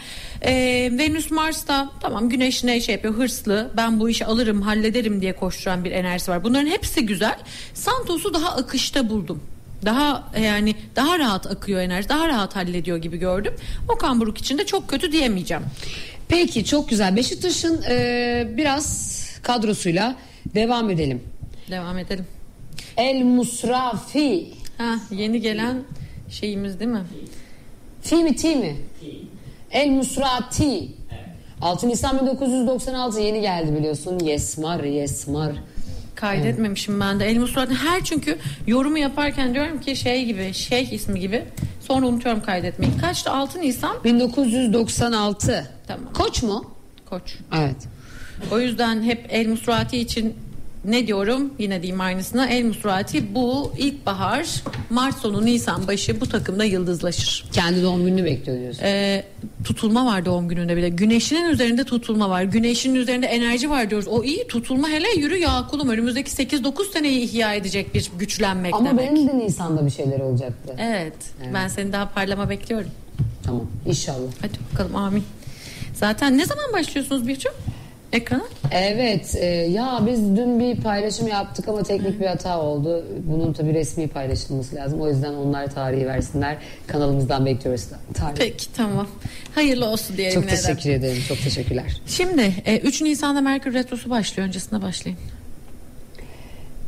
E, 0.41 0.53
Venüs 0.97 1.31
Mars 1.31 1.67
da 1.67 1.89
tamam 1.99 2.29
güneş 2.29 2.63
ne 2.63 2.81
şey 2.81 2.95
yapıyor 2.95 3.13
hırslı 3.13 3.71
ben 3.77 3.99
bu 3.99 4.09
işi 4.09 4.25
alırım 4.25 4.61
hallederim 4.61 5.21
diye 5.21 5.35
koşturan 5.35 5.83
bir 5.83 5.91
enerjisi 5.91 6.31
var. 6.31 6.43
Bunların 6.43 6.67
hepsi 6.67 7.05
güzel. 7.05 7.39
Santos'u 7.73 8.33
daha 8.33 8.55
akışta 8.55 9.09
buldum. 9.09 9.43
Daha 9.85 10.31
yani 10.41 10.75
daha 10.95 11.19
rahat 11.19 11.47
akıyor 11.47 11.81
enerji, 11.81 12.09
daha 12.09 12.27
rahat 12.27 12.55
hallediyor 12.55 12.97
gibi 12.97 13.17
gördüm. 13.17 13.53
Okan 13.89 14.19
Buruk 14.19 14.37
için 14.37 14.57
de 14.57 14.65
çok 14.65 14.87
kötü 14.87 15.11
diyemeyeceğim. 15.11 15.63
Peki 16.29 16.65
çok 16.65 16.89
güzel. 16.89 17.15
Beşiktaş'ın 17.15 17.81
e, 17.89 18.47
biraz 18.57 19.19
kadrosuyla 19.43 20.15
devam 20.55 20.89
edelim. 20.89 21.23
Devam 21.71 21.97
edelim. 21.97 22.25
El 22.97 23.23
Musrafi. 23.23 24.47
Ha, 24.77 24.95
yeni 25.11 25.41
gelen 25.41 25.83
şeyimiz 26.29 26.79
değil 26.79 26.91
mi? 26.91 27.03
Fi 28.01 28.15
mi 28.15 28.35
ti 28.35 28.55
mi? 28.55 28.75
El 29.71 29.89
Musrati. 29.89 30.87
6 31.61 31.87
Nisan 31.89 32.19
1996 32.19 33.19
yeni 33.19 33.41
geldi 33.41 33.75
biliyorsun. 33.75 34.19
Yesmar, 34.19 34.83
Yesmar. 34.83 35.51
Kaydetmemişim 36.19 36.99
ben 36.99 37.19
de. 37.19 37.25
El 37.25 37.37
Musrat 37.37 37.69
her 37.71 38.03
çünkü 38.03 38.37
yorumu 38.67 38.97
yaparken 38.97 39.53
diyorum 39.53 39.81
ki 39.81 39.95
şey 39.95 40.25
gibi, 40.25 40.53
şeyh 40.53 40.91
ismi 40.91 41.19
gibi. 41.19 41.45
Sonra 41.79 42.07
unutuyorum 42.07 42.41
kaydetmeyi. 42.43 42.97
Kaçtı? 42.97 43.31
6 43.31 43.61
Nisan 43.61 44.03
1996. 44.03 45.71
Tamam. 45.87 46.13
Koç 46.13 46.43
mu? 46.43 46.73
Koç. 47.09 47.35
Evet. 47.57 47.75
O 48.51 48.59
yüzden 48.59 49.03
hep 49.03 49.25
El 49.29 49.47
Musrati 49.47 49.97
için 49.97 50.35
ne 50.85 51.07
diyorum 51.07 51.53
yine 51.59 51.81
diyeyim 51.81 52.01
aynısına 52.01 52.47
El 52.47 52.63
Musrati 52.65 53.35
bu 53.35 53.73
ilkbahar 53.77 54.47
Mart 54.89 55.17
sonu 55.17 55.45
Nisan 55.45 55.87
başı 55.87 56.21
bu 56.21 56.25
takımda 56.25 56.63
yıldızlaşır. 56.65 57.45
Kendi 57.51 57.83
doğum 57.83 58.05
gününü 58.05 58.25
bekliyor 58.25 58.59
diyorsun. 58.59 58.83
Ee, 58.83 59.23
tutulma 59.63 60.05
var 60.05 60.25
doğum 60.25 60.47
gününde 60.49 60.77
bile. 60.77 60.89
Güneşinin 60.89 61.49
üzerinde 61.49 61.83
tutulma 61.83 62.29
var. 62.29 62.43
Güneşin 62.43 62.95
üzerinde 62.95 63.27
enerji 63.27 63.69
var 63.69 63.89
diyoruz. 63.89 64.07
O 64.07 64.23
iyi 64.23 64.47
tutulma 64.47 64.89
hele 64.89 65.07
yürü 65.17 65.37
ya 65.37 65.67
kulum 65.71 65.89
önümüzdeki 65.89 66.31
8-9 66.31 66.91
seneyi 66.93 67.21
ihya 67.21 67.53
edecek 67.53 67.93
bir 67.95 68.11
güçlenmek 68.19 68.73
Ama 68.73 68.89
demek. 68.89 69.09
benim 69.11 69.27
de 69.27 69.37
Nisan'da 69.37 69.85
bir 69.85 69.91
şeyler 69.91 70.19
olacaktı. 70.19 70.75
Evet, 70.79 71.13
Ben 71.53 71.67
seni 71.67 71.93
daha 71.93 72.09
parlama 72.09 72.49
bekliyorum. 72.49 72.89
Tamam 73.43 73.67
inşallah. 73.85 74.27
Hadi 74.41 74.53
bakalım 74.73 74.95
amin. 74.95 75.23
Zaten 75.93 76.37
ne 76.37 76.45
zaman 76.45 76.65
başlıyorsunuz 76.73 77.27
Birçok? 77.27 77.55
Ekrana? 78.13 78.43
Evet 78.71 79.35
e, 79.35 79.45
ya 79.45 80.03
biz 80.07 80.19
dün 80.19 80.59
bir 80.59 80.75
paylaşım 80.81 81.27
yaptık 81.27 81.67
ama 81.67 81.83
teknik 81.83 82.19
bir 82.19 82.25
hata 82.25 82.61
oldu. 82.61 83.05
Bunun 83.23 83.53
tabii 83.53 83.73
resmi 83.73 84.07
paylaşılması 84.07 84.75
lazım. 84.75 85.01
O 85.01 85.09
yüzden 85.09 85.33
onlar 85.33 85.73
tarihi 85.73 86.07
versinler. 86.07 86.57
Kanalımızdan 86.87 87.45
bekliyoruz 87.45 87.85
tarih. 88.13 88.35
Peki 88.37 88.73
tamam. 88.73 89.07
Hayırlı 89.55 89.85
olsun 89.85 90.17
diyelim. 90.17 90.41
Çok 90.41 90.49
teşekkür 90.49 90.89
ederim. 90.89 91.23
Çok 91.27 91.37
teşekkürler. 91.41 92.01
Şimdi 92.07 92.53
e, 92.65 92.77
3 92.77 93.01
Nisan'da 93.01 93.41
Merkür 93.41 93.73
Retrosu 93.73 94.09
başlıyor. 94.09 94.47
Öncesinde 94.47 94.81
başlayın. 94.81 95.17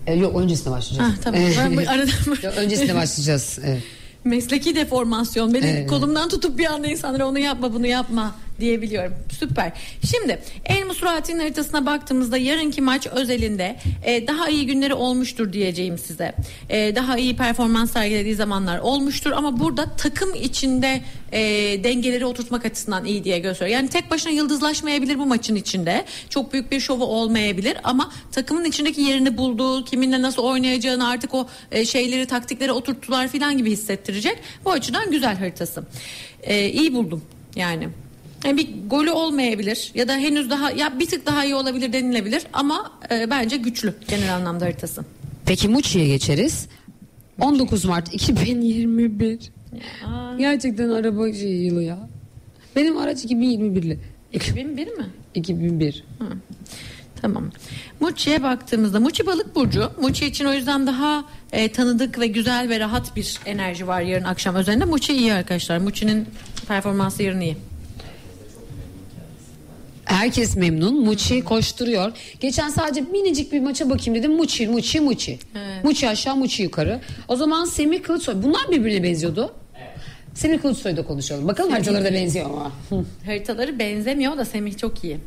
E, 0.08 0.14
yok 0.14 0.36
öncesine 0.42 0.74
başlayacağız. 0.74 1.14
Ah, 1.20 1.24
tamam. 1.24 1.42
Ben 1.60 1.78
bu 1.78 1.82
arada 1.90 2.12
Yok, 2.44 2.54
öncesine 2.58 2.96
başlayacağız. 2.96 3.60
Evet. 3.66 3.84
mesleki 4.24 4.76
deformasyon. 4.76 5.54
Beni 5.54 5.66
Evet. 5.66 5.90
kolumdan 5.90 6.30
tutup 6.30 6.58
bir 6.58 6.66
anda 6.66 6.88
insanlara 6.88 7.28
onu 7.28 7.40
yapma 7.40 7.74
bunu 7.74 7.88
yapma 7.88 8.36
diyebiliyorum. 8.60 9.14
Süper. 9.40 9.72
Şimdi 10.12 10.42
El 10.66 10.86
Musrati'nin 10.86 11.40
haritasına 11.40 11.86
baktığımızda 11.86 12.38
yarınki 12.38 12.82
maç 12.82 13.08
özelinde 13.08 13.76
e, 14.06 14.28
daha 14.28 14.50
iyi 14.50 14.66
günleri 14.66 14.94
olmuştur 14.94 15.54
diyeceğim 15.54 15.98
size. 15.98 16.36
E, 16.70 16.96
daha 16.96 17.18
iyi 17.18 17.36
performans 17.36 17.92
sergilediği 17.92 18.36
zamanlar 18.36 18.80
olmuştur 18.80 19.32
ama 19.32 19.60
burada 19.60 19.86
takım 19.98 20.36
içinde 20.36 21.02
e, 21.32 21.40
dengeleri 21.84 22.26
oturtmak 22.26 22.66
açısından 22.66 23.06
iyi 23.06 23.24
diye 23.24 23.40
gösteriyor. 23.40 23.78
Yani 23.78 23.90
tek 23.90 24.12
başına 24.12 24.32
yıldızlaşmayabilir 24.32 25.20
bu 25.20 25.26
maçın 25.26 25.56
içinde. 25.56 26.06
Çok 26.30 26.54
büyük 26.54 26.72
bir 26.72 26.80
şovu 26.80 27.06
olmayabilir 27.06 27.78
ama 27.84 28.12
takımın 28.32 28.66
içindeki 28.66 29.02
yerini 29.02 29.38
bulduğu, 29.38 29.86
kiminle 29.86 30.22
nasıl 30.22 30.44
oynayacağını 30.44 31.08
artık 31.08 31.34
o 31.34 31.48
e, 31.72 31.86
şeyleri, 31.86 32.26
taktikleri 32.26 32.72
oturttular 32.72 33.28
falan 33.28 33.58
gibi 33.58 33.72
hissettirecek. 33.72 34.38
Bu 34.66 34.72
açıdan 34.72 35.12
güzel 35.12 35.38
haritası. 35.38 35.84
E, 36.44 36.70
iyi 36.70 36.94
buldum 36.94 37.22
yani. 37.56 37.90
Yani 38.46 38.58
bir 38.58 38.70
golü 38.90 39.12
olmayabilir 39.12 39.92
ya 39.96 40.08
da 40.08 40.16
henüz 40.18 40.50
daha 40.50 40.72
ya 40.72 41.00
bir 41.00 41.06
tık 41.06 41.26
daha 41.26 41.46
iyi 41.46 41.56
olabilir 41.56 41.94
denilebilir 41.94 42.44
ama 42.54 42.92
e, 43.12 43.30
bence 43.30 43.58
güçlü 43.58 43.94
genel 44.08 44.36
anlamda 44.36 44.66
haritası. 44.66 45.06
Peki 45.46 45.68
Muçi'ye 45.68 46.08
geçeriz. 46.08 46.68
19 47.40 47.86
Mart 47.86 48.14
2021. 48.14 49.40
Gerçekten 50.38 50.90
araba 50.90 51.34
şey 51.34 51.52
yılı 51.52 51.84
ya. 51.84 52.10
Benim 52.76 52.98
araç 52.98 53.26
2021'li. 53.26 54.00
2001 54.34 54.88
mi? 54.88 55.06
2001. 55.36 56.04
Tamam. 57.22 57.52
Muçi'ye 58.00 58.44
baktığımızda 58.44 59.00
Muçi 59.00 59.26
balık 59.26 59.56
burcu. 59.56 59.92
Muçi 60.02 60.26
için 60.26 60.46
o 60.46 60.54
yüzden 60.54 60.88
daha 60.88 61.26
e, 61.52 61.72
tanıdık 61.72 62.20
ve 62.20 62.28
güzel 62.28 62.70
ve 62.70 62.80
rahat 62.80 63.16
bir 63.16 63.40
enerji 63.46 63.88
var 63.88 64.02
yarın 64.02 64.24
akşam 64.24 64.56
özelinde. 64.56 64.86
Muçi 64.86 65.14
iyi 65.14 65.34
arkadaşlar. 65.34 65.78
Muçi'nin 65.78 66.28
performansı 66.68 67.24
yarın 67.24 67.40
iyi. 67.40 67.58
Herkes 70.12 70.56
memnun. 70.56 71.06
Muçi 71.06 71.42
koşturuyor. 71.44 72.12
Geçen 72.40 72.70
sadece 72.70 73.02
minicik 73.02 73.52
bir 73.52 73.60
maça 73.60 73.90
bakayım 73.90 74.20
dedim. 74.20 74.32
Muçi, 74.32 74.68
Muçi, 74.68 75.02
Muçi. 75.02 75.40
Evet. 75.56 75.84
Muçi 75.84 76.10
aşağı, 76.10 76.36
Muçi 76.36 76.64
yukarı. 76.64 77.02
O 77.28 77.36
zaman 77.36 77.66
Semih 77.66 78.04
Kılıçsoy. 78.04 78.36
Bunlar 78.44 78.72
birbirine 78.72 79.04
benziyordu. 79.04 79.54
Semih 80.34 80.62
Kılıçsoy'da 80.62 81.06
konuşalım. 81.06 81.48
Bakalım 81.48 81.72
haritaları 81.72 82.06
da 82.06 82.14
benziyor 82.14 82.46
ama. 82.46 82.72
Haritaları 83.26 83.80
benzemiyor 83.80 84.38
da 84.38 84.46
Semih 84.46 84.78
çok 84.78 85.04
iyi. 85.04 85.18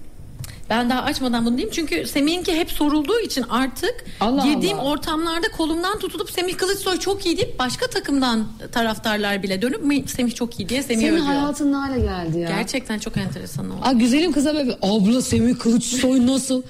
Ben 0.70 0.90
daha 0.90 1.02
açmadan 1.02 1.46
bunu 1.46 1.56
diyeyim 1.56 1.74
çünkü 1.74 2.06
Semih'inki 2.06 2.54
hep 2.56 2.70
sorulduğu 2.70 3.20
için 3.20 3.44
artık 3.50 4.04
Allah 4.20 4.44
girdiğim 4.46 4.78
Allah. 4.80 4.88
ortamlarda 4.90 5.48
kolumdan 5.56 5.98
tutulup 5.98 6.30
Semih 6.30 6.56
Kılıçsoy 6.56 6.98
çok 6.98 7.26
iyi 7.26 7.36
deyip 7.36 7.58
başka 7.58 7.86
takımdan 7.86 8.46
taraftarlar 8.72 9.42
bile 9.42 9.62
dönüp 9.62 9.84
"Mi- 9.84 10.08
Semih 10.08 10.34
çok 10.34 10.60
iyi 10.60 10.68
diye 10.68 10.82
Semih 10.82 11.00
Senin 11.00 11.12
övüyor. 11.12 11.26
hayatın 11.26 11.72
ne 11.72 11.76
hale 11.76 12.00
geldi 12.00 12.38
ya? 12.38 12.48
Gerçekten 12.48 12.98
çok 12.98 13.16
enteresan 13.16 13.70
oldu. 13.70 13.78
Aa, 13.82 13.92
güzelim 13.92 14.32
kıza 14.32 14.54
böyle 14.54 14.78
abla 14.82 15.22
Semih 15.22 15.58
Kılıçsoy 15.58 16.26
nasıl? 16.26 16.62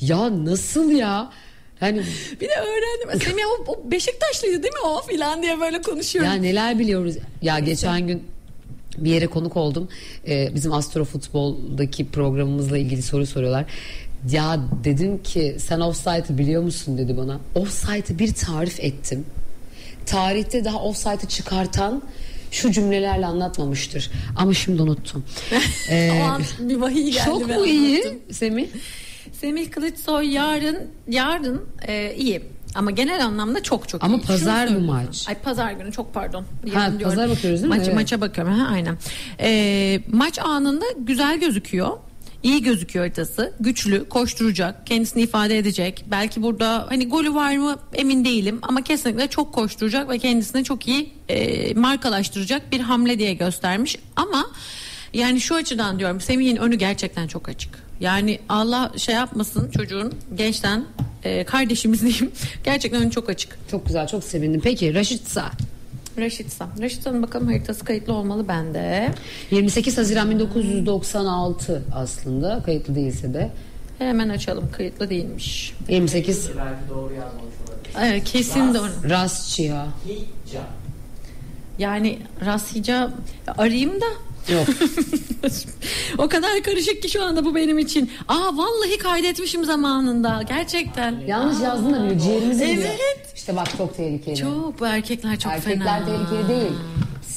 ya 0.00 0.44
nasıl 0.44 0.90
ya? 0.90 1.30
Hani 1.80 1.98
Bir 2.40 2.48
de 2.48 2.52
öğrendim. 2.54 3.20
Semih 3.28 3.42
o, 3.46 3.72
o 3.72 3.90
Beşiktaşlıydı 3.90 4.62
değil 4.62 4.74
mi 4.74 4.80
o 4.84 5.02
filan 5.02 5.42
diye 5.42 5.60
böyle 5.60 5.82
konuşuyorum. 5.82 6.30
ya 6.32 6.36
neler 6.38 6.78
biliyoruz. 6.78 7.14
Ya 7.42 7.58
geçen 7.58 8.06
gün 8.06 8.22
bir 9.00 9.10
yere 9.10 9.26
konuk 9.26 9.56
oldum. 9.56 9.88
Ee, 10.28 10.50
bizim 10.54 10.72
astrofutboldaki 10.72 12.06
programımızla 12.08 12.78
ilgili 12.78 13.02
soru 13.02 13.26
soruyorlar. 13.26 13.64
Ya 14.30 14.60
dedim 14.84 15.22
ki 15.22 15.56
sen 15.58 15.80
offside'ı 15.80 16.38
biliyor 16.38 16.62
musun 16.62 16.98
dedi 16.98 17.16
bana. 17.16 17.40
Offside'ı 17.54 18.18
bir 18.18 18.34
tarif 18.34 18.80
ettim. 18.80 19.24
Tarihte 20.06 20.64
daha 20.64 20.82
offside'ı 20.82 21.28
çıkartan 21.28 22.02
şu 22.50 22.72
cümlelerle 22.72 23.26
anlatmamıştır. 23.26 24.10
Ama 24.36 24.54
şimdi 24.54 24.82
unuttum. 24.82 25.24
Ee, 25.90 26.10
o 26.20 26.24
an 26.24 26.42
bir 26.60 26.76
vahiy 26.76 27.12
geldi. 27.12 27.24
çok 27.24 27.48
mu 27.48 27.66
iyi. 27.66 28.18
Semih? 28.30 28.66
Semih 29.32 29.70
Kılıçsoy 29.70 30.32
yarın 30.32 30.78
yarın 31.08 31.64
e, 31.88 32.14
iyi. 32.18 32.42
Ama 32.74 32.90
genel 32.90 33.24
anlamda 33.24 33.62
çok 33.62 33.88
çok 33.88 34.04
Ama 34.04 34.16
iyi. 34.16 34.22
pazar 34.22 34.68
Şunu 34.68 34.78
mı 34.80 34.86
maç? 34.86 35.24
Ay 35.28 35.34
pazar 35.34 35.72
günü 35.72 35.92
çok 35.92 36.14
pardon. 36.14 36.40
Ha, 36.42 36.80
Yarın 36.80 36.98
diyorum. 36.98 37.16
pazar 37.16 37.30
bakıyoruz 37.30 37.62
değil 37.62 37.72
mi? 37.72 37.78
Maç, 37.78 37.86
Evet. 37.86 37.94
Maça 37.94 38.20
bakıyorum 38.20 38.52
ha, 38.58 38.68
aynen. 38.72 38.98
E, 39.40 40.00
maç 40.12 40.38
anında 40.38 40.84
güzel 40.98 41.40
gözüküyor. 41.40 41.88
İyi 42.42 42.62
gözüküyor 42.62 43.04
haritası. 43.04 43.52
Güçlü, 43.60 44.08
koşturacak, 44.08 44.86
kendisini 44.86 45.22
ifade 45.22 45.58
edecek. 45.58 46.04
Belki 46.10 46.42
burada 46.42 46.86
hani 46.88 47.08
golü 47.08 47.34
var 47.34 47.56
mı 47.56 47.76
emin 47.94 48.24
değilim 48.24 48.58
ama 48.62 48.82
kesinlikle 48.82 49.26
çok 49.28 49.52
koşturacak 49.54 50.10
ve 50.10 50.18
kendisini 50.18 50.64
çok 50.64 50.88
iyi 50.88 51.12
e, 51.28 51.74
markalaştıracak 51.74 52.72
bir 52.72 52.80
hamle 52.80 53.18
diye 53.18 53.34
göstermiş. 53.34 53.96
Ama 54.16 54.46
yani 55.14 55.40
şu 55.40 55.54
açıdan 55.54 55.98
diyorum 55.98 56.20
Semih'in 56.20 56.56
önü 56.56 56.74
gerçekten 56.74 57.26
çok 57.26 57.48
açık. 57.48 57.78
Yani 58.00 58.38
Allah 58.48 58.92
şey 58.96 59.14
yapmasın 59.14 59.70
çocuğun 59.70 60.12
gençten 60.34 60.84
e, 61.24 61.44
kardeşimiz 61.44 62.02
diyeyim. 62.02 62.30
Gerçekten 62.64 63.10
çok 63.10 63.28
açık. 63.28 63.58
Çok 63.70 63.86
güzel 63.86 64.06
çok 64.06 64.24
sevindim. 64.24 64.60
Peki 64.64 64.94
Raşit 64.94 65.28
Sağ. 65.28 65.50
Raşitsa. 66.18 66.68
Raşitsa'nın 66.80 67.22
bakalım 67.22 67.46
haritası 67.46 67.84
kayıtlı 67.84 68.14
olmalı 68.14 68.48
bende. 68.48 69.08
28 69.50 69.98
Haziran 69.98 70.30
1996 70.30 71.82
aslında 71.94 72.62
kayıtlı 72.66 72.94
değilse 72.94 73.34
de 73.34 73.50
Hemen 73.98 74.28
açalım 74.28 74.70
kayıtlı 74.72 75.10
değilmiş. 75.10 75.74
28 75.88 76.48
Belki 76.48 76.90
doğru 76.90 77.14
yazmamış 77.14 77.54
olabilir. 77.68 78.12
Evet 78.12 78.24
kesin 78.24 78.74
doğru. 78.74 79.10
Rasçıya. 79.10 79.86
Hicca. 80.04 80.60
Yani 81.78 82.18
Rashica 82.44 83.10
arayayım 83.58 84.00
da 84.00 84.06
Yok. 84.48 84.66
o 86.18 86.28
kadar 86.28 86.62
karışık 86.62 87.02
ki 87.02 87.08
şu 87.08 87.24
anda 87.24 87.44
bu 87.44 87.54
benim 87.54 87.78
için. 87.78 88.10
Aa 88.28 88.56
vallahi 88.56 88.98
kaydetmişim 88.98 89.64
zamanında. 89.64 90.42
Gerçekten. 90.48 91.20
Yanlış 91.26 91.60
yazdın 91.60 91.92
da. 92.10 92.18
Ciğerimizi 92.18 92.64
biliyor. 92.64 92.88
Evet. 92.88 93.32
İşte 93.36 93.56
bak 93.56 93.66
çok 93.78 93.96
tehlikeli. 93.96 94.36
Çok 94.36 94.80
bu 94.80 94.86
erkekler 94.86 95.38
çok 95.38 95.52
Erkekler 95.52 96.04
fena. 96.04 96.06
tehlikeli 96.06 96.48
değil. 96.48 96.72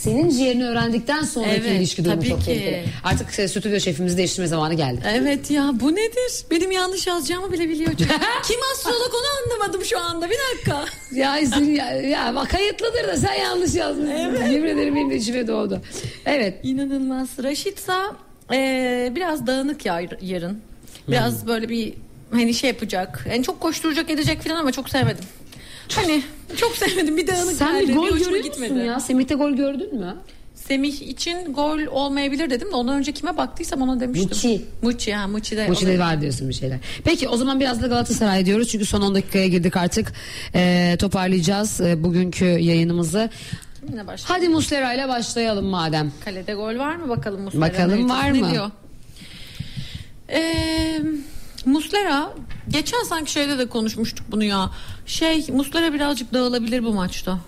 Senin 0.04 0.30
ciğerini 0.30 0.66
öğrendikten 0.66 1.22
sonraki 1.24 1.52
Evet, 1.52 1.80
ilişki 1.80 2.06
durumu 2.06 2.20
tabii 2.20 2.30
çok 2.30 2.40
ki. 2.40 2.46
tehlikeli. 2.46 2.86
Artık 3.04 3.34
stüdyo 3.50 3.80
şefimizi 3.80 4.18
değiştirme 4.18 4.48
zamanı 4.48 4.74
geldi. 4.74 5.02
Evet 5.14 5.52
ya 5.52 5.72
bu 5.74 5.92
nedir? 5.96 6.46
Benim 6.52 6.72
yanlış 6.72 7.08
yazacağımı 7.08 7.52
bile 7.52 7.70
biliyor. 7.70 7.92
Kim 8.44 8.60
astrolog 8.74 9.14
onu 9.14 9.54
anlamadım 9.54 9.86
şu 9.86 10.00
anda. 10.00 10.30
Bir 10.30 10.36
dakika. 10.54 10.86
Ya, 11.14 11.36
senin- 11.46 11.76
ya, 11.76 11.92
ya 12.02 12.36
bak 12.36 12.50
kayıtlıdır 12.50 13.08
da 13.08 13.18
sen 13.18 13.34
yanlış 13.34 13.76
yazmışsın. 13.76 14.46
Yemin 14.52 14.68
ederim 14.70 14.96
benim 14.96 15.10
de 15.10 15.16
içime 15.16 15.48
doğdu. 15.48 15.82
Evet. 16.26 16.60
İnanılmaz. 16.64 17.28
Raşitsa 17.44 18.16
e, 18.54 19.12
biraz 19.16 19.48
dağınık 19.48 19.86
ya 19.86 20.02
yarın. 20.22 20.60
Biraz 21.08 21.42
Hmm. 21.42 21.48
böyle 21.48 21.70
bir 21.70 21.94
hani 22.32 22.54
şey 22.54 22.68
yapacak. 22.70 23.26
Yani 23.32 23.44
çok 23.44 23.60
koşturacak 23.60 24.10
edecek 24.10 24.42
falan 24.42 24.56
ama 24.56 24.72
çok 24.72 24.90
sevmedim. 24.90 25.24
Hani 25.96 26.22
çok 26.58 26.76
sevmedim 26.76 27.18
bir 27.18 27.28
dağınık 27.28 27.56
Sen 27.56 27.80
bir 27.88 27.96
gol 27.96 28.10
görüyor 28.18 28.46
musun 28.46 28.76
ya? 28.76 29.00
Semih'te 29.00 29.36
gol 29.36 29.52
gördün 29.52 30.00
mü? 30.00 30.16
Semih 30.56 31.02
için 31.02 31.54
gol 31.54 31.80
olmayabilir 31.92 32.50
dedim 32.50 32.72
de 32.72 32.76
ondan 32.76 32.96
önce 32.98 33.12
kime 33.12 33.38
baktıysam 33.38 33.82
ona 33.82 34.00
demiştim. 34.00 34.30
Muçi. 34.30 34.62
Muçi 34.82 35.14
ha 35.14 35.28
Muçi'de. 35.28 35.68
Muçi'de 35.68 36.00
var 36.00 36.22
diyorsun 36.22 36.50
bir 36.50 36.54
şeyler. 36.54 36.80
Peki 37.04 37.28
o 37.30 37.38
zaman 37.38 37.60
biraz 37.60 37.82
da 37.82 37.88
Galatasaray 37.88 38.46
diyoruz. 38.46 38.68
Çünkü 38.70 38.86
son 38.86 39.02
10 39.02 39.16
dakikaya 39.16 39.48
girdik 39.48 39.78
artık. 39.78 40.14
Ee, 40.56 40.96
toparlayacağız 41.00 41.82
e, 41.82 42.04
bugünkü 42.04 42.46
yayınımızı. 42.46 43.30
Yine 43.90 44.08
başlayalım. 44.08 44.46
Hadi 44.46 44.50
Muslera 44.50 44.94
ile 44.94 45.08
başlayalım 45.08 45.66
madem. 45.66 46.12
Kalede 46.26 46.54
gol 46.54 46.76
var 46.80 46.96
mı 46.96 47.10
bakalım 47.10 47.42
Muslera'nın 47.42 47.70
Bakalım 47.74 48.10
var 48.10 48.34
ne 48.34 48.40
mı? 48.42 48.52
diyor? 48.52 48.72
Ee, 50.30 51.00
Muslera 51.66 52.34
geçen 52.70 53.04
sanki 53.04 53.32
şeyde 53.32 53.58
de 53.58 53.70
konuşmuştuk 53.70 54.26
bunu 54.32 54.44
ya. 54.44 54.70
Şey 55.06 55.46
Muslera 55.52 55.94
birazcık 55.94 56.34
dağılabilir 56.34 56.84
bu 56.84 56.94
maçta. 56.94 57.40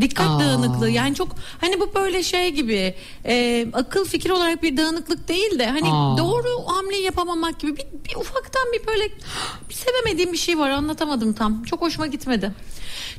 Dikkat 0.00 0.26
Aa. 0.26 0.40
dağınıklığı 0.40 0.90
yani 0.90 1.14
çok 1.14 1.28
hani 1.60 1.80
bu 1.80 1.94
böyle 1.94 2.22
şey 2.22 2.50
gibi 2.50 2.94
e, 3.24 3.66
akıl 3.72 4.04
fikir 4.04 4.30
olarak 4.30 4.62
bir 4.62 4.76
dağınıklık 4.76 5.28
değil 5.28 5.58
de 5.58 5.66
hani 5.66 5.88
Aa. 5.88 6.18
doğru 6.18 6.48
hamleyi 6.66 7.02
yapamamak 7.02 7.60
gibi 7.60 7.76
bir, 7.76 7.86
bir 8.10 8.16
ufaktan 8.16 8.62
bir 8.72 8.86
böyle 8.86 9.04
bir 9.68 9.74
sevemediğim 9.74 10.32
bir 10.32 10.38
şey 10.38 10.58
var 10.58 10.70
anlatamadım 10.70 11.32
tam 11.32 11.64
çok 11.64 11.80
hoşuma 11.80 12.06
gitmedi. 12.06 12.52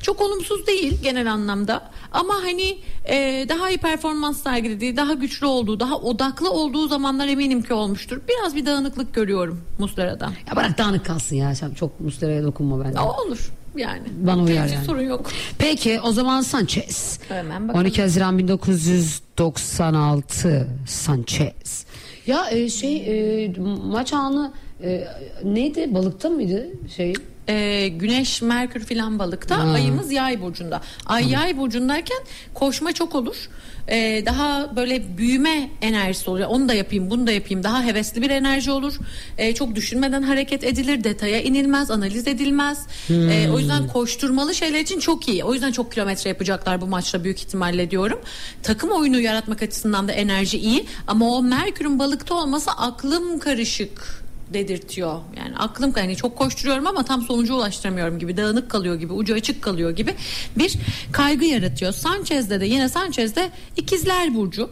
Çok 0.02 0.20
olumsuz 0.20 0.66
değil 0.66 1.02
genel 1.02 1.32
anlamda 1.32 1.90
ama 2.12 2.34
hani 2.34 2.78
e, 3.08 3.46
daha 3.48 3.70
iyi 3.70 3.78
performans 3.78 4.42
sergilediği, 4.42 4.96
daha 4.96 5.12
güçlü 5.14 5.46
olduğu, 5.46 5.80
daha 5.80 5.96
odaklı 5.96 6.50
olduğu 6.50 6.88
zamanlar 6.88 7.28
eminim 7.28 7.62
ki 7.62 7.74
olmuştur. 7.74 8.20
Biraz 8.28 8.56
bir 8.56 8.66
dağınıklık 8.66 9.14
görüyorum 9.14 9.60
Muslera'da. 9.78 10.30
Ya 10.48 10.56
bırak 10.56 10.78
dağınık 10.78 11.06
kalsın 11.06 11.36
ya. 11.36 11.52
Çok 11.78 12.00
Muslera'ya 12.00 12.42
dokunma 12.42 12.84
bence. 12.84 13.00
O 13.00 13.26
olur 13.26 13.50
yani. 13.76 14.02
Bana 14.16 14.42
uyar 14.42 14.66
yani. 14.66 14.84
sorun 14.84 15.02
yok. 15.02 15.30
Peki 15.58 16.00
o 16.00 16.12
zaman 16.12 16.40
Sanchez. 16.40 17.18
Hemen 17.28 17.68
bakalım. 17.68 17.84
12 17.86 18.02
Haziran 18.02 18.38
1996 18.38 20.68
Sanchez. 20.86 21.84
Ya 22.26 22.50
e, 22.50 22.68
şey 22.68 22.96
e, 23.44 23.52
maç 23.84 24.12
anı 24.12 24.52
e, 24.82 25.04
neydi? 25.44 25.94
Balıkta 25.94 26.30
mıydı 26.30 26.68
şey? 26.96 27.14
Ee, 27.48 27.88
güneş, 27.88 28.42
Merkür 28.42 28.84
filan 28.84 29.18
balıkta, 29.18 29.58
Ha. 29.58 29.62
ayımız 29.70 30.12
yay 30.12 30.42
burcunda. 30.42 30.80
Ay 31.06 31.30
yay 31.30 31.58
burcundayken 31.58 32.18
koşma 32.54 32.92
çok 32.92 33.14
olur. 33.14 33.48
Ee, 33.90 34.22
daha 34.26 34.76
böyle 34.76 35.18
büyüme 35.18 35.70
enerjisi 35.82 36.30
oluyor. 36.30 36.48
Onu 36.48 36.68
da 36.68 36.74
yapayım, 36.74 37.10
bunu 37.10 37.26
da 37.26 37.32
yapayım. 37.32 37.62
Daha 37.62 37.84
hevesli 37.84 38.22
bir 38.22 38.30
enerji 38.30 38.70
olur. 38.70 38.94
Ee, 39.38 39.54
çok 39.54 39.74
düşünmeden 39.74 40.22
hareket 40.22 40.64
edilir, 40.64 41.04
detaya 41.04 41.40
inilmez, 41.40 41.90
analiz 41.90 42.28
edilmez. 42.28 42.86
Ee, 43.10 43.48
o 43.50 43.58
yüzden 43.58 43.86
koşturmalı 43.88 44.54
şeyler 44.54 44.80
için 44.80 45.00
çok 45.00 45.28
iyi. 45.28 45.44
O 45.44 45.54
yüzden 45.54 45.72
çok 45.72 45.92
kilometre 45.92 46.28
yapacaklar 46.30 46.80
bu 46.80 46.86
maçta 46.86 47.24
büyük 47.24 47.38
ihtimalle 47.38 47.90
diyorum. 47.90 48.20
Takım 48.62 48.90
oyunu 48.90 49.20
yaratmak 49.20 49.62
açısından 49.62 50.08
da 50.08 50.12
enerji 50.12 50.58
iyi. 50.58 50.86
Ama 51.06 51.28
o 51.36 51.42
Merkür'ün 51.42 51.98
balıkta 51.98 52.34
olması 52.34 52.70
aklım 52.70 53.38
karışık 53.38 54.22
dedirtiyor. 54.54 55.20
Yani 55.36 55.56
aklım 55.56 55.92
yani 55.96 56.16
çok 56.16 56.36
koşturuyorum 56.36 56.86
ama 56.86 57.04
tam 57.04 57.22
sonuca 57.22 57.54
ulaştıramıyorum 57.54 58.18
gibi 58.18 58.36
dağınık 58.36 58.70
kalıyor 58.70 58.94
gibi 58.94 59.12
ucu 59.12 59.34
açık 59.34 59.62
kalıyor 59.62 59.90
gibi 59.90 60.14
bir 60.56 60.76
kaygı 61.12 61.44
yaratıyor. 61.44 61.92
Sanchez'de 61.92 62.60
de 62.60 62.66
yine 62.66 62.88
Sanchez'de 62.88 63.50
ikizler 63.76 64.34
burcu. 64.34 64.70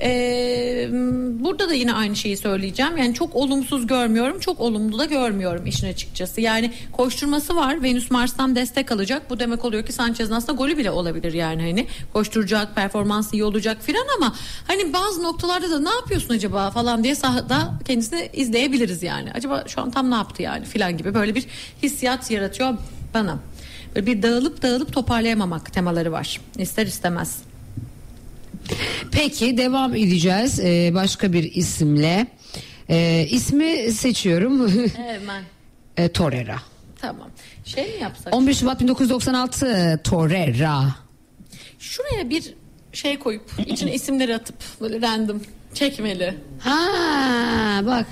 Ee, 0.00 0.88
burada 1.40 1.68
da 1.68 1.74
yine 1.74 1.92
aynı 1.92 2.16
şeyi 2.16 2.36
söyleyeceğim. 2.36 2.96
Yani 2.96 3.14
çok 3.14 3.36
olumsuz 3.36 3.86
görmüyorum, 3.86 4.40
çok 4.40 4.60
olumlu 4.60 4.98
da 4.98 5.04
görmüyorum 5.04 5.66
işin 5.66 5.86
açıkçası. 5.86 6.40
Yani 6.40 6.72
koşturması 6.92 7.56
var. 7.56 7.82
Venüs 7.82 8.10
Mars'tan 8.10 8.56
destek 8.56 8.92
alacak. 8.92 9.30
Bu 9.30 9.40
demek 9.40 9.64
oluyor 9.64 9.86
ki 9.86 9.92
Sanchez'in 9.92 10.32
aslında 10.32 10.58
golü 10.58 10.78
bile 10.78 10.90
olabilir 10.90 11.32
yani 11.32 11.62
hani 11.62 11.86
koşturacak, 12.12 12.74
performansı 12.74 13.36
iyi 13.36 13.44
olacak 13.44 13.76
filan 13.80 14.06
ama 14.16 14.34
hani 14.66 14.92
bazı 14.92 15.22
noktalarda 15.22 15.70
da 15.70 15.80
ne 15.80 15.90
yapıyorsun 15.90 16.34
acaba 16.34 16.70
falan 16.70 17.04
diye 17.04 17.14
sahada 17.14 17.74
kendisini 17.86 18.30
izleyebiliriz 18.32 19.02
yani. 19.02 19.32
Acaba 19.32 19.64
şu 19.66 19.80
an 19.80 19.90
tam 19.90 20.10
ne 20.10 20.14
yaptı 20.14 20.42
yani 20.42 20.64
filan 20.64 20.96
gibi 20.96 21.14
böyle 21.14 21.34
bir 21.34 21.46
hissiyat 21.82 22.30
yaratıyor 22.30 22.74
bana. 23.14 23.38
Böyle 23.94 24.06
bir 24.06 24.22
dağılıp 24.22 24.62
dağılıp 24.62 24.92
toparlayamamak 24.92 25.72
temaları 25.72 26.12
var. 26.12 26.40
İster 26.58 26.86
istemez. 26.86 27.38
Peki 29.12 29.56
devam 29.58 29.94
edeceğiz 29.94 30.60
Ee, 30.60 30.90
başka 30.94 31.32
bir 31.32 31.42
isimle. 31.54 32.26
Ee, 32.90 33.26
ismi 33.30 33.92
seçiyorum. 33.92 34.68
Hemen. 34.96 35.42
e, 35.96 36.08
Torreira. 36.08 36.56
Tamam. 37.00 37.28
Şey 37.64 37.84
mi 37.84 38.02
yapsak? 38.02 38.34
11 38.34 38.54
Şubat 38.54 38.80
1996 38.80 40.00
Torreira. 40.04 40.94
Şuraya 41.78 42.30
bir 42.30 42.54
şey 42.92 43.18
koyup 43.18 43.50
içine 43.66 43.94
isimleri 43.94 44.34
atıp 44.34 44.56
böyle 44.80 45.00
random 45.06 45.40
çekmeli. 45.74 46.34
Ha 46.58 46.86
bak. 47.86 48.06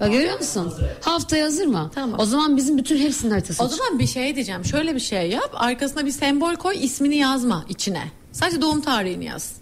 Bak 0.00 0.12
görüyor 0.12 0.38
musun? 0.38 0.74
Haftaya 1.00 1.44
hazır 1.44 1.66
mı? 1.66 1.90
Tamam. 1.94 2.20
O 2.20 2.24
zaman 2.24 2.56
bizim 2.56 2.78
bütün 2.78 2.98
hepsinin 2.98 3.30
haritası. 3.30 3.64
O 3.64 3.68
zaman 3.68 3.98
bir 3.98 4.06
şey 4.06 4.34
diyeceğim. 4.34 4.64
Şöyle 4.64 4.94
bir 4.94 5.00
şey 5.00 5.30
yap. 5.30 5.50
Arkasına 5.54 6.06
bir 6.06 6.10
sembol 6.10 6.54
koy. 6.54 6.84
ismini 6.84 7.16
yazma 7.16 7.64
içine. 7.68 8.02
Sadece 8.32 8.60
doğum 8.62 8.80
tarihini 8.80 9.24
yaz. 9.24 9.52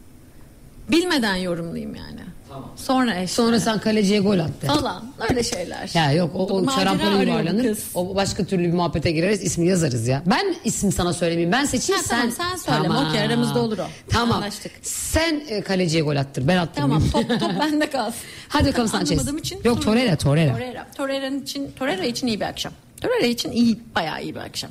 Bilmeden 0.90 1.36
yorumlayayım 1.36 1.94
yani. 1.94 2.20
Tamam. 2.48 2.70
Sonra 2.76 3.14
eş. 3.20 3.30
Sonra 3.30 3.60
sen 3.60 3.78
kaleciye 3.78 4.20
gol 4.20 4.38
attı. 4.38 4.66
falan. 4.66 5.12
Öyle 5.30 5.42
şeyler. 5.42 5.90
Ya 5.94 6.12
yok 6.12 6.30
o, 6.34 6.46
o 6.46 6.70
şarampole 6.70 7.24
yuvarlanır. 7.30 7.78
O 7.94 8.14
başka 8.14 8.44
türlü 8.44 8.62
bir 8.64 8.72
muhabbete 8.72 9.10
gireriz. 9.10 9.42
ismi 9.42 9.66
yazarız 9.66 10.08
ya. 10.08 10.22
Ben 10.26 10.54
isim 10.64 10.92
sana 10.92 11.12
söylemeyeyim. 11.12 11.52
Ben 11.52 11.64
seçeyim 11.64 12.02
Ha, 12.02 12.06
sen. 12.08 12.30
tamam, 12.30 12.56
sen 12.62 12.72
söyleme. 12.74 12.94
Okey, 12.98 13.20
aramızda 13.20 13.60
olur 13.62 13.78
o. 13.78 13.86
Tamam. 14.08 14.36
Anlaştık. 14.36 14.72
Sen 14.82 15.42
e, 15.48 15.60
kaleciye 15.62 16.02
gol 16.02 16.16
attır. 16.16 16.48
Ben 16.48 16.56
attım. 16.56 16.82
Tamam 16.82 17.02
top 17.12 17.28
top 17.40 17.50
bende 17.60 17.90
kalsın. 17.90 18.20
Hadi 18.48 18.68
bakalım 18.68 18.88
Sanchez. 18.88 19.28
İçin. 19.38 19.60
Yok 19.64 19.82
Torreira 19.82 20.16
Torreira. 20.16 20.52
Torreira. 20.52 20.86
Torreira'nın 20.96 21.42
için 21.42 21.70
Torreira 21.78 22.04
için 22.04 22.26
iyi 22.26 22.40
bir 22.40 22.44
akşam. 22.46 22.72
Torreira 23.00 23.26
için 23.26 23.50
iyi 23.52 23.78
bayağı 23.94 24.22
iyi 24.22 24.34
bir 24.34 24.40
akşam. 24.40 24.70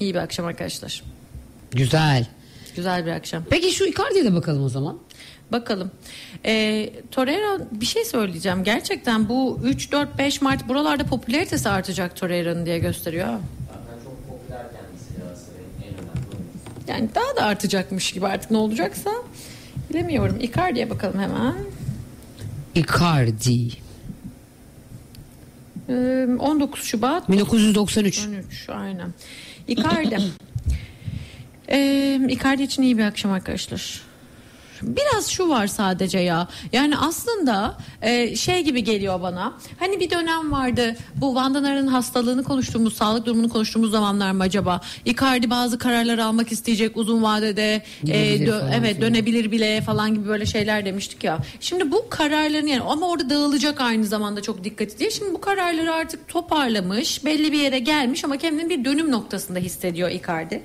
İyi 0.00 0.14
bir 0.14 0.18
akşam 0.18 0.46
arkadaşlar. 0.46 1.02
Güzel. 1.70 2.26
Güzel 2.78 3.06
bir 3.06 3.10
akşam. 3.10 3.42
Peki 3.50 3.72
şu 3.72 3.84
Icardi'ye 3.84 4.24
de 4.24 4.34
bakalım 4.34 4.64
o 4.64 4.68
zaman. 4.68 4.98
Bakalım. 5.52 5.90
Ee, 6.44 6.90
Torreira 7.10 7.58
bir 7.72 7.86
şey 7.86 8.04
söyleyeceğim. 8.04 8.64
Gerçekten 8.64 9.28
bu 9.28 9.60
3 9.64 9.92
4 9.92 10.18
5 10.18 10.42
Mart 10.42 10.68
buralarda 10.68 11.04
popülaritesi 11.04 11.68
artacak 11.68 12.16
Torreira'nın 12.16 12.66
diye 12.66 12.78
gösteriyor. 12.78 13.26
Zaten 13.26 14.04
çok 14.04 14.28
popüler 14.28 14.66
kendisi 14.72 15.20
Galatasaray'ın 15.20 15.70
en 15.82 15.94
önemli. 15.94 16.88
Yani 16.88 17.08
daha 17.14 17.36
da 17.36 17.42
artacakmış 17.48 18.12
gibi 18.12 18.26
artık 18.26 18.50
ne 18.50 18.56
olacaksa 18.56 19.10
bilemiyorum. 19.90 20.36
Icardi'ye 20.40 20.90
bakalım 20.90 21.20
hemen. 21.20 21.54
Icardi. 22.74 23.68
Ee, 25.88 26.26
19 26.38 26.82
Şubat 26.84 27.30
1993. 27.30 28.28
13 28.28 28.68
aynen. 28.68 29.14
Icardi. 29.68 30.18
ee, 31.70 32.20
Icardi 32.28 32.62
için 32.62 32.82
iyi 32.82 32.98
bir 32.98 33.04
akşam 33.04 33.32
arkadaşlar. 33.32 34.08
Biraz 34.82 35.28
şu 35.28 35.48
var 35.48 35.66
sadece 35.66 36.18
ya. 36.18 36.48
Yani 36.72 36.96
aslında 36.96 37.76
e, 38.02 38.36
şey 38.36 38.64
gibi 38.64 38.84
geliyor 38.84 39.22
bana. 39.22 39.52
Hani 39.78 40.00
bir 40.00 40.10
dönem 40.10 40.52
vardı. 40.52 40.96
Bu 41.14 41.34
Vandanar'ın 41.34 41.86
hastalığını 41.86 42.44
konuştuğumuz, 42.44 42.96
sağlık 42.96 43.26
durumunu 43.26 43.48
konuştuğumuz 43.48 43.90
zamanlar 43.90 44.32
mı 44.32 44.42
acaba? 44.42 44.80
Icardi 45.04 45.50
bazı 45.50 45.78
kararlar 45.78 46.18
almak 46.18 46.52
isteyecek 46.52 46.96
uzun 46.96 47.22
vadede. 47.22 47.82
E, 48.06 48.36
dö- 48.36 48.60
falan 48.60 48.72
evet 48.72 48.96
filan. 48.96 49.14
dönebilir 49.14 49.50
bile 49.52 49.80
falan 49.80 50.14
gibi 50.14 50.28
böyle 50.28 50.46
şeyler 50.46 50.84
demiştik 50.84 51.24
ya. 51.24 51.38
Şimdi 51.60 51.92
bu 51.92 52.06
kararların 52.10 52.66
yani 52.66 52.82
ama 52.82 53.08
orada 53.08 53.30
dağılacak 53.30 53.80
aynı 53.80 54.06
zamanda 54.06 54.42
çok 54.42 54.64
dikkat 54.64 54.98
diye. 54.98 55.10
Şimdi 55.10 55.34
bu 55.34 55.40
kararları 55.40 55.94
artık 55.94 56.28
toparlamış, 56.28 57.24
belli 57.24 57.52
bir 57.52 57.58
yere 57.58 57.78
gelmiş 57.78 58.24
ama 58.24 58.36
kendini 58.36 58.70
bir 58.70 58.84
dönüm 58.84 59.10
noktasında 59.12 59.58
hissediyor 59.58 60.10
Icardi. 60.10 60.62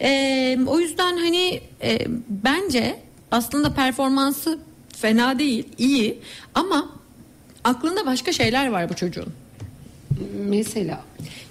E, 0.00 0.58
o 0.66 0.80
yüzden 0.80 1.16
hani 1.16 1.60
e, 1.82 1.98
bence 2.28 2.96
aslında 3.30 3.74
performansı 3.74 4.58
fena 4.96 5.38
değil, 5.38 5.68
iyi 5.78 6.18
ama 6.54 6.88
aklında 7.64 8.06
başka 8.06 8.32
şeyler 8.32 8.68
var 8.68 8.88
bu 8.88 8.94
çocuğun. 8.94 9.32
Mesela 10.48 11.04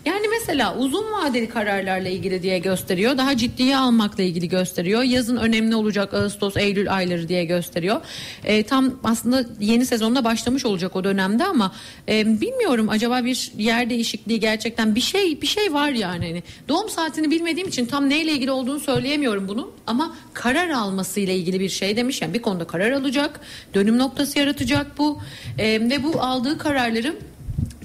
Yani 0.05 0.27
mesela 0.39 0.77
uzun 0.77 1.11
vadeli 1.11 1.49
kararlarla 1.49 2.09
ilgili 2.09 2.43
diye 2.43 2.59
gösteriyor. 2.59 3.17
Daha 3.17 3.37
ciddiye 3.37 3.77
almakla 3.77 4.23
ilgili 4.23 4.49
gösteriyor. 4.49 5.03
Yazın 5.03 5.37
önemli 5.37 5.75
olacak 5.75 6.13
Ağustos, 6.13 6.57
Eylül 6.57 6.93
ayları 6.95 7.27
diye 7.27 7.45
gösteriyor. 7.45 8.01
E, 8.43 8.63
tam 8.63 8.99
aslında 9.03 9.45
yeni 9.59 9.85
sezonda 9.85 10.23
başlamış 10.23 10.65
olacak 10.65 10.95
o 10.95 11.03
dönemde 11.03 11.45
ama 11.45 11.71
e, 12.09 12.41
bilmiyorum 12.41 12.89
acaba 12.89 13.25
bir 13.25 13.51
yer 13.57 13.89
değişikliği 13.89 14.39
gerçekten 14.39 14.95
bir 14.95 15.01
şey 15.01 15.41
bir 15.41 15.47
şey 15.47 15.73
var 15.73 15.89
yani. 15.89 16.25
Hani 16.25 16.43
doğum 16.67 16.89
saatini 16.89 17.31
bilmediğim 17.31 17.67
için 17.67 17.85
tam 17.85 18.09
neyle 18.09 18.31
ilgili 18.31 18.51
olduğunu 18.51 18.79
söyleyemiyorum 18.79 19.47
bunun 19.47 19.71
ama 19.87 20.15
karar 20.33 20.69
alması 20.69 21.19
ile 21.19 21.35
ilgili 21.35 21.59
bir 21.59 21.69
şey 21.69 21.97
demiş. 21.97 22.21
Yani 22.21 22.33
bir 22.33 22.41
konuda 22.41 22.67
karar 22.67 22.91
alacak, 22.91 23.39
dönüm 23.73 23.97
noktası 23.97 24.39
yaratacak 24.39 24.97
bu 24.97 25.19
E, 25.57 25.65
ve 25.89 26.03
bu 26.03 26.21
aldığı 26.21 26.57
kararları 26.57 27.15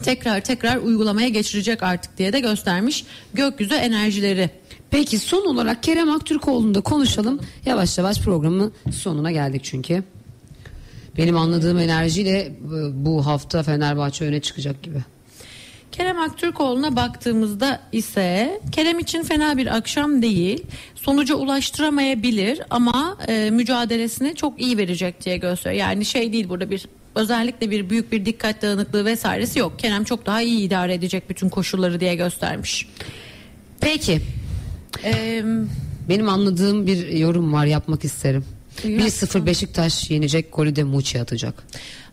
tekrar 0.02 0.40
tekrar 0.40 0.76
uygulamaya 0.76 1.28
geçirecek 1.28 1.82
artık 1.82 2.18
diye 2.18 2.32
de 2.32 2.40
göstermiş 2.40 3.04
gökyüzü 3.34 3.74
enerjileri. 3.74 4.50
Peki 4.90 5.18
son 5.18 5.46
olarak 5.46 5.82
Kerem 5.82 6.10
Aktürkoğlu'nu 6.10 6.74
da 6.74 6.80
konuşalım. 6.80 7.40
Yavaş 7.66 7.98
yavaş 7.98 8.20
programın 8.20 8.72
sonuna 8.92 9.32
geldik 9.32 9.60
çünkü. 9.64 10.04
Benim 11.16 11.36
anladığım 11.36 11.78
enerjiyle 11.78 12.52
bu 12.92 13.26
hafta 13.26 13.62
Fenerbahçe 13.62 14.24
öne 14.24 14.40
çıkacak 14.40 14.82
gibi. 14.82 14.98
Kerem 15.92 16.18
Aktürkoğlu'na 16.18 16.96
baktığımızda 16.96 17.80
ise 17.92 18.60
Kerem 18.72 18.98
için 18.98 19.22
fena 19.22 19.56
bir 19.56 19.76
akşam 19.76 20.22
değil. 20.22 20.66
Sonuca 20.94 21.34
ulaştıramayabilir 21.34 22.60
ama 22.70 23.16
e, 23.28 23.50
mücadelesini 23.50 24.34
çok 24.34 24.60
iyi 24.60 24.78
verecek 24.78 25.24
diye 25.24 25.36
gösteriyor. 25.36 25.80
Yani 25.80 26.04
şey 26.04 26.32
değil 26.32 26.48
burada 26.48 26.70
bir 26.70 26.86
özellikle 27.14 27.70
bir 27.70 27.90
büyük 27.90 28.12
bir 28.12 28.26
dikkat 28.26 28.62
dağınıklığı 28.62 29.04
vesairesi 29.04 29.58
yok. 29.58 29.78
Kerem 29.78 30.04
çok 30.04 30.26
daha 30.26 30.42
iyi 30.42 30.60
idare 30.60 30.94
edecek 30.94 31.30
bütün 31.30 31.48
koşulları 31.48 32.00
diye 32.00 32.14
göstermiş. 32.14 32.88
Peki 33.80 34.20
Eee 35.04 35.44
benim 36.08 36.28
anladığım 36.28 36.86
bir 36.86 37.08
yorum 37.08 37.52
var 37.52 37.66
yapmak 37.66 38.04
isterim. 38.04 38.44
Yap. 38.84 39.00
1-0 39.00 39.46
Beşiktaş 39.46 40.10
yenecek 40.10 40.52
golü 40.52 40.76
de 40.76 40.84
Muçi 40.84 41.20
atacak. 41.20 41.62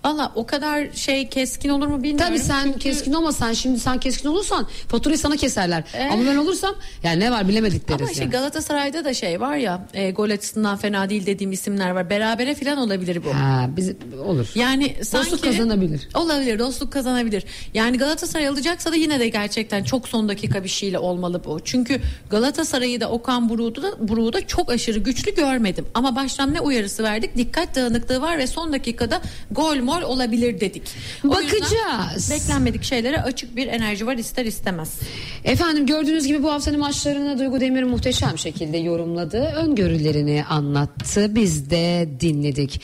Valla 0.06 0.32
o 0.36 0.46
kadar 0.46 0.88
şey 0.94 1.30
keskin 1.30 1.70
olur 1.70 1.88
mu 1.88 2.04
bilmiyorum. 2.04 2.28
Tabii 2.28 2.40
sen 2.40 2.64
Çünkü- 2.64 2.80
keskin 2.80 3.14
olmasan 3.14 3.54
şimdi 3.54 3.80
sen 3.80 4.00
keskin 4.00 4.30
olursan 4.30 4.68
faturayı 4.88 5.18
sana 5.18 5.36
keserler. 5.36 5.84
Ama 6.12 6.26
ben 6.26 6.36
olursam 6.36 6.76
yani 7.04 7.20
ne 7.20 7.32
var 7.32 7.48
bilemedik 7.48 7.90
deriz 7.90 8.02
Ama 8.02 8.12
işte 8.12 8.24
yani. 8.24 8.32
Galatasaray'da 8.32 9.06
da 9.06 9.14
şey 9.14 9.42
var 9.42 9.56
ya 9.58 9.88
e, 9.94 10.12
gol 10.12 10.30
açısından 10.30 10.78
fena 10.78 11.10
değil 11.10 11.26
dediğim 11.26 11.52
isimler 11.52 11.90
var. 11.92 12.10
Berabere 12.10 12.56
falan 12.56 12.78
olabilir 12.78 13.22
bu. 13.26 13.34
Ha, 13.36 13.70
biz 13.78 13.92
olur. 14.26 14.52
Yani 14.56 14.96
sanki 15.04 15.42
kazanabilir. 15.42 16.10
Olabilir, 16.14 16.60
dostluk 16.60 16.94
kazanabilir. 16.94 17.44
Yani 17.74 17.98
Galatasaray 17.98 18.48
alacaksa 18.48 18.92
da 18.92 18.96
yine 18.96 19.20
de 19.20 19.30
gerçekten 19.30 19.84
çok 19.84 20.08
son 20.08 20.30
dakika 20.30 20.64
bir 20.64 20.70
şeyle 20.70 21.00
olmalı 21.00 21.42
bu. 21.46 21.60
Çünkü 21.66 22.02
Galatasaray'ı 22.30 23.02
da 23.02 23.10
Okan 23.10 23.50
Buruk'u 23.50 23.84
da, 23.84 24.08
Buruk'u 24.08 24.34
da 24.34 24.48
çok 24.48 24.72
aşırı 24.72 25.00
güçlü 25.00 25.36
görmedim. 25.36 25.86
Ama 25.94 26.16
baştan 26.16 26.54
ne 26.54 26.62
uyarısı 26.62 27.04
verdik? 27.04 27.38
Dikkat 27.38 27.76
dağınıklığı 27.76 28.22
var 28.22 28.38
ve 28.38 28.48
son 28.48 28.74
dakikada 28.74 29.22
gol 29.52 29.78
mol 29.88 30.02
olabilir 30.02 30.60
dedik. 30.60 30.84
O 31.26 31.30
Bakacağız. 31.30 32.32
Beklenmedik 32.32 32.84
şeylere 32.84 33.22
açık 33.22 33.56
bir 33.56 33.68
enerji 33.68 34.08
var 34.08 34.16
ister 34.16 34.46
istemez. 34.46 35.00
Efendim 35.44 35.86
gördüğünüz 35.86 36.28
gibi 36.28 36.44
bu 36.44 36.52
haftanın 36.52 36.80
maçlarını 36.80 37.40
Duygu 37.40 37.60
Demir 37.60 37.84
muhteşem 37.84 38.38
şekilde 38.38 38.78
yorumladı. 38.78 39.38
Öngörülerini 39.38 40.44
anlattı. 40.50 41.36
Biz 41.36 41.70
de 41.70 42.10
dinledik. 42.20 42.82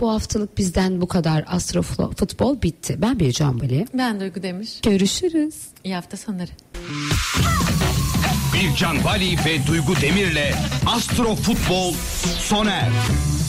Bu 0.00 0.10
haftalık 0.10 0.58
bizden 0.58 1.00
bu 1.00 1.08
kadar 1.08 1.44
Astro 1.46 1.82
Futbol 1.82 2.62
bitti. 2.62 2.96
Ben 2.98 3.20
bir 3.20 3.32
Bali. 3.40 3.86
Ben 3.94 4.20
Duygu 4.20 4.42
Demir. 4.42 4.68
Görüşürüz. 4.82 5.54
İyi 5.84 5.94
hafta 5.94 6.16
sonları. 6.16 6.50
Bircan 8.54 9.04
Bali 9.04 9.36
ve 9.46 9.66
Duygu 9.66 9.96
Demir'le 10.00 10.54
Astro 10.86 11.34
Futbol 11.34 11.94
sona 12.38 12.70
erdi. 12.70 13.41